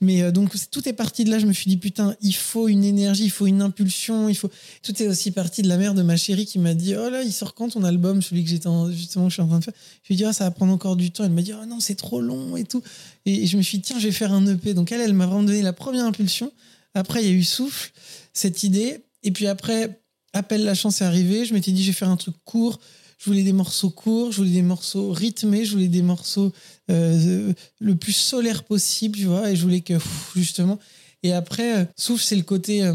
Mais 0.00 0.22
euh, 0.22 0.32
donc, 0.32 0.52
tout 0.70 0.88
est 0.88 0.94
parti 0.94 1.22
de 1.24 1.30
là. 1.30 1.38
Je 1.38 1.46
me 1.46 1.52
suis 1.52 1.68
dit, 1.68 1.76
putain, 1.76 2.16
il 2.22 2.34
faut 2.34 2.66
une 2.66 2.82
énergie, 2.82 3.24
il 3.24 3.30
faut 3.30 3.46
une 3.46 3.60
impulsion, 3.62 4.28
il 4.28 4.34
faut. 4.34 4.50
Tout 4.82 5.00
est 5.02 5.06
aussi 5.06 5.30
parti 5.30 5.62
de 5.62 5.68
la 5.68 5.76
mère 5.76 5.94
de 5.94 6.02
ma 6.02 6.16
chérie 6.16 6.46
qui 6.46 6.58
m'a 6.58 6.74
dit, 6.74 6.96
oh 6.96 7.08
là, 7.10 7.22
il 7.22 7.32
sort 7.32 7.54
quand 7.54 7.68
ton 7.68 7.84
album, 7.84 8.22
celui 8.22 8.42
que 8.42 8.50
j'étais 8.50 8.66
en- 8.68 8.90
justement, 8.90 9.28
je 9.28 9.34
suis 9.34 9.42
en 9.42 9.48
train 9.48 9.58
de 9.58 9.64
faire? 9.64 9.74
Je 10.02 10.08
lui 10.08 10.14
ai 10.14 10.16
dit, 10.16 10.24
ah, 10.24 10.32
ça 10.32 10.44
va 10.44 10.50
prendre 10.50 10.72
encore 10.72 10.96
du 10.96 11.10
temps. 11.10 11.22
Elle 11.24 11.30
m'a 11.30 11.42
dit, 11.42 11.52
oh 11.52 11.66
non, 11.66 11.78
c'est 11.78 11.94
trop 11.96 12.20
long 12.20 12.56
et 12.56 12.64
tout. 12.64 12.82
Et 13.26 13.46
je 13.46 13.56
me 13.56 13.62
suis 13.62 13.78
dit, 13.78 13.82
tiens, 13.84 13.98
je 14.00 14.06
vais 14.06 14.12
faire 14.12 14.32
un 14.32 14.44
EP. 14.46 14.72
Donc, 14.74 14.90
elle, 14.92 15.02
elle 15.02 15.14
m'a 15.14 15.26
vraiment 15.26 15.42
donné 15.44 15.62
la 15.62 15.74
première 15.74 16.04
impulsion. 16.06 16.50
Après, 16.96 17.22
il 17.22 17.28
y 17.28 17.30
a 17.30 17.34
eu 17.34 17.44
Souffle, 17.44 17.92
cette 18.32 18.62
idée. 18.62 19.04
Et 19.22 19.30
puis 19.30 19.46
après, 19.46 20.00
Appelle 20.36 20.64
la 20.64 20.74
chance 20.74 21.00
est 21.00 21.04
arrivé. 21.04 21.46
Je 21.46 21.54
m'étais 21.54 21.72
dit, 21.72 21.82
je 21.82 21.88
vais 21.88 21.96
faire 21.96 22.10
un 22.10 22.16
truc 22.16 22.34
court. 22.44 22.78
Je 23.18 23.24
voulais 23.24 23.42
des 23.42 23.54
morceaux 23.54 23.88
courts, 23.88 24.32
je 24.32 24.36
voulais 24.36 24.50
des 24.50 24.60
morceaux 24.60 25.10
rythmés, 25.10 25.64
je 25.64 25.72
voulais 25.72 25.88
des 25.88 26.02
morceaux 26.02 26.52
euh, 26.90 27.54
le 27.80 27.96
plus 27.96 28.12
solaire 28.12 28.64
possible, 28.64 29.16
tu 29.16 29.24
vois. 29.24 29.50
Et 29.50 29.56
je 29.56 29.62
voulais 29.62 29.80
que, 29.80 29.94
justement. 30.36 30.78
Et 31.22 31.32
après, 31.32 31.78
euh, 31.78 31.84
Souffle, 31.96 32.22
c'est 32.22 32.36
le 32.36 32.42
côté. 32.42 32.82
euh, 32.82 32.92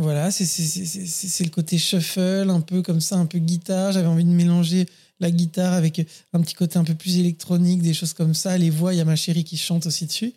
voilà, 0.00 0.30
c'est 0.30 0.44
le 1.44 1.50
côté 1.50 1.78
shuffle, 1.78 2.46
un 2.48 2.60
peu 2.60 2.82
comme 2.82 3.00
ça, 3.00 3.16
un 3.16 3.26
peu 3.26 3.38
guitare. 3.38 3.90
J'avais 3.90 4.06
envie 4.06 4.24
de 4.24 4.30
mélanger 4.30 4.86
la 5.18 5.32
guitare 5.32 5.72
avec 5.72 6.06
un 6.32 6.40
petit 6.40 6.54
côté 6.54 6.78
un 6.78 6.84
peu 6.84 6.94
plus 6.94 7.18
électronique, 7.18 7.82
des 7.82 7.94
choses 7.94 8.12
comme 8.12 8.34
ça. 8.34 8.56
Les 8.56 8.70
voix, 8.70 8.94
il 8.94 8.98
y 8.98 9.00
a 9.00 9.04
ma 9.04 9.16
chérie 9.16 9.42
qui 9.42 9.56
chante 9.56 9.86
aussi 9.86 10.06
dessus. 10.06 10.32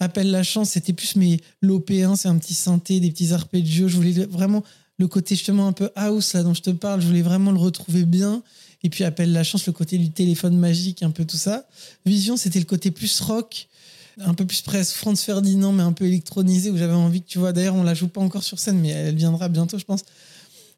Appelle 0.00 0.30
la 0.30 0.42
chance, 0.42 0.70
c'était 0.70 0.94
plus 0.94 1.16
mes 1.16 1.40
l'OP1, 1.62 2.16
c'est 2.16 2.28
un 2.28 2.38
petit 2.38 2.54
synthé, 2.54 3.00
des 3.00 3.10
petits 3.10 3.32
arpeggios. 3.32 3.88
Je 3.88 3.96
voulais 3.96 4.12
vraiment 4.24 4.64
le 4.98 5.06
côté 5.08 5.34
justement 5.34 5.66
un 5.66 5.72
peu 5.72 5.90
house 5.94 6.32
là 6.34 6.42
dont 6.42 6.54
je 6.54 6.62
te 6.62 6.70
parle, 6.70 7.00
je 7.00 7.06
voulais 7.06 7.22
vraiment 7.22 7.52
le 7.52 7.58
retrouver 7.58 8.04
bien. 8.04 8.42
Et 8.82 8.88
puis 8.88 9.04
Appelle 9.04 9.32
la 9.32 9.44
chance, 9.44 9.66
le 9.66 9.72
côté 9.72 9.98
du 9.98 10.10
téléphone 10.10 10.56
magique, 10.56 11.02
un 11.02 11.10
peu 11.10 11.24
tout 11.24 11.36
ça. 11.36 11.66
Vision, 12.06 12.36
c'était 12.36 12.58
le 12.58 12.64
côté 12.64 12.90
plus 12.90 13.20
rock, 13.20 13.68
un 14.18 14.34
peu 14.34 14.46
plus 14.46 14.62
presque 14.62 14.96
Franz 14.96 15.22
Ferdinand, 15.22 15.72
mais 15.72 15.82
un 15.82 15.92
peu 15.92 16.06
électronisé, 16.06 16.70
où 16.70 16.76
j'avais 16.76 16.94
envie 16.94 17.22
que 17.22 17.28
tu 17.28 17.38
vois. 17.38 17.52
D'ailleurs, 17.52 17.74
on 17.74 17.82
la 17.82 17.94
joue 17.94 18.08
pas 18.08 18.20
encore 18.20 18.42
sur 18.42 18.58
scène, 18.58 18.78
mais 18.78 18.88
elle 18.88 19.16
viendra 19.16 19.48
bientôt, 19.48 19.78
je 19.78 19.84
pense. 19.84 20.00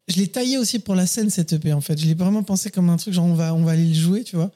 Je 0.09 0.17
l'ai 0.17 0.27
taillé 0.27 0.57
aussi 0.57 0.79
pour 0.79 0.95
la 0.95 1.07
scène, 1.07 1.29
cette 1.29 1.53
EP, 1.53 1.71
en 1.71 1.79
fait. 1.79 1.97
Je 1.97 2.05
l'ai 2.05 2.13
vraiment 2.13 2.43
pensé 2.43 2.69
comme 2.69 2.89
un 2.89 2.97
truc, 2.97 3.13
genre 3.13 3.25
on 3.25 3.35
va, 3.35 3.53
on 3.53 3.63
va 3.63 3.71
aller 3.71 3.87
le 3.87 3.93
jouer, 3.93 4.23
tu 4.25 4.35
vois. 4.35 4.51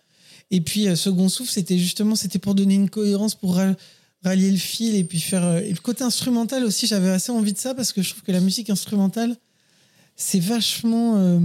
Et 0.51 0.59
puis, 0.59 0.87
euh, 0.87 0.95
Second 0.97 1.29
Souffle, 1.29 1.51
c'était 1.51 1.77
justement, 1.77 2.15
c'était 2.15 2.39
pour 2.39 2.53
donner 2.53 2.75
une 2.75 2.89
cohérence, 2.89 3.35
pour 3.35 3.57
rallier 4.23 4.51
le 4.51 4.57
fil 4.57 4.95
et 4.95 5.03
puis 5.03 5.19
faire. 5.19 5.43
euh, 5.43 5.59
et 5.59 5.71
le 5.71 5.79
côté 5.79 6.03
instrumental 6.03 6.63
aussi, 6.63 6.87
j'avais 6.87 7.09
assez 7.09 7.31
envie 7.31 7.53
de 7.53 7.57
ça 7.57 7.73
parce 7.73 7.93
que 7.93 8.01
je 8.01 8.09
trouve 8.11 8.23
que 8.23 8.31
la 8.31 8.41
musique 8.41 8.69
instrumentale, 8.69 9.35
c'est 10.15 10.39
vachement 10.39 11.15
euh, 11.17 11.39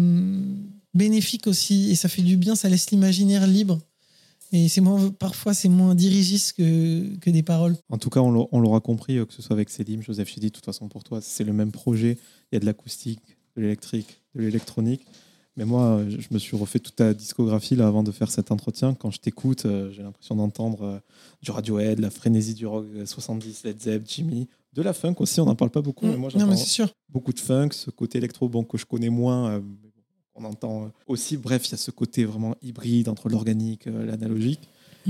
bénéfique 0.94 1.46
aussi 1.46 1.90
et 1.90 1.94
ça 1.94 2.08
fait 2.08 2.22
du 2.22 2.36
bien, 2.36 2.54
ça 2.56 2.68
laisse 2.68 2.90
l'imaginaire 2.90 3.46
libre. 3.46 3.80
Et 4.54 4.68
c'est 4.68 4.82
moins, 4.82 5.08
parfois, 5.10 5.54
c'est 5.54 5.70
moins 5.70 5.94
dirigiste 5.94 6.54
que, 6.58 7.16
que 7.16 7.30
des 7.30 7.42
paroles. 7.42 7.74
En 7.88 7.96
tout 7.96 8.10
cas, 8.10 8.20
on 8.20 8.30
l'a- 8.30 8.46
on 8.52 8.60
l'aura 8.60 8.80
compris, 8.80 9.16
euh, 9.16 9.24
que 9.24 9.32
ce 9.32 9.40
soit 9.40 9.54
avec 9.54 9.70
Selim, 9.70 10.02
Joseph 10.02 10.28
Chidi, 10.28 10.46
de 10.48 10.52
toute 10.52 10.64
façon 10.66 10.88
pour 10.88 11.04
toi, 11.04 11.20
c'est 11.22 11.44
le 11.44 11.54
même 11.54 11.72
projet. 11.72 12.18
Il 12.50 12.54
y 12.54 12.56
a 12.56 12.60
de 12.60 12.66
l'acoustique, 12.66 13.20
de 13.56 13.62
l'électrique, 13.62 14.20
de 14.34 14.42
l'électronique. 14.42 15.06
Mais 15.56 15.64
moi, 15.66 16.02
je 16.08 16.26
me 16.30 16.38
suis 16.38 16.56
refait 16.56 16.78
toute 16.78 16.96
ta 16.96 17.12
discographie 17.12 17.76
là, 17.76 17.86
avant 17.86 18.02
de 18.02 18.10
faire 18.10 18.30
cet 18.30 18.50
entretien. 18.50 18.94
Quand 18.94 19.10
je 19.10 19.20
t'écoute, 19.20 19.66
euh, 19.66 19.90
j'ai 19.92 20.02
l'impression 20.02 20.34
d'entendre 20.34 20.82
euh, 20.82 20.98
du 21.42 21.50
Radiohead, 21.50 21.98
la 21.98 22.10
frénésie 22.10 22.54
du 22.54 22.66
rock 22.66 22.86
euh, 22.94 23.04
70, 23.04 23.64
Led 23.64 23.80
Zepp, 23.80 24.02
Jimmy, 24.08 24.48
de 24.72 24.80
la 24.82 24.94
funk 24.94 25.16
aussi, 25.18 25.40
on 25.40 25.44
n'en 25.46 25.54
parle 25.54 25.70
pas 25.70 25.82
beaucoup. 25.82 26.06
mais 26.06 26.16
moi, 26.16 26.30
j'entends 26.30 26.46
beaucoup 27.10 27.34
de 27.34 27.40
funk, 27.40 27.68
ce 27.72 27.90
côté 27.90 28.16
électro 28.16 28.48
bon, 28.48 28.64
que 28.64 28.78
je 28.78 28.86
connais 28.86 29.10
moins. 29.10 29.50
euh, 29.50 29.60
on 30.34 30.44
entend 30.44 30.90
aussi, 31.06 31.36
bref, 31.36 31.68
il 31.68 31.72
y 31.72 31.74
a 31.74 31.76
ce 31.76 31.90
côté 31.90 32.24
vraiment 32.24 32.54
hybride 32.62 33.10
entre 33.10 33.28
l'organique, 33.28 33.84
l'analogique. 33.84 34.60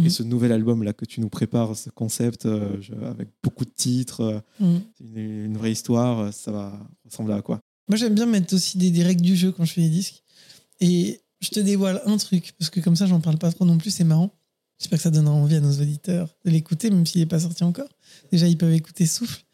Et 0.05 0.09
ce 0.11 0.23
nouvel 0.25 0.51
album 0.53 0.83
là 0.83 0.93
que 0.95 1.05
tu 1.05 1.21
nous 1.21 1.29
prépares, 1.29 1.77
ce 1.77 1.91
concept 1.91 2.47
euh, 2.47 2.81
je- 2.81 2.95
avec 3.05 3.29
beaucoup 3.45 3.65
de 3.67 3.71
titres, 3.71 4.23
euh, 4.23 4.41
Mm. 4.59 4.77
une, 5.01 5.19
une 5.45 5.57
vraie 5.59 5.71
histoire, 5.71 6.33
ça 6.33 6.51
va 6.51 6.73
ressembler 7.05 7.35
à 7.35 7.43
quoi? 7.43 7.61
Moi, 7.89 7.97
j'aime 7.99 8.15
bien 8.15 8.25
mettre 8.27 8.55
aussi 8.55 8.79
des, 8.79 8.91
des 8.91 9.03
règles 9.05 9.21
du 9.23 9.37
jeu 9.37 9.53
quand 9.53 9.65
je 9.67 9.75
fais 9.75 9.83
des 9.83 9.91
disques. 9.91 10.25
Et 10.83 11.21
je 11.41 11.49
te 11.49 11.61
dévoile 11.61 12.03
un 12.07 12.17
truc, 12.17 12.53
parce 12.59 12.71
que 12.71 12.81
comme 12.81 12.97
ça, 12.97 13.07
j'en 13.07 13.21
parle 13.21 13.39
pas 13.39 13.51
trop 13.51 13.65
non 13.65 13.79
plus, 13.79 13.91
c'est 13.91 14.05
marrant. 14.05 14.31
J'espère 14.79 14.99
que 14.99 15.05
ça 15.05 15.11
donnera 15.11 15.35
envie 15.35 15.55
à 15.55 15.61
nos 15.61 15.81
auditeurs 15.81 16.29
de 16.45 16.51
l'écouter, 16.51 16.91
même 16.91 17.07
s'il 17.07 17.21
n'est 17.21 17.27
pas 17.27 17.39
sorti 17.39 17.63
encore. 17.63 17.89
Déjà, 18.33 18.49
ils 18.49 18.59
peuvent 18.59 18.73
écouter 18.73 19.07
Souffle, 19.07 19.45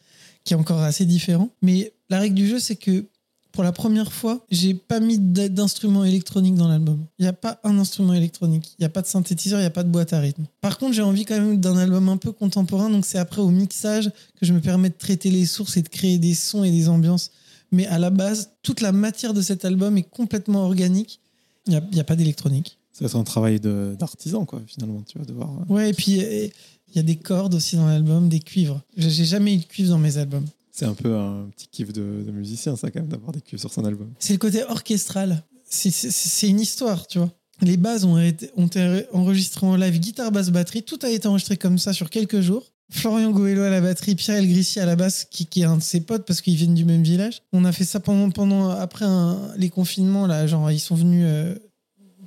qui 0.42 0.54
est 0.54 0.56
encore 0.56 0.80
assez 0.80 1.04
différent. 1.04 1.50
Mais 1.60 1.92
la 2.08 2.18
règle 2.18 2.34
du 2.34 2.48
jeu, 2.48 2.58
c'est 2.58 2.76
que 2.76 3.04
pour 3.52 3.62
la 3.62 3.72
première 3.72 4.10
fois, 4.10 4.46
j'ai 4.50 4.72
pas 4.72 5.00
mis 5.00 5.18
d'instrument 5.18 6.04
électronique 6.04 6.54
dans 6.54 6.68
l'album. 6.68 7.04
Il 7.18 7.22
n'y 7.22 7.28
a 7.28 7.34
pas 7.34 7.60
un 7.62 7.78
instrument 7.78 8.14
électronique. 8.14 8.74
Il 8.78 8.82
n'y 8.82 8.86
a 8.86 8.90
pas 8.90 9.02
de 9.02 9.06
synthétiseur, 9.06 9.58
il 9.58 9.62
n'y 9.62 9.66
a 9.66 9.70
pas 9.70 9.82
de 9.82 9.90
boîte 9.90 10.14
à 10.14 10.20
rythme. 10.20 10.46
Par 10.62 10.78
contre, 10.78 10.94
j'ai 10.94 11.02
envie 11.02 11.26
quand 11.26 11.38
même 11.38 11.60
d'un 11.60 11.76
album 11.76 12.08
un 12.08 12.16
peu 12.16 12.32
contemporain, 12.32 12.88
donc 12.88 13.04
c'est 13.04 13.18
après 13.18 13.42
au 13.42 13.50
mixage 13.50 14.10
que 14.40 14.46
je 14.46 14.54
me 14.54 14.60
permets 14.60 14.90
de 14.90 14.94
traiter 14.96 15.30
les 15.30 15.44
sources 15.44 15.76
et 15.76 15.82
de 15.82 15.88
créer 15.88 16.18
des 16.18 16.34
sons 16.34 16.64
et 16.64 16.70
des 16.70 16.88
ambiances. 16.88 17.32
Mais 17.72 17.86
à 17.86 17.98
la 17.98 18.10
base, 18.10 18.50
toute 18.62 18.80
la 18.80 18.92
matière 18.92 19.34
de 19.34 19.42
cet 19.42 19.64
album 19.64 19.96
est 19.98 20.02
complètement 20.08 20.64
organique. 20.64 21.20
Il 21.66 21.80
n'y 21.92 22.00
a, 22.00 22.04
pas 22.04 22.16
d'électronique. 22.16 22.78
Ça 22.92 23.00
va 23.04 23.06
être 23.08 23.16
un 23.16 23.24
travail 23.24 23.60
d'artisan, 23.60 24.44
quoi, 24.46 24.62
finalement. 24.66 25.02
Tu 25.06 25.18
vas 25.18 25.24
devoir. 25.24 25.50
euh, 25.50 25.72
Ouais, 25.74 25.90
et 25.90 25.92
puis 25.92 26.12
il 26.12 26.96
y 26.96 26.98
a 26.98 27.02
des 27.02 27.16
cordes 27.16 27.54
aussi 27.54 27.76
dans 27.76 27.86
l'album, 27.86 28.28
des 28.30 28.40
cuivres. 28.40 28.80
J'ai 28.96 29.24
jamais 29.26 29.54
eu 29.54 29.58
de 29.58 29.64
cuivre 29.64 29.90
dans 29.90 29.98
mes 29.98 30.16
albums. 30.16 30.46
C'est 30.72 30.86
un 30.86 30.94
peu 30.94 31.14
un 31.16 31.48
petit 31.54 31.66
kiff 31.70 31.92
de, 31.92 32.22
de 32.26 32.30
musicien, 32.30 32.74
ça, 32.76 32.90
quand 32.90 33.00
même, 33.00 33.08
d'avoir 33.08 33.32
des 33.32 33.40
cuivres 33.42 33.60
sur 33.60 33.72
son 33.72 33.84
album. 33.84 34.08
C'est 34.18 34.32
le 34.32 34.38
côté 34.38 34.62
orchestral. 34.64 35.42
C'est- 35.68 35.90
C'est 35.90 36.10
c'est 36.10 36.48
une 36.48 36.60
histoire, 36.60 37.06
tu 37.06 37.18
vois. 37.18 37.30
Les 37.60 37.76
bases 37.76 38.04
ont 38.04 38.18
été, 38.18 38.50
ont 38.56 38.66
été 38.68 39.04
enregistrées 39.12 39.66
en 39.66 39.76
live, 39.76 39.98
guitare, 39.98 40.30
basse, 40.32 40.50
batterie. 40.50 40.84
Tout 40.84 40.98
a 41.02 41.10
été 41.10 41.26
enregistré 41.28 41.56
comme 41.58 41.76
ça 41.78 41.92
sur 41.92 42.08
quelques 42.08 42.40
jours. 42.40 42.64
Florian 42.90 43.30
Goello 43.32 43.62
à 43.62 43.70
la 43.70 43.80
batterie, 43.80 44.14
Pierre 44.14 44.36
Elgrissi 44.38 44.80
à 44.80 44.86
la 44.86 44.96
basse, 44.96 45.26
qui, 45.30 45.44
qui 45.46 45.60
est 45.60 45.64
un 45.64 45.76
de 45.76 45.82
ses 45.82 46.00
potes 46.00 46.24
parce 46.26 46.40
qu'ils 46.40 46.56
viennent 46.56 46.74
du 46.74 46.84
même 46.86 47.02
village. 47.02 47.42
On 47.52 47.64
a 47.64 47.72
fait 47.72 47.84
ça 47.84 48.00
pendant, 48.00 48.30
pendant 48.30 48.70
après 48.70 49.04
un- 49.04 49.52
les 49.56 49.68
confinements, 49.68 50.26
là, 50.26 50.46
genre 50.46 50.70
ils 50.70 50.80
sont 50.80 50.94
venus 50.94 51.24
euh, 51.26 51.54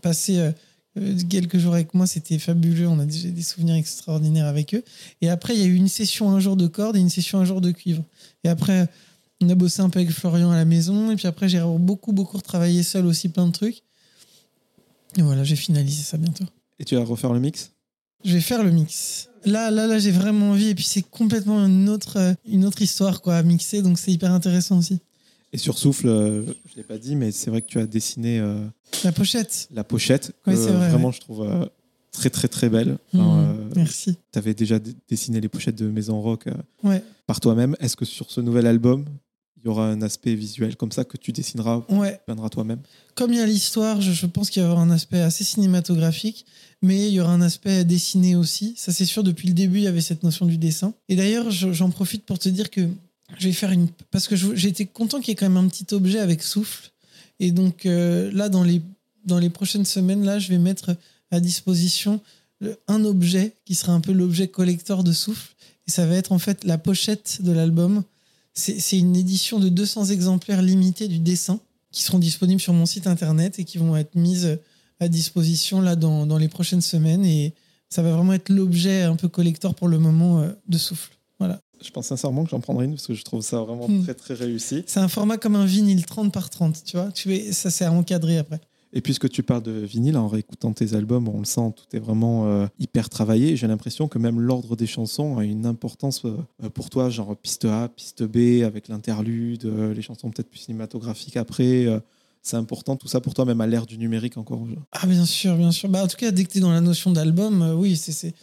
passer 0.01 0.38
euh, 0.38 0.51
euh, 0.99 1.18
quelques 1.30 1.57
jours 1.57 1.74
avec 1.74 1.93
moi, 1.95 2.05
c'était 2.05 2.38
fabuleux. 2.38 2.88
On 2.88 2.99
a 2.99 3.05
déjà 3.05 3.30
des 3.30 3.41
souvenirs 3.41 3.76
extraordinaires 3.76 4.45
avec 4.45 4.76
eux. 4.76 4.84
Et 5.22 5.30
après, 5.30 5.55
il 5.55 5.59
y 5.62 5.64
a 5.64 5.68
eu 5.68 5.76
une 5.76 5.88
session 5.88 6.30
un 6.32 6.39
jour 6.39 6.55
de 6.55 6.68
cordes 6.68 6.95
et 6.95 6.99
une 6.99 7.09
session 7.09 7.39
un 7.39 7.45
jour 7.45 7.59
de 7.62 7.72
cuivre. 7.72 8.03
Et 8.43 8.49
après, 8.49 8.88
on 9.41 9.49
a 9.49 9.55
bossé 9.55 9.82
un 9.82 9.89
peu 9.89 9.99
avec 9.99 10.12
Florian 10.12 10.51
à 10.51 10.55
la 10.57 10.66
maison. 10.66 11.09
Et 11.09 11.16
puis 11.16 11.28
après, 11.28 11.49
j'ai 11.49 11.64
beaucoup, 11.80 12.12
beaucoup 12.12 12.38
retravaillé 12.38 12.84
seul 12.84 13.07
aussi, 13.07 13.30
plein 13.30 13.47
de 13.47 13.51
trucs. 13.51 13.82
Et 15.18 15.24
voilà, 15.24 15.43
j'ai 15.43 15.55
finalisé 15.55 16.03
ça 16.03 16.18
bientôt. 16.18 16.45
Et 16.78 16.86
tu 16.86 16.95
vas 16.95 17.03
refaire 17.03 17.34
le 17.34 17.39
mix? 17.39 17.72
Je 18.24 18.34
vais 18.34 18.41
faire 18.41 18.64
le 18.64 18.70
mix. 18.72 19.28
Là, 19.46 19.72
là, 19.72 19.88
là, 19.88 20.00
j'ai 20.00 20.12
vraiment 20.12 20.52
envie. 20.52 20.70
Et 20.70 20.76
puis, 20.76 20.84
c'est 20.86 21.02
complètement 21.02 21.66
une 21.66 21.89
autre, 21.89 22.18
euh, 22.18 22.34
une 22.48 22.66
autre 22.66 22.82
histoire 22.82 23.22
quoi, 23.22 23.36
à 23.38 23.44
mixer. 23.44 23.82
Donc, 23.82 23.98
c'est 24.00 24.12
hyper 24.12 24.32
intéressant 24.32 24.78
aussi. 24.80 25.00
Et 25.54 25.58
sur 25.58 25.78
Souffle, 25.78 26.08
euh, 26.08 26.44
je 26.46 26.50
ne 26.72 26.78
l'ai 26.78 26.84
pas 26.84 26.98
dit, 26.98 27.16
mais 27.16 27.32
c'est 27.32 27.50
vrai 27.50 27.62
que 27.62 27.68
tu 27.68 27.80
as 27.80 27.86
dessiné 27.86 28.39
euh, 28.39 28.66
La 29.04 29.12
pochette. 29.12 29.68
la 29.74 29.84
pochette. 29.84 30.32
Que, 30.46 30.56
c'est 30.56 30.72
vrai, 30.72 30.89
Vraiment, 30.89 31.08
ouais. 31.10 31.14
je 31.14 31.20
trouve 31.20 31.42
euh, 31.44 31.66
très, 32.12 32.30
très, 32.30 32.48
très 32.48 32.70
belle. 32.70 32.98
Mmh, 33.14 33.54
merci. 33.76 34.16
tu 34.32 34.39
avais 34.39 34.54
déjà 34.54 34.80
dessiné 35.10 35.42
les 35.42 35.50
pochettes 35.50 35.76
de 35.76 35.89
Maison 35.89 36.22
Rock 36.22 36.46
Ouais. 36.84 37.04
par 37.28 37.39
toi-même. 37.42 37.76
Est-ce 37.82 37.98
que 37.98 38.06
sur 38.06 38.32
ce 38.32 38.39
nouvel 38.42 38.66
album, 38.66 39.06
il 39.64 39.68
y 39.68 39.70
aura 39.70 39.88
un 39.88 40.01
aspect 40.01 40.34
visuel 40.34 40.76
comme 40.76 40.91
ça 40.91 41.03
que 41.03 41.18
tu 41.18 41.32
dessineras, 41.32 41.84
Ouais. 41.89 42.20
peindras 42.26 42.49
toi-même 42.49 42.80
Comme 43.16 43.32
il 43.34 43.38
y 43.38 43.41
a 43.41 43.45
l'histoire, 43.45 44.01
je, 44.01 44.12
je 44.12 44.26
pense 44.26 44.49
qu'il 44.49 44.62
y 44.62 44.66
avoir 44.66 44.80
un 44.80 44.89
aspect 44.89 45.20
assez 45.22 45.43
cinématographique, 45.43 46.45
mais 46.82 47.07
il 47.07 47.14
y 47.14 47.20
aura 47.20 47.32
un 47.34 47.41
aspect 47.41 47.84
dessiné 47.86 48.36
aussi. 48.36 48.74
Ça, 48.78 48.91
c'est 48.91 49.05
sûr, 49.05 49.24
depuis 49.24 49.47
le 49.47 49.53
début, 49.53 49.78
il 49.78 49.84
y 49.84 49.88
avait 49.88 50.01
cette 50.01 50.24
notion 50.24 50.45
du 50.45 50.57
dessin. 50.57 50.93
Et 51.09 51.16
d'ailleurs, 51.16 51.51
je- 51.51 51.72
j'en 51.74 51.89
profite 51.91 52.26
pour 52.26 52.39
te 52.39 52.49
dire 52.49 52.70
que 52.72 52.88
je 53.38 53.47
vais 53.47 53.53
faire 53.53 53.72
une. 53.72 53.88
Parce 54.09 54.28
que 54.28 54.36
été 54.68 54.86
content 54.88 55.20
qu'il 55.20 55.30
y 55.30 55.32
ait 55.34 55.36
quand 55.36 55.49
même 55.49 55.64
un 55.64 55.68
petit 55.68 55.93
objet 55.93 56.20
avec 56.20 56.41
souffle. 56.43 56.91
Et 57.39 57.51
donc, 57.51 57.86
euh, 57.86 58.32
là, 58.34 58.49
dans 58.49 58.64
les, 58.64 58.82
dans 59.26 59.38
les 59.39 59.49
prochaines 59.49 59.86
semaines, 59.86 60.24
là, 60.26 60.39
je 60.39 60.49
vais 60.49 60.57
mettre 60.57 60.95
à 61.30 61.39
disposition 61.39 62.20
un 62.88 63.05
objet 63.05 63.53
qui 63.66 63.76
sera 63.76 63.93
un 63.93 64.01
peu 64.01 64.12
l'objet 64.12 64.47
collector 64.47 65.03
de 65.03 65.12
souffle. 65.12 65.53
Et 65.88 65.91
ça 65.91 66.05
va 66.05 66.16
être 66.16 66.32
en 66.32 66.39
fait 66.39 66.64
la 66.64 66.78
pochette 66.78 67.39
de 67.41 67.51
l'album. 67.51 68.03
C'est 68.54 68.97
une 68.97 69.16
édition 69.16 69.60
de 69.60 69.70
200 69.70 70.06
exemplaires 70.08 70.62
limités 70.62 71.08
du 71.08 71.20
dessin 71.20 71.60
qui 71.91 72.04
seront 72.04 72.20
disponibles 72.20 72.62
sur 72.62 72.74
mon 72.74 72.86
site 72.86 73.08
internet 73.08 73.60
et 73.60 73.64
qui 73.64 73.78
vont 73.78 73.95
être 73.95 74.16
mises 74.16 74.60
à 74.99 75.08
disposition 75.08 75.82
là 75.82 75.95
dans, 75.95 76.26
dans 76.26 76.38
les 76.38 76.47
prochaines 76.47 76.82
semaines. 76.82 77.26
Et 77.26 77.54
ça 77.89 78.02
va 78.02 78.12
vraiment 78.12 78.34
être 78.34 78.49
l'objet 78.49 79.04
un 79.04 79.16
peu 79.16 79.28
collector 79.28 79.74
pour 79.76 79.88
le 79.88 79.99
moment 79.99 80.41
euh, 80.41 80.49
de 80.68 80.78
souffle. 80.78 81.12
Voilà. 81.39 81.60
Je 81.84 81.89
pense 81.89 82.08
sincèrement 82.08 82.43
que 82.43 82.49
j'en 82.52 82.60
prendrai 82.60 82.86
une 82.86 82.91
parce 82.91 83.08
que 83.08 83.14
je 83.14 83.24
trouve 83.24 83.41
ça 83.41 83.60
vraiment 83.60 83.88
Hmm. 83.88 84.04
très, 84.04 84.14
très 84.14 84.34
réussi. 84.36 84.84
C'est 84.86 84.99
un 84.99 85.08
format 85.08 85.38
comme 85.38 85.56
un 85.56 85.66
vinyle 85.66 86.06
30 86.06 86.32
par 86.32 86.49
30, 86.49 86.84
tu 86.86 86.97
vois. 86.97 87.12
Tu 87.12 87.34
es, 87.36 87.52
ça, 87.52 87.72
c'est 87.72 87.86
à 87.86 87.91
encadrer 87.91 88.38
après. 88.38 88.62
Et 88.94 89.02
puisque 89.02 89.30
tu 89.30 89.42
parles 89.42 89.64
de 89.64 89.72
vinyle, 89.72 90.18
en 90.18 90.28
réécoutant 90.28 90.74
tes 90.74 90.96
albums, 90.96 91.28
on 91.30 91.39
le 91.39 91.46
sent, 91.46 91.74
tout 91.78 91.96
est 91.96 92.00
vraiment 92.00 92.48
euh, 92.48 92.68
hyper 92.78 93.08
travaillé. 93.10 93.56
J'ai 93.56 93.68
l'impression 93.68 94.08
que 94.10 94.20
même 94.20 94.39
l'ordre 94.39 94.76
des 94.76 94.88
chansons 94.88 95.38
a 95.38 95.46
une 95.46 95.66
importance 95.66 96.26
euh, 96.26 96.70
pour 96.74 96.89
toi, 96.89 97.10
genre 97.10 97.36
piste 97.38 97.66
A, 97.66 97.88
piste 97.88 98.24
B, 98.24 98.64
avec 98.64 98.89
l'interlude, 98.89 99.66
euh, 99.66 99.94
les 99.94 100.02
chansons 100.02 100.30
peut-être 100.30 100.50
plus 100.50 100.60
cinématographiques 100.60 101.38
après. 101.38 101.86
euh, 101.86 102.00
c'est 102.42 102.58
important 102.58 102.96
tout 102.96 103.08
ça 103.08 103.22
pour 103.22 103.34
toi, 103.34 103.46
même 103.46 103.62
à 103.62 103.68
l'ère 103.68 103.86
du 103.86 103.98
numérique 103.98 104.38
encore 104.38 104.66
Ah, 104.92 105.06
bien 105.06 105.26
sûr, 105.26 105.56
bien 105.56 105.72
sûr. 105.72 105.89
Bah, 105.89 106.04
en 106.04 106.08
tout 106.08 106.18
cas, 106.18 106.32
dès 106.32 106.44
que 106.44 106.52
tu 106.52 106.58
es 106.58 106.62
dans 106.62 106.72
la 106.72 106.82
notion 106.82 107.12
d'album, 107.12 107.62
euh, 107.62 107.74
oui, 107.76 107.96
c'est. 107.96 108.34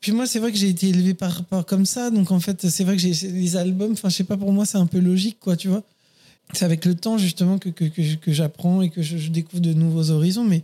Puis 0.00 0.12
moi, 0.12 0.26
c'est 0.26 0.38
vrai 0.38 0.50
que 0.50 0.56
j'ai 0.56 0.68
été 0.68 0.88
élevé 0.88 1.12
par, 1.12 1.44
par 1.44 1.66
comme 1.66 1.84
ça, 1.84 2.10
donc 2.10 2.30
en 2.30 2.40
fait, 2.40 2.68
c'est 2.68 2.84
vrai 2.84 2.96
que 2.96 3.02
les 3.02 3.56
albums, 3.56 3.92
enfin, 3.92 4.08
je 4.08 4.16
sais 4.16 4.24
pas, 4.24 4.36
pour 4.38 4.52
moi, 4.52 4.64
c'est 4.64 4.78
un 4.78 4.86
peu 4.86 4.98
logique, 4.98 5.38
quoi, 5.40 5.56
tu 5.56 5.68
vois. 5.68 5.82
C'est 6.52 6.64
avec 6.64 6.84
le 6.84 6.94
temps, 6.94 7.18
justement, 7.18 7.58
que, 7.58 7.68
que, 7.68 7.84
que, 7.84 8.32
j'apprends 8.32 8.82
et 8.82 8.90
que 8.90 9.02
je, 9.02 9.30
découvre 9.30 9.62
de 9.62 9.72
nouveaux 9.72 10.10
horizons. 10.10 10.44
Mais, 10.44 10.62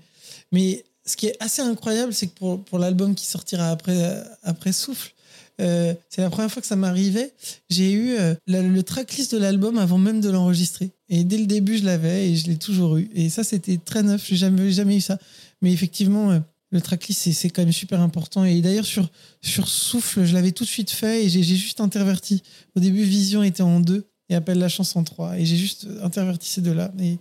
mais 0.53 0.85
ce 1.05 1.17
qui 1.17 1.27
est 1.27 1.37
assez 1.41 1.63
incroyable, 1.63 2.13
c'est 2.13 2.27
que 2.27 2.35
pour, 2.35 2.63
pour 2.65 2.79
l'album 2.79 3.15
qui 3.15 3.27
sortira 3.27 3.71
après, 3.71 4.23
après 4.43 4.73
Souffle, 4.73 5.13
euh, 5.61 5.95
c'est 6.11 6.21
la 6.21 6.31
première 6.31 6.51
fois 6.51 6.61
que 6.61 6.69
ça 6.69 6.77
m'arrivait. 6.77 7.33
J'ai 7.71 7.93
eu 7.93 8.17
euh, 8.19 8.35
le 8.47 8.81
tracklist 8.83 9.35
de 9.35 9.39
l'album 9.39 9.79
avant 9.79 9.99
même 9.99 10.21
de 10.21 10.31
l'enregistrer. 10.31 10.91
Et 11.09 11.25
dès 11.25 11.39
le 11.39 11.47
début, 11.47 11.79
je 11.79 11.85
l'avais 11.85 12.31
et 12.31 12.37
je 12.37 12.47
l'ai 12.47 12.57
toujours 12.57 12.97
eu. 12.99 13.09
Et 13.15 13.29
ça, 13.31 13.45
c'était 13.45 13.79
très 13.79 14.03
neuf. 14.03 14.27
J'ai 14.29 14.37
jamais, 14.37 14.71
jamais 14.71 14.97
eu 14.97 15.01
ça. 15.01 15.19
Mais 15.63 15.73
effectivement, 15.73 16.31
euh, 16.33 16.41
le 16.71 16.81
tracklist, 16.81 17.33
c'est 17.33 17.51
quand 17.51 17.63
même 17.63 17.73
super 17.73 18.01
important. 18.01 18.45
Et 18.45 18.61
d'ailleurs, 18.61 18.85
sur, 18.85 19.09
sur 19.41 19.69
Souffle, 19.69 20.25
je 20.25 20.35
l'avais 20.35 20.53
tout 20.53 20.65
de 20.65 20.69
suite 20.69 20.91
fait 20.91 21.25
et 21.25 21.29
j'ai 21.29 21.43
juste 21.43 21.81
interverti. 21.81 22.43
Au 22.75 22.81
début, 22.81 23.03
Vision 23.03 23.43
était 23.43 23.63
en 23.63 23.81
deux 23.81 24.07
et 24.29 24.35
Appelle 24.35 24.59
la 24.59 24.69
en 24.95 25.05
trois. 25.05 25.39
Et 25.39 25.47
j'ai 25.47 25.57
juste 25.57 25.87
interverti 26.03 26.49
ces 26.49 26.61
deux-là. 26.61 26.93
Et 27.01 27.19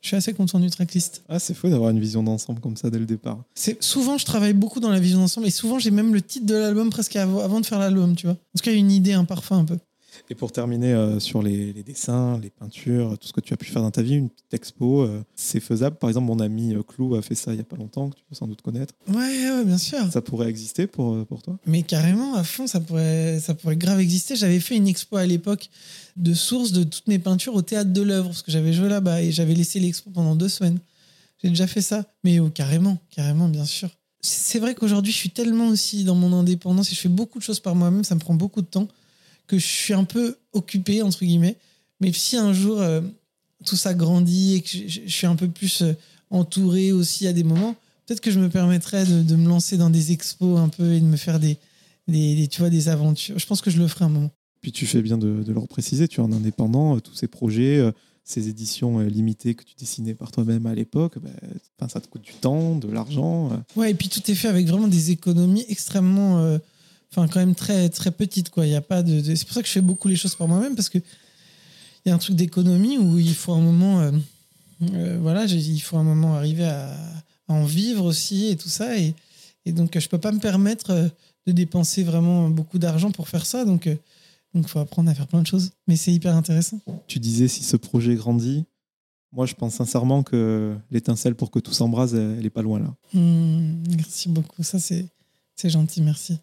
je 0.00 0.08
suis 0.08 0.16
assez 0.16 0.32
content 0.34 0.60
du 0.60 0.70
tracklist. 0.70 1.22
Ah, 1.28 1.38
c'est 1.38 1.54
fou 1.54 1.68
d'avoir 1.68 1.90
une 1.90 1.98
vision 1.98 2.22
d'ensemble 2.22 2.60
comme 2.60 2.76
ça 2.76 2.90
dès 2.90 2.98
le 2.98 3.06
départ. 3.06 3.42
C'est 3.54 3.82
souvent 3.82 4.18
je 4.18 4.24
travaille 4.24 4.52
beaucoup 4.52 4.78
dans 4.78 4.90
la 4.90 5.00
vision 5.00 5.18
d'ensemble 5.18 5.48
et 5.48 5.50
souvent 5.50 5.78
j'ai 5.78 5.90
même 5.90 6.14
le 6.14 6.22
titre 6.22 6.46
de 6.46 6.54
l'album 6.54 6.90
presque 6.90 7.16
avant 7.16 7.60
de 7.60 7.66
faire 7.66 7.78
l'album, 7.78 8.14
tu 8.14 8.26
vois. 8.26 8.34
En 8.34 8.58
tout 8.58 8.62
cas, 8.62 8.72
une 8.72 8.92
idée, 8.92 9.14
un 9.14 9.24
parfum 9.24 9.58
un 9.58 9.64
peu. 9.64 9.78
Et 10.30 10.34
pour 10.34 10.52
terminer 10.52 10.92
euh, 10.92 11.20
sur 11.20 11.42
les, 11.42 11.72
dessins, 11.82 12.38
les 12.42 12.50
peintures, 12.50 13.18
tout 13.18 13.28
ce 13.28 13.32
que 13.32 13.40
tu 13.40 13.54
as 13.54 13.56
pu 13.56 13.66
faire 13.66 13.82
dans 13.82 13.90
ta 13.90 14.02
vie, 14.02 14.14
une 14.14 14.30
petite 14.30 14.54
expo, 14.54 15.02
euh, 15.02 15.22
c'est 15.34 15.60
faisable. 15.60 15.96
Par 15.96 16.10
exemple, 16.10 16.26
mon 16.26 16.40
ami 16.40 16.74
euh, 16.74 16.82
Clou 16.82 17.14
a 17.14 17.22
fait 17.22 17.34
ça 17.34 17.52
il 17.52 17.56
n'y 17.56 17.60
a 17.60 17.64
pas 17.64 17.76
longtemps, 17.76 18.10
que 18.10 18.16
tu 18.16 18.22
peux 18.28 18.34
sans 18.34 18.46
doute 18.46 18.62
connaître. 18.62 18.94
Ouais, 19.08 19.64
bien 19.64 19.78
sûr. 19.78 20.10
Ça 20.10 20.20
pourrait 20.20 20.48
exister 20.48 20.86
pour, 20.86 21.24
pour 21.26 21.42
toi? 21.42 21.58
Mais 21.66 21.82
carrément, 21.82 22.34
à 22.34 22.44
fond, 22.44 22.66
ça 22.66 22.80
pourrait, 22.80 23.40
ça 23.40 23.54
pourrait 23.54 23.76
grave 23.76 24.00
exister. 24.00 24.36
J'avais 24.36 24.60
fait 24.60 24.76
une 24.76 24.88
expo 24.88 25.16
à 25.16 25.26
l'époque 25.26 25.70
de 26.16 26.34
source 26.34 26.72
de 26.72 26.84
toutes 26.84 27.08
mes 27.08 27.18
peintures 27.18 27.54
au 27.54 27.62
théâtre 27.62 27.92
de 27.92 28.02
l'œuvre, 28.02 28.28
parce 28.28 28.42
que 28.42 28.50
j'avais 28.50 28.72
joué 28.72 28.88
là-bas 28.88 29.22
et 29.22 29.32
j'avais 29.32 29.54
laissé 29.54 29.80
l'expo 29.80 30.10
pendant 30.10 30.34
deux 30.34 30.48
semaines. 30.48 30.78
J'ai 31.42 31.50
déjà 31.50 31.66
fait 31.66 31.82
ça. 31.82 32.04
Mais 32.24 32.40
oh, 32.40 32.50
carrément, 32.50 32.98
carrément, 33.10 33.48
bien 33.48 33.64
sûr. 33.64 33.90
C'est 34.20 34.58
vrai 34.58 34.74
qu'aujourd'hui, 34.74 35.12
je 35.12 35.18
suis 35.18 35.30
tellement 35.30 35.68
aussi 35.68 36.04
dans 36.04 36.14
mon 36.14 36.32
indépendance 36.32 36.90
et 36.90 36.94
je 36.94 37.00
fais 37.00 37.08
beaucoup 37.08 37.38
de 37.38 37.44
choses 37.44 37.60
par 37.60 37.74
moi-même, 37.74 38.02
ça 38.02 38.14
me 38.14 38.20
prend 38.20 38.34
beaucoup 38.34 38.62
de 38.62 38.66
temps 38.66 38.88
que 39.46 39.58
je 39.58 39.66
suis 39.66 39.94
un 39.94 40.04
peu 40.04 40.36
occupé, 40.52 41.02
entre 41.02 41.24
guillemets. 41.24 41.56
Mais 42.00 42.12
si 42.12 42.36
un 42.36 42.52
jour 42.52 42.80
euh, 42.80 43.00
tout 43.64 43.76
ça 43.76 43.94
grandit 43.94 44.56
et 44.56 44.60
que 44.60 44.68
je, 44.68 45.08
suis 45.08 45.26
un 45.26 45.36
peu 45.36 45.48
plus 45.48 45.82
euh, 45.82 45.92
entouré 46.30 46.92
aussi 46.92 47.26
à 47.26 47.32
des 47.32 47.44
moments, 47.44 47.74
peut-être 48.06 48.20
que 48.20 48.30
je 48.30 48.40
me 48.40 48.48
permettrais 48.48 49.04
de, 49.06 49.36
me 49.36 49.48
lancer 49.48 49.76
dans 49.76 49.90
des 49.90 50.12
expos 50.12 50.58
un 50.58 50.68
peu 50.68 50.92
et 50.92 51.00
de 51.00 51.06
me 51.06 51.16
faire 51.16 51.40
des, 51.40 51.56
des, 52.08 52.48
tu 52.48 52.60
vois, 52.60 52.70
des 52.70 52.88
aventures. 52.88 53.38
Je 53.38 53.46
pense 53.46 53.60
que 53.60 53.70
je 53.70 53.78
le 53.78 53.88
ferai 53.88 54.04
un 54.04 54.10
moment. 54.10 54.30
Puis 54.60 54.72
tu 54.72 54.86
fais 54.86 55.00
bien 55.00 55.16
de, 55.16 55.42
de 55.42 55.52
leur 55.52 55.68
préciser, 55.68 56.08
tu 56.08 56.20
es 56.20 56.22
en 56.22 56.32
indépendant, 56.32 56.96
euh, 56.96 57.00
tous 57.00 57.14
ces 57.14 57.28
projets, 57.28 57.80
ces 58.24 58.48
éditions 58.48 58.98
limitées 58.98 59.54
que 59.54 59.62
tu 59.62 59.74
dessinais 59.78 60.14
par 60.14 60.32
toi-même 60.32 60.66
à 60.66 60.74
l'époque, 60.74 61.18
ben, 61.20 61.88
ça 61.88 62.00
te 62.00 62.08
coûte 62.08 62.22
du 62.22 62.32
temps, 62.32 62.74
de 62.74 62.90
l'argent. 62.90 63.62
Ouais, 63.76 63.92
et 63.92 63.94
puis 63.94 64.08
tout 64.08 64.28
est 64.28 64.34
fait 64.34 64.48
avec 64.48 64.66
vraiment 64.66 64.88
des 64.88 65.12
économies 65.12 65.64
extrêmement 65.68 66.58
enfin 67.10 67.28
quand 67.28 67.40
même 67.40 67.54
très 67.54 67.88
très 67.88 68.10
petite 68.10 68.50
quoi. 68.50 68.66
Il 68.66 68.72
y 68.72 68.76
a 68.76 68.80
pas 68.80 69.02
de, 69.02 69.22
c'est 69.22 69.44
pour 69.44 69.54
ça 69.54 69.62
que 69.62 69.68
je 69.68 69.72
fais 69.72 69.80
beaucoup 69.80 70.08
les 70.08 70.16
choses 70.16 70.34
par 70.34 70.48
moi-même 70.48 70.74
parce 70.74 70.88
que 70.88 70.98
il 70.98 72.08
y 72.08 72.12
a 72.12 72.14
un 72.14 72.18
truc 72.18 72.36
d'économie 72.36 72.98
où 72.98 73.18
il 73.18 73.34
faut 73.34 73.52
un 73.52 73.60
moment, 73.60 74.00
euh, 74.00 74.12
euh, 74.94 75.18
voilà, 75.20 75.44
il 75.44 75.80
faut 75.80 75.96
un 75.96 76.04
moment 76.04 76.36
arriver 76.36 76.64
à, 76.64 76.96
en 77.48 77.64
vivre 77.64 78.04
aussi 78.04 78.48
et 78.48 78.56
tout 78.56 78.68
ça 78.68 78.98
et, 78.98 79.14
et 79.64 79.72
donc 79.72 79.98
je 79.98 80.08
peux 80.08 80.18
pas 80.18 80.32
me 80.32 80.38
permettre 80.38 80.90
euh, 80.90 81.08
de 81.46 81.52
dépenser 81.52 82.02
vraiment 82.02 82.48
beaucoup 82.48 82.78
d'argent 82.78 83.10
pour 83.10 83.28
faire 83.28 83.46
ça 83.46 83.64
donc 83.64 83.88
donc 84.56 84.68
faut 84.68 84.78
apprendre 84.78 85.10
à 85.10 85.14
faire 85.14 85.26
plein 85.26 85.42
de 85.42 85.46
choses. 85.46 85.70
Mais 85.86 85.96
c'est 85.96 86.12
hyper 86.12 86.34
intéressant. 86.34 86.80
Tu 87.06 87.18
disais 87.18 87.46
si 87.46 87.62
ce 87.62 87.76
projet 87.76 88.14
grandit. 88.14 88.64
Moi, 89.32 89.44
je 89.44 89.54
pense 89.54 89.74
sincèrement 89.74 90.22
que 90.22 90.74
l'étincelle 90.90 91.34
pour 91.34 91.50
que 91.50 91.58
tout 91.58 91.74
s'embrase, 91.74 92.14
elle 92.14 92.46
est 92.46 92.50
pas 92.50 92.62
loin 92.62 92.78
là. 92.78 92.94
Mmh, 93.12 93.82
merci 93.96 94.30
beaucoup. 94.30 94.62
Ça, 94.62 94.78
c'est 94.78 95.04
c'est 95.56 95.68
gentil, 95.68 96.00
merci. 96.00 96.38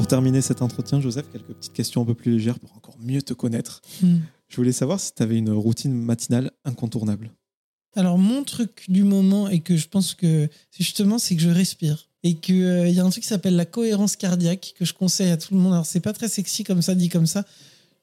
Pour 0.00 0.06
terminer 0.06 0.40
cet 0.40 0.62
entretien, 0.62 0.98
Joseph, 0.98 1.26
quelques 1.30 1.52
petites 1.52 1.74
questions 1.74 2.00
un 2.00 2.06
peu 2.06 2.14
plus 2.14 2.32
légères 2.32 2.58
pour 2.58 2.74
encore 2.74 2.96
mieux 3.00 3.20
te 3.20 3.34
connaître. 3.34 3.82
Hmm. 4.00 4.20
Je 4.48 4.56
voulais 4.56 4.72
savoir 4.72 4.98
si 4.98 5.12
tu 5.12 5.22
avais 5.22 5.36
une 5.36 5.50
routine 5.50 5.92
matinale 5.92 6.52
incontournable. 6.64 7.30
Alors, 7.94 8.16
mon 8.16 8.42
truc 8.42 8.86
du 8.88 9.04
moment, 9.04 9.50
et 9.50 9.60
que 9.60 9.76
je 9.76 9.88
pense 9.88 10.14
que 10.14 10.48
justement, 10.74 11.18
c'est 11.18 11.36
que 11.36 11.42
je 11.42 11.50
respire. 11.50 12.08
Et 12.22 12.32
qu'il 12.32 12.62
euh, 12.62 12.88
y 12.88 12.98
a 12.98 13.04
un 13.04 13.10
truc 13.10 13.24
qui 13.24 13.28
s'appelle 13.28 13.56
la 13.56 13.66
cohérence 13.66 14.16
cardiaque, 14.16 14.72
que 14.78 14.86
je 14.86 14.94
conseille 14.94 15.28
à 15.32 15.36
tout 15.36 15.52
le 15.52 15.60
monde. 15.60 15.74
Alors, 15.74 15.84
c'est 15.84 16.00
pas 16.00 16.14
très 16.14 16.28
sexy 16.28 16.64
comme 16.64 16.80
ça, 16.80 16.94
dit 16.94 17.10
comme 17.10 17.26
ça, 17.26 17.44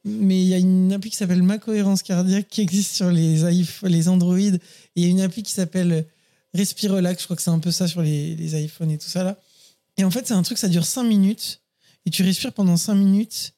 mais 0.06 0.40
il 0.40 0.48
y 0.48 0.54
a 0.54 0.60
une 0.60 0.94
appli 0.94 1.10
qui 1.10 1.18
s'appelle 1.18 1.42
Ma 1.42 1.58
cohérence 1.58 2.04
cardiaque 2.04 2.46
qui 2.48 2.62
existe 2.62 2.94
sur 2.94 3.10
les, 3.10 3.42
les 3.82 4.08
Android. 4.08 4.38
Et 4.38 4.60
il 4.96 5.02
y 5.02 5.08
a 5.08 5.10
une 5.10 5.22
appli 5.22 5.42
qui 5.42 5.52
s'appelle 5.52 6.06
Respire 6.54 6.92
Relax, 6.92 7.22
je 7.22 7.26
crois 7.26 7.36
que 7.36 7.42
c'est 7.42 7.50
un 7.50 7.58
peu 7.58 7.72
ça 7.72 7.88
sur 7.88 8.04
les, 8.04 8.36
les 8.36 8.64
iPhones 8.66 8.92
et 8.92 9.00
tout 9.00 9.10
ça 9.10 9.24
là. 9.24 9.42
Et 9.98 10.04
en 10.04 10.12
fait, 10.12 10.28
c'est 10.28 10.36
un 10.36 10.44
truc, 10.44 10.60
ça 10.60 10.68
dure 10.68 10.86
5 10.86 11.02
minutes. 11.02 11.60
Et 12.08 12.10
tu 12.10 12.24
respires 12.24 12.54
pendant 12.54 12.78
5 12.78 12.96
minutes. 12.96 13.54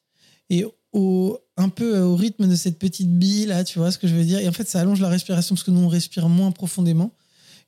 Et 0.50 0.64
au, 0.92 1.38
un 1.56 1.68
peu 1.68 2.00
au 2.00 2.16
rythme 2.16 2.48
de 2.48 2.56
cette 2.56 2.80
petite 2.80 3.08
bille 3.08 3.46
là, 3.46 3.62
tu 3.62 3.78
vois 3.78 3.92
ce 3.92 3.98
que 3.98 4.08
je 4.08 4.14
veux 4.16 4.24
dire. 4.24 4.40
Et 4.40 4.48
en 4.48 4.52
fait, 4.52 4.68
ça 4.68 4.80
allonge 4.80 5.00
la 5.00 5.08
respiration 5.08 5.54
parce 5.54 5.62
que 5.62 5.70
nous, 5.70 5.78
on 5.78 5.86
respire 5.86 6.28
moins 6.28 6.50
profondément. 6.50 7.12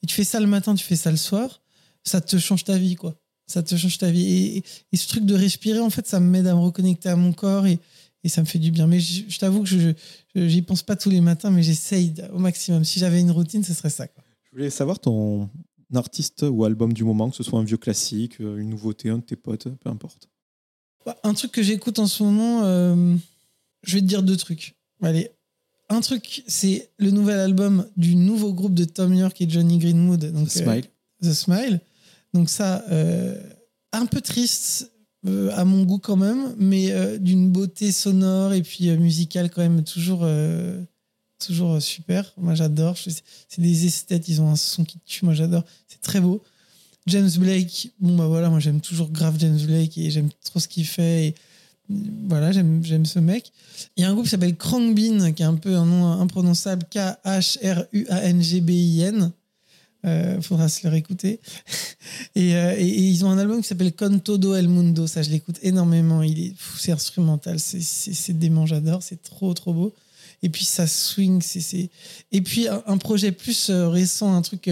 Et 0.02 0.08
tu 0.08 0.14
fais 0.16 0.24
ça 0.24 0.40
le 0.40 0.48
matin, 0.48 0.74
tu 0.74 0.84
fais 0.84 0.96
ça 0.96 1.12
le 1.12 1.16
soir. 1.16 1.62
Ça 2.02 2.20
te 2.20 2.36
change 2.36 2.64
ta 2.64 2.76
vie, 2.76 2.96
quoi. 2.96 3.14
Ça 3.46 3.62
te 3.62 3.76
change 3.76 3.96
ta 3.96 4.10
vie. 4.10 4.64
Et, 4.90 4.96
ce 4.96 5.06
truc 5.06 5.24
de 5.24 5.36
respirer, 5.36 5.78
en 5.78 5.88
fait, 5.88 6.04
ça 6.08 6.18
m'aide 6.18 6.48
à 6.48 6.54
me 6.56 6.58
reconnecter 6.60 7.08
à 7.10 7.14
mon 7.14 7.32
corps 7.32 7.68
et, 7.68 7.78
et 8.24 8.28
ça 8.28 8.40
me 8.40 8.46
fait 8.46 8.58
du 8.58 8.72
bien. 8.72 8.88
Mais 8.88 8.98
je, 8.98 9.22
je 9.28 9.38
t'avoue 9.38 9.62
que 9.62 9.68
je 9.68 9.92
j'y 10.34 10.62
pense 10.62 10.82
pas 10.82 10.96
tous 10.96 11.10
les 11.10 11.20
matins, 11.20 11.52
mais 11.52 11.62
j'essaye 11.62 12.12
au 12.32 12.40
maximum. 12.40 12.82
Si 12.82 12.98
j'avais 12.98 13.20
une 13.20 13.30
routine, 13.30 13.62
ce 13.62 13.72
serait 13.72 13.88
ça. 13.88 14.08
Quoi. 14.08 14.24
Je 14.46 14.56
voulais 14.56 14.70
savoir 14.70 14.98
ton 14.98 15.48
artiste 15.94 16.44
ou 16.50 16.64
album 16.64 16.92
du 16.92 17.04
moment, 17.04 17.30
que 17.30 17.36
ce 17.36 17.44
soit 17.44 17.60
un 17.60 17.64
vieux 17.64 17.76
classique, 17.76 18.40
euh, 18.40 18.56
une 18.56 18.70
nouveauté, 18.70 19.10
un 19.10 19.18
de 19.18 19.22
tes 19.22 19.36
potes, 19.36 19.68
peu 19.68 19.88
importe. 19.88 20.28
Bah, 21.04 21.16
un 21.22 21.34
truc 21.34 21.52
que 21.52 21.62
j'écoute 21.62 21.98
en 21.98 22.06
ce 22.06 22.22
moment, 22.22 22.62
euh, 22.64 23.16
je 23.82 23.94
vais 23.94 24.00
te 24.00 24.06
dire 24.06 24.22
deux 24.22 24.36
trucs. 24.36 24.74
Allez, 25.02 25.30
un 25.88 26.00
truc, 26.00 26.44
c'est 26.46 26.90
le 26.98 27.10
nouvel 27.10 27.38
album 27.38 27.86
du 27.96 28.14
nouveau 28.14 28.52
groupe 28.52 28.74
de 28.74 28.84
Tom 28.84 29.12
York 29.12 29.40
et 29.40 29.48
Johnny 29.48 29.78
Greenwood. 29.78 30.32
Donc, 30.32 30.48
The 30.48 30.52
Smile. 30.52 30.84
Euh, 31.24 31.30
The 31.30 31.32
Smile. 31.32 31.80
Donc 32.34 32.48
ça, 32.48 32.82
un 33.92 34.06
peu 34.06 34.22
triste 34.22 34.90
à 35.26 35.64
mon 35.66 35.82
goût 35.82 35.98
quand 35.98 36.16
même, 36.16 36.54
mais 36.56 37.18
d'une 37.18 37.50
beauté 37.50 37.92
sonore 37.92 38.54
et 38.54 38.62
puis 38.62 38.90
musicale 38.96 39.50
quand 39.50 39.60
même 39.60 39.84
toujours 39.84 40.24
toujours 41.46 41.72
euh, 41.72 41.80
super. 41.80 42.32
Moi, 42.36 42.54
j'adore. 42.54 42.96
C'est 42.96 43.60
des 43.60 43.86
esthètes, 43.86 44.28
ils 44.28 44.40
ont 44.40 44.50
un 44.50 44.56
son 44.56 44.84
qui 44.84 44.98
tue. 45.00 45.24
Moi, 45.24 45.34
j'adore. 45.34 45.64
C'est 45.88 46.00
très 46.00 46.20
beau. 46.20 46.42
James 47.06 47.30
Blake, 47.38 47.90
bon, 47.98 48.16
bah 48.16 48.26
voilà, 48.26 48.48
moi, 48.48 48.60
j'aime 48.60 48.80
toujours 48.80 49.10
grave 49.10 49.36
James 49.38 49.58
Blake 49.58 49.98
et 49.98 50.10
j'aime 50.10 50.28
trop 50.44 50.60
ce 50.60 50.68
qu'il 50.68 50.86
fait. 50.86 51.26
Et 51.26 51.34
voilà, 52.28 52.52
j'aime 52.52 53.04
ce 53.06 53.18
mec. 53.18 53.50
Il 53.96 54.02
y 54.02 54.04
a 54.04 54.10
un 54.10 54.12
groupe 54.12 54.24
qui 54.24 54.30
s'appelle 54.30 54.54
Bean 54.54 55.32
qui 55.32 55.42
est 55.42 55.46
un 55.46 55.56
peu 55.56 55.74
un 55.74 55.84
nom 55.84 56.06
imprononçable, 56.12 56.84
K-H-R-U-A-N-G-B-I-N. 56.90 57.32
Euh, 60.04 60.40
faudra 60.40 60.68
se 60.68 60.84
le 60.84 60.90
réécouter. 60.90 61.38
et, 62.34 62.56
euh, 62.56 62.74
et, 62.76 62.86
ils 62.86 63.24
ont 63.24 63.30
un 63.30 63.38
album 63.38 63.62
qui 63.62 63.68
s'appelle 63.68 63.92
Con 63.92 64.18
Todo 64.18 64.56
El 64.56 64.66
Mundo. 64.68 65.06
Ça, 65.06 65.22
je 65.22 65.30
l'écoute 65.30 65.60
énormément. 65.62 66.22
Il 66.22 66.40
est, 66.40 66.54
c'est 66.78 66.90
instrumental, 66.92 67.60
c'est 67.60 68.32
dément, 68.32 68.66
j'adore. 68.66 69.02
C'est 69.02 69.22
trop, 69.22 69.54
trop 69.54 69.72
beau 69.72 69.94
et 70.42 70.48
puis 70.48 70.64
ça 70.64 70.86
swing. 70.86 71.40
c'est 71.40 71.90
Et 72.32 72.40
puis 72.40 72.66
un, 72.68 72.98
projet 72.98 73.32
plus 73.32 73.70
euh, 73.70 73.88
récent, 73.88 74.34
un 74.34 74.42
truc 74.42 74.68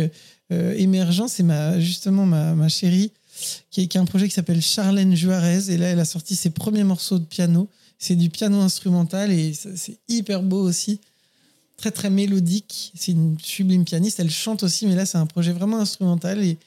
euh, 0.51 0.73
euh, 0.73 0.75
émergent, 0.77 1.27
c'est 1.29 1.43
ma, 1.43 1.79
justement 1.81 2.27
ma, 2.27 2.55
ma 2.55 2.69
chérie, 2.69 3.13
qui, 3.71 3.89
qui 3.89 3.99
a 3.99 4.01
un 4.01 4.05
projet 4.05 4.29
qui 4.29 4.35
s'appelle 4.35 4.63
Charlène 4.63 5.15
Juarez. 5.15 5.71
Et 5.71 5.77
là, 5.77 5.87
elle 5.87 6.01
a 6.01 6.05
sorti 6.05 6.37
ses 6.37 6.51
premiers 6.51 6.85
morceaux 6.85 7.19
de 7.19 7.25
piano. 7.25 7.69
C'est 7.99 8.17
du 8.17 8.31
piano 8.31 8.61
instrumental 8.61 9.31
et 9.31 9.53
c'est 9.53 9.99
hyper 10.09 10.43
beau 10.43 10.63
aussi. 10.63 11.01
Très, 11.77 11.91
très 11.91 12.11
mélodique. 12.11 12.93
C'est 12.95 13.13
une 13.13 13.39
sublime 13.39 13.85
pianiste. 13.85 14.21
Elle 14.21 14.31
chante 14.31 14.63
aussi, 14.63 14.87
mais 14.87 14.95
là, 14.95 15.07
c'est 15.07 15.19
un 15.19 15.27
projet 15.27 15.53
vraiment 15.53 15.79
instrumental 15.79 16.43
et 16.43 16.59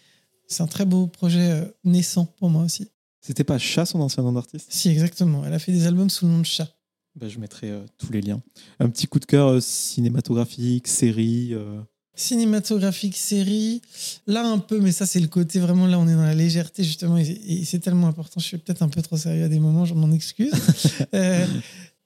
c'est 0.48 0.62
un 0.62 0.68
très 0.68 0.86
beau 0.86 1.08
projet 1.08 1.64
naissant 1.84 2.26
pour 2.26 2.50
moi 2.50 2.64
aussi. 2.64 2.88
C'était 3.22 3.46
pas 3.46 3.58
Chat 3.58 3.86
son 3.86 4.02
ancien 4.02 4.22
nom 4.22 4.34
d'artiste? 4.34 4.68
Si, 4.70 4.90
exactement. 4.90 5.46
Elle 5.46 5.54
a 5.54 5.60
fait 5.60 5.72
des 5.72 5.88
albums 5.88 6.10
sous 6.10 6.26
le 6.26 6.32
nom 6.34 6.40
de 6.40 6.46
Chat. 6.46 6.68
Bah, 7.16 7.30
je 7.30 7.40
mettrai 7.40 7.70
euh, 7.70 7.86
tous 7.98 8.12
les 8.12 8.22
liens. 8.22 8.42
Un 8.80 8.90
petit 8.90 9.08
coup 9.08 9.20
de 9.20 9.26
cœur 9.26 9.48
euh, 9.48 9.60
cinématographique, 9.62 10.88
série. 10.88 11.54
Euh. 11.54 11.80
Cinématographique, 12.16 13.18
série. 13.18 13.82
Là, 14.28 14.46
un 14.46 14.60
peu, 14.60 14.80
mais 14.80 14.92
ça, 14.92 15.06
c'est 15.08 15.20
le 15.20 15.28
côté 15.28 15.60
vraiment. 15.60 15.88
Là, 15.88 15.98
on 15.98 16.08
est 16.08 16.14
dans 16.14 16.22
la 16.22 16.36
légèreté, 16.36 16.84
justement, 16.84 17.18
et, 17.18 17.64
c'est 17.66 17.80
tellement 17.80 18.08
important. 18.08 18.40
Je 18.40 18.46
suis 18.46 18.58
peut-être 18.58 18.84
un 18.84 18.90
peu 18.90 19.02
trop 19.02 19.18
sérieux 19.18 19.46
à 19.46 19.48
des 19.48 19.60
moments, 19.60 19.86
je 19.86 19.96
m'en 19.96 20.12
excuse. 20.12 20.52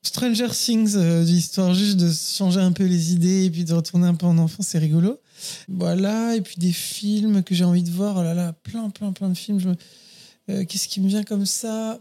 Stranger 0.04 0.50
Things, 0.50 0.96
euh, 0.96 1.24
histoire 1.24 1.74
juste 1.74 1.98
de 1.98 2.10
changer 2.12 2.62
un 2.62 2.72
peu 2.72 2.86
les 2.86 3.12
idées 3.12 3.46
et 3.46 3.50
puis 3.50 3.66
de 3.66 3.74
retourner 3.74 4.08
un 4.08 4.16
peu 4.16 4.26
en 4.26 4.38
enfance, 4.38 4.68
c'est 4.68 4.80
rigolo. 4.80 5.20
Voilà, 5.68 6.36
et 6.36 6.42
puis 6.42 6.56
des 6.58 6.72
films 6.72 7.44
que 7.44 7.54
j'ai 7.54 7.66
envie 7.66 7.84
de 7.84 7.92
voir. 7.92 8.16
Oh 8.18 8.24
là 8.24 8.34
là, 8.34 8.54
plein, 8.54 8.90
plein, 8.90 9.12
plein 9.12 9.30
de 9.30 9.38
films. 9.38 9.76
Euh, 10.50 10.64
qu'est-ce 10.64 10.88
qui 10.88 11.02
me 11.02 11.10
vient 11.10 11.24
comme 11.24 11.46
ça? 11.46 12.00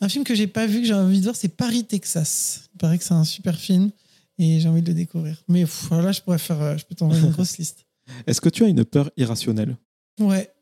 Un 0.00 0.08
film 0.08 0.24
que 0.24 0.34
j'ai 0.34 0.48
pas 0.48 0.66
vu, 0.66 0.80
que 0.80 0.86
j'ai 0.88 0.94
envie 0.94 1.18
de 1.20 1.24
voir, 1.24 1.36
c'est 1.36 1.48
Paris, 1.48 1.84
Texas. 1.84 2.62
Il 2.74 2.78
paraît 2.78 2.98
que 2.98 3.04
c'est 3.04 3.14
un 3.14 3.24
super 3.24 3.56
film 3.56 3.92
et 4.38 4.60
j'ai 4.60 4.68
envie 4.68 4.82
de 4.82 4.88
le 4.88 4.94
découvrir. 4.94 5.42
Mais 5.48 5.64
voilà, 5.64 6.12
je 6.12 6.20
pourrais 6.20 6.38
faire, 6.38 6.60
euh, 6.60 6.76
je 6.76 6.84
peux 6.84 6.94
t'envoyer 6.94 7.22
une 7.22 7.30
grosse 7.32 7.58
liste. 7.58 7.86
Est-ce 8.26 8.40
que 8.40 8.48
tu 8.48 8.64
as 8.64 8.68
une 8.68 8.84
peur 8.84 9.10
irrationnelle? 9.16 9.76
Ouais, 10.20 10.52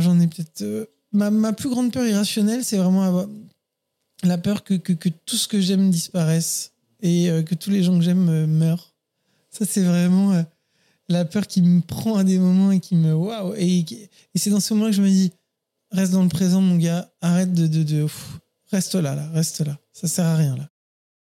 j'en 0.00 0.18
ai 0.20 0.26
peut-être. 0.26 0.62
Euh, 0.62 0.86
ma, 1.12 1.30
ma, 1.30 1.52
plus 1.52 1.68
grande 1.68 1.92
peur 1.92 2.06
irrationnelle, 2.06 2.64
c'est 2.64 2.78
vraiment 2.78 3.02
avoir 3.02 3.26
la 4.24 4.38
peur 4.38 4.64
que, 4.64 4.74
que, 4.74 4.92
que 4.92 5.08
tout 5.08 5.36
ce 5.36 5.46
que 5.46 5.60
j'aime 5.60 5.90
disparaisse 5.90 6.72
et 7.00 7.28
que 7.46 7.54
tous 7.54 7.70
les 7.70 7.84
gens 7.84 7.96
que 7.96 8.04
j'aime 8.04 8.46
meurent. 8.46 8.96
Ça, 9.50 9.64
c'est 9.64 9.84
vraiment 9.84 10.44
la 11.08 11.24
peur 11.24 11.46
qui 11.46 11.62
me 11.62 11.80
prend 11.80 12.16
à 12.16 12.24
des 12.24 12.38
moments 12.38 12.70
et 12.70 12.80
qui 12.80 12.94
me 12.94 13.14
waouh 13.14 13.54
et, 13.56 13.78
et 13.78 14.38
c'est 14.38 14.50
dans 14.50 14.60
ce 14.60 14.74
moment 14.74 14.86
que 14.86 14.92
je 14.92 15.02
me 15.02 15.08
dis 15.08 15.32
reste 15.90 16.12
dans 16.12 16.22
le 16.22 16.28
présent 16.28 16.60
mon 16.60 16.76
gars 16.76 17.10
arrête 17.20 17.52
de, 17.52 17.66
de, 17.66 17.82
de 17.82 18.06
reste 18.70 18.94
là 18.94 19.14
là 19.14 19.28
reste 19.30 19.60
là 19.60 19.78
ça 19.92 20.06
sert 20.06 20.26
à 20.26 20.36
rien 20.36 20.56
là 20.56 20.68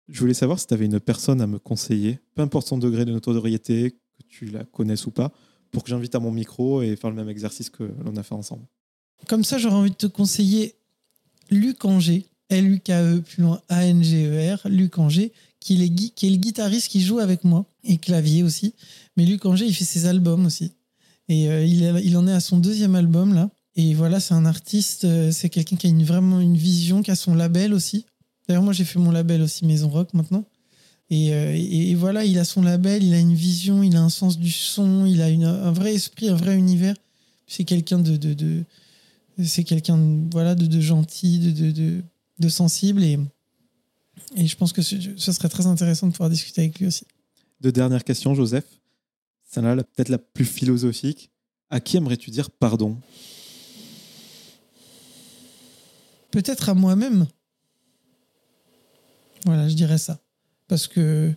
je 0.09 0.21
voulais 0.21 0.35
savoir 0.35 0.59
si 0.59 0.67
tu 0.67 0.75
avais 0.75 0.85
une 0.85 1.01
personne 1.01 1.41
à 1.41 1.47
me 1.47 1.59
conseiller 1.59 2.21
peu 2.35 2.43
importe 2.43 2.67
son 2.67 2.79
degré 2.79 3.05
de 3.05 3.13
notoriété 3.13 3.93
que 3.93 4.23
tu 4.29 4.47
la 4.47 4.65
connaisses 4.65 5.07
ou 5.07 5.11
pas 5.11 5.33
pour 5.71 5.83
que 5.83 5.91
j'invite 5.91 6.15
à 6.15 6.21
mon 6.21 6.31
micro 6.31 6.83
et 6.83 6.97
faire 6.97 7.11
le 7.11 7.17
même 7.17 7.29
exercice 7.29 7.71
que 7.71 7.85
l'on 8.05 8.17
a 8.17 8.23
fait 8.23 8.35
ensemble 8.35 8.67
comme 9.27 9.45
ça 9.45 9.59
j'aurais 9.59 9.77
envie 9.77 9.91
de 9.91 9.97
te 9.97 10.07
conseiller 10.07 10.75
Luc 11.51 11.85
Anger 11.85 12.27
L-U-K-E 12.51 13.21
plus 13.21 13.43
loin 13.43 13.61
A-N-G-E-R 13.69 14.69
Luc 14.69 14.99
Anger 14.99 15.33
qui 15.61 15.83
est, 15.83 16.31
le 16.31 16.37
guitariste 16.37 16.89
qui 16.89 17.01
joue 17.01 17.19
avec 17.19 17.43
moi 17.45 17.65
et 17.85 17.97
clavier 17.97 18.43
aussi 18.43 18.75
mais 19.17 19.25
Luc 19.25 19.45
Anger, 19.47 19.67
il 19.67 19.75
fait 19.75 19.85
ses 19.85 20.07
albums 20.07 20.47
aussi. 20.47 20.73
Et 21.29 21.49
euh, 21.49 21.65
il, 21.65 21.83
il, 22.05 22.17
en 22.17 22.27
est 22.27 22.33
à 22.33 22.41
son 22.41 22.59
deuxième 22.59 22.95
album, 22.95 23.35
là. 23.35 23.51
Et 23.77 23.95
voilà, 23.95 24.21
c'est 24.21 24.35
un 24.35 24.45
artiste, 24.45 25.05
euh, 25.05 25.33
c'est 25.33 25.49
quelqu'un 25.49 25.77
qui 25.77 25.87
a 25.87 25.91
une, 25.91 26.05
vraiment 26.05 26.41
une 26.41 26.57
vision, 26.57 27.03
qui 27.03 27.11
a 27.11 27.17
son 27.17 27.35
label 27.35 27.75
aussi. 27.75 28.07
D'ailleurs, 28.47 28.63
moi, 28.63 28.73
j'ai 28.73 28.85
fait 28.85 28.99
mon 28.99 29.11
label 29.11 29.43
aussi, 29.43 29.65
Maison 29.65 29.89
Rock, 29.89 30.13
maintenant. 30.15 30.45
Et, 31.11 31.35
euh, 31.35 31.55
et, 31.55 31.95
voilà, 31.95 32.25
il 32.25 32.39
a 32.39 32.45
son 32.45 32.63
label, 32.63 33.03
il 33.03 33.15
a 33.15 33.19
une 33.19 33.35
vision, 33.35 33.83
il 33.83 33.97
a 33.97 34.03
un 34.03 34.09
sens 34.09 34.39
du 34.39 34.51
son, 34.51 35.05
il 35.05 35.21
a 35.21 35.29
une, 35.29 35.45
un 35.45 35.73
vrai 35.73 35.95
esprit, 35.95 36.29
un 36.29 36.35
vrai 36.35 36.57
univers. 36.57 36.97
C'est 37.47 37.65
quelqu'un 37.65 37.99
de, 37.99 38.17
de, 38.17 38.33
de 38.33 38.65
c'est 39.43 39.65
quelqu'un 39.65 39.99
voilà 40.33 40.55
de, 40.55 40.67
de, 40.67 40.81
gentil, 40.81 41.39
de, 41.39 41.71
de, 41.71 42.03
de, 42.39 42.49
sensible 42.49 43.03
et, 43.03 43.19
et 44.37 44.47
je 44.47 44.57
pense 44.57 44.73
que 44.73 44.81
ce, 44.81 44.97
ce 45.17 45.33
serait 45.33 45.49
très 45.49 45.67
intéressant 45.67 46.07
de 46.07 46.13
pouvoir 46.13 46.31
discuter 46.31 46.63
avec 46.63 46.79
lui 46.79 46.87
aussi. 46.87 47.05
Deux 47.61 47.73
dernières 47.73 48.05
questions, 48.05 48.35
Joseph. 48.35 48.65
Celle-là, 49.51 49.77
peut-être 49.77 50.09
la 50.09 50.19
plus 50.19 50.45
philosophique. 50.45 51.31
À 51.71 51.81
qui 51.81 51.97
aimerais-tu 51.97 52.31
dire 52.31 52.51
pardon? 52.51 52.97
Peut-être 56.31 56.69
à 56.69 56.75
moi-même. 56.75 57.27
Voilà, 59.45 59.69
je 59.69 59.75
dirais 59.75 59.99
ça. 59.99 60.21
Parce 60.69 60.87
que 60.87 61.33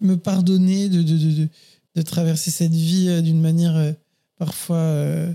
me 0.00 0.16
pardonner 0.16 0.88
de, 0.88 1.02
de, 1.02 1.48
de, 1.94 2.02
traverser 2.02 2.50
cette 2.50 2.72
vie 2.72 3.08
euh, 3.08 3.20
d'une 3.20 3.40
manière 3.40 3.76
euh, 3.76 3.92
parfois 4.38 4.76
euh, 4.76 5.32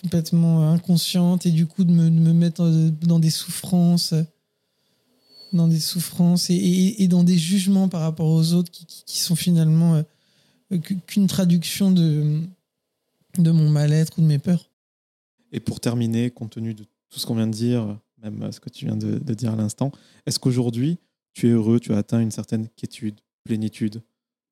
complètement 0.00 0.70
inconsciente 0.70 1.46
et 1.46 1.50
du 1.50 1.66
coup 1.66 1.84
de 1.84 1.90
me, 1.90 2.10
me, 2.10 2.32
mettre 2.32 2.64
dans 3.02 3.18
des 3.18 3.30
souffrances 3.30 4.14
dans 5.54 5.66
des 5.66 5.80
souffrances 5.80 6.50
et, 6.50 6.96
et, 6.98 7.08
dans 7.08 7.24
des 7.24 7.38
jugements 7.38 7.88
par 7.88 8.02
rapport 8.02 8.28
aux 8.28 8.52
autres 8.52 8.70
qui, 8.70 8.84
qui 8.84 9.18
sont 9.18 9.34
finalement 9.34 10.04
qu'une 11.06 11.26
traduction 11.26 11.90
de, 11.90 12.42
de 13.38 13.50
mon 13.50 13.70
mal-être 13.70 14.18
ou 14.18 14.20
de 14.20 14.26
mes 14.26 14.38
peurs. 14.38 14.70
Et 15.52 15.60
pour 15.60 15.80
terminer, 15.80 16.30
compte 16.30 16.50
tenu 16.50 16.74
de 16.74 16.84
tout 17.08 17.18
ce 17.18 17.24
qu'on 17.24 17.34
vient 17.34 17.46
de 17.46 17.52
dire, 17.52 17.96
même 18.22 18.50
ce 18.52 18.60
que 18.60 18.70
tu 18.70 18.86
viens 18.86 18.96
de, 18.96 19.34
dire 19.34 19.52
à 19.52 19.56
l'instant, 19.56 19.92
est-ce 20.26 20.38
qu'aujourd'hui, 20.38 20.98
tu 21.34 21.48
es 21.48 21.50
heureux, 21.50 21.80
tu 21.80 21.92
as 21.92 21.98
atteint 21.98 22.20
une 22.20 22.30
certaine 22.30 22.68
quiétude, 22.76 23.20
plénitude, 23.44 24.02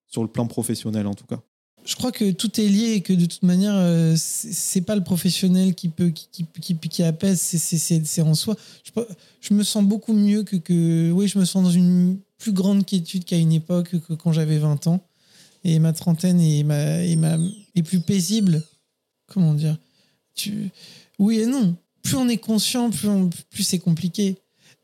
sur 0.06 0.22
le 0.22 0.28
plan 0.28 0.46
professionnel 0.46 1.06
en 1.06 1.14
tout 1.14 1.26
cas? 1.26 1.40
Je 1.84 1.94
crois 1.94 2.10
que 2.10 2.32
tout 2.32 2.60
est 2.60 2.66
lié 2.66 2.94
et 2.94 3.00
que 3.00 3.12
de 3.12 3.26
toute 3.26 3.44
manière, 3.44 3.74
euh, 3.76 4.14
c'est 4.16 4.80
pas 4.80 4.96
le 4.96 5.04
professionnel 5.04 5.74
qui 5.74 5.88
peut 5.88 6.08
qui, 6.08 6.44
qui, 6.44 6.76
qui, 6.76 7.02
apaise, 7.04 7.40
c'est 7.40 8.22
en 8.22 8.34
soi. 8.34 8.56
Je, 8.82 9.00
je, 9.40 9.54
me 9.54 9.62
sens 9.62 9.84
beaucoup 9.84 10.12
mieux 10.12 10.42
que, 10.42 10.56
que. 10.56 11.12
Oui, 11.12 11.28
je 11.28 11.38
me 11.38 11.44
sens 11.44 11.62
dans 11.62 11.70
une 11.70 12.18
plus 12.38 12.52
grande 12.52 12.84
quiétude 12.84 13.24
qu'à 13.24 13.36
une 13.36 13.52
époque, 13.52 13.90
que 14.00 14.14
quand 14.14 14.32
j'avais 14.32 14.58
20 14.58 14.88
ans 14.88 15.00
et 15.66 15.78
ma 15.80 15.92
trentaine 15.92 16.40
est, 16.40 16.62
ma, 16.62 17.04
est, 17.04 17.16
ma, 17.16 17.38
est 17.74 17.82
plus 17.82 18.00
paisible. 18.00 18.62
Comment 19.26 19.54
dire? 19.54 19.76
Tu... 20.34 20.70
Oui 21.18 21.40
et 21.40 21.46
non. 21.46 21.76
Plus 22.06 22.16
on 22.16 22.28
est 22.28 22.38
conscient, 22.38 22.90
plus, 22.90 23.62
c'est 23.62 23.78
compliqué. 23.78 24.36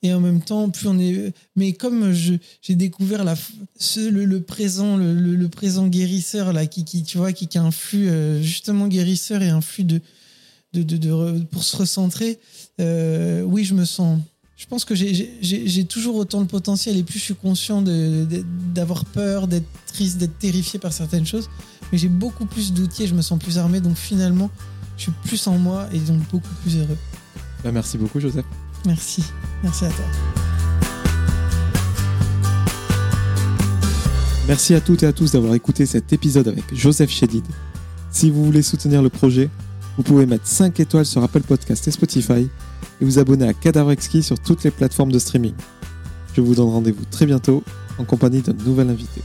Et 0.05 0.13
en 0.13 0.21
même 0.21 0.43
temps, 0.43 0.69
plus 0.69 0.89
on 0.89 0.99
est. 0.99 1.33
Mais 1.55 1.73
comme 1.73 2.13
j'ai 2.13 2.75
découvert 2.75 3.25
le, 3.25 4.39
présent, 4.41 4.97
le, 4.97 5.49
présent 5.49 5.87
guérisseur 5.87 6.53
là, 6.53 6.67
qui, 6.67 6.85
qui 6.85 7.05
tu 7.05 7.19
vois, 7.19 7.33
qui, 7.33 7.57
a 7.57 7.63
un 7.63 7.71
flux 7.71 8.09
euh, 8.09 8.43
justement 8.43 8.89
guérisseur 8.89 9.43
et 9.43 9.49
un 9.49 9.61
flux 9.61 9.85
de 9.85 10.01
pour 11.51 11.63
se 11.63 11.77
recentrer. 11.77 12.41
Euh, 12.81 13.43
oui, 13.43 13.65
je 13.65 13.75
me 13.75 13.85
sens 13.85 14.19
je 14.63 14.69
pense 14.69 14.85
que 14.85 14.95
j'ai 14.95 15.85
toujours 15.87 16.15
autant 16.15 16.41
de 16.41 16.47
potentiel 16.47 16.97
et 16.97 17.03
plus 17.03 17.19
je 17.19 17.25
suis 17.25 17.35
conscient 17.35 17.83
d'avoir 17.83 19.05
peur, 19.07 19.49
d'être 19.49 19.67
triste, 19.89 20.19
d'être 20.19 20.39
terrifié 20.39 20.79
par 20.79 20.93
certaines 20.93 21.27
choses, 21.27 21.51
mais 21.91 21.99
j'ai 21.99 22.09
beaucoup 22.09 22.47
plus 22.47 22.73
d'outils 22.73 23.03
et 23.03 23.07
je 23.09 23.15
me 23.15 23.23
sens 23.23 23.41
plus 23.41 23.59
armé, 23.59 23.81
donc 23.81 23.97
finalement, 23.97 24.51
je 24.97 25.03
suis 25.03 25.13
plus 25.25 25.49
en 25.49 25.59
moi 25.59 25.89
et 25.93 25.99
donc 25.99 26.21
beaucoup 26.31 26.55
plus 26.63 26.77
heureux. 26.77 26.97
Bah, 27.65 27.71
merci 27.73 27.99
beaucoup, 27.99 28.21
Joseph. 28.21 28.45
Merci. 28.87 29.25
Merci 29.63 29.85
à 29.85 29.89
toi. 29.89 30.05
Merci 34.49 34.75
à 34.75 34.81
toutes 34.81 35.05
et 35.05 35.07
à 35.07 35.13
tous 35.13 35.33
d'avoir 35.33 35.55
écouté 35.55 35.87
cet 35.87 36.13
épisode 36.13 36.49
avec 36.49 36.65
Joseph 36.75 37.11
Chédid. 37.11 37.45
Si 38.11 38.31
vous 38.31 38.45
voulez 38.45 38.63
soutenir 38.63 39.01
le 39.01 39.09
projet, 39.09 39.49
vous 39.97 40.03
pouvez 40.03 40.27
mettre 40.27 40.47
5 40.47 40.81
étoiles 40.81 41.07
sur 41.07 41.23
Apple 41.23 41.43
Podcast 41.43 41.87
et 41.87 41.91
Spotify 41.93 42.49
et 43.01 43.05
vous 43.05 43.19
abonner 43.19 43.47
à 43.47 43.53
Cadavre 43.53 43.93
Exquis 43.93 44.23
sur 44.23 44.39
toutes 44.39 44.65
les 44.65 44.71
plateformes 44.71 45.13
de 45.13 45.19
streaming. 45.19 45.55
Je 46.35 46.41
vous 46.41 46.55
donne 46.55 46.71
rendez-vous 46.71 47.05
très 47.11 47.27
bientôt 47.27 47.63
en 47.99 48.05
compagnie 48.05 48.43
d'un 48.43 48.55
nouvel 48.65 48.91
invité. 48.91 49.23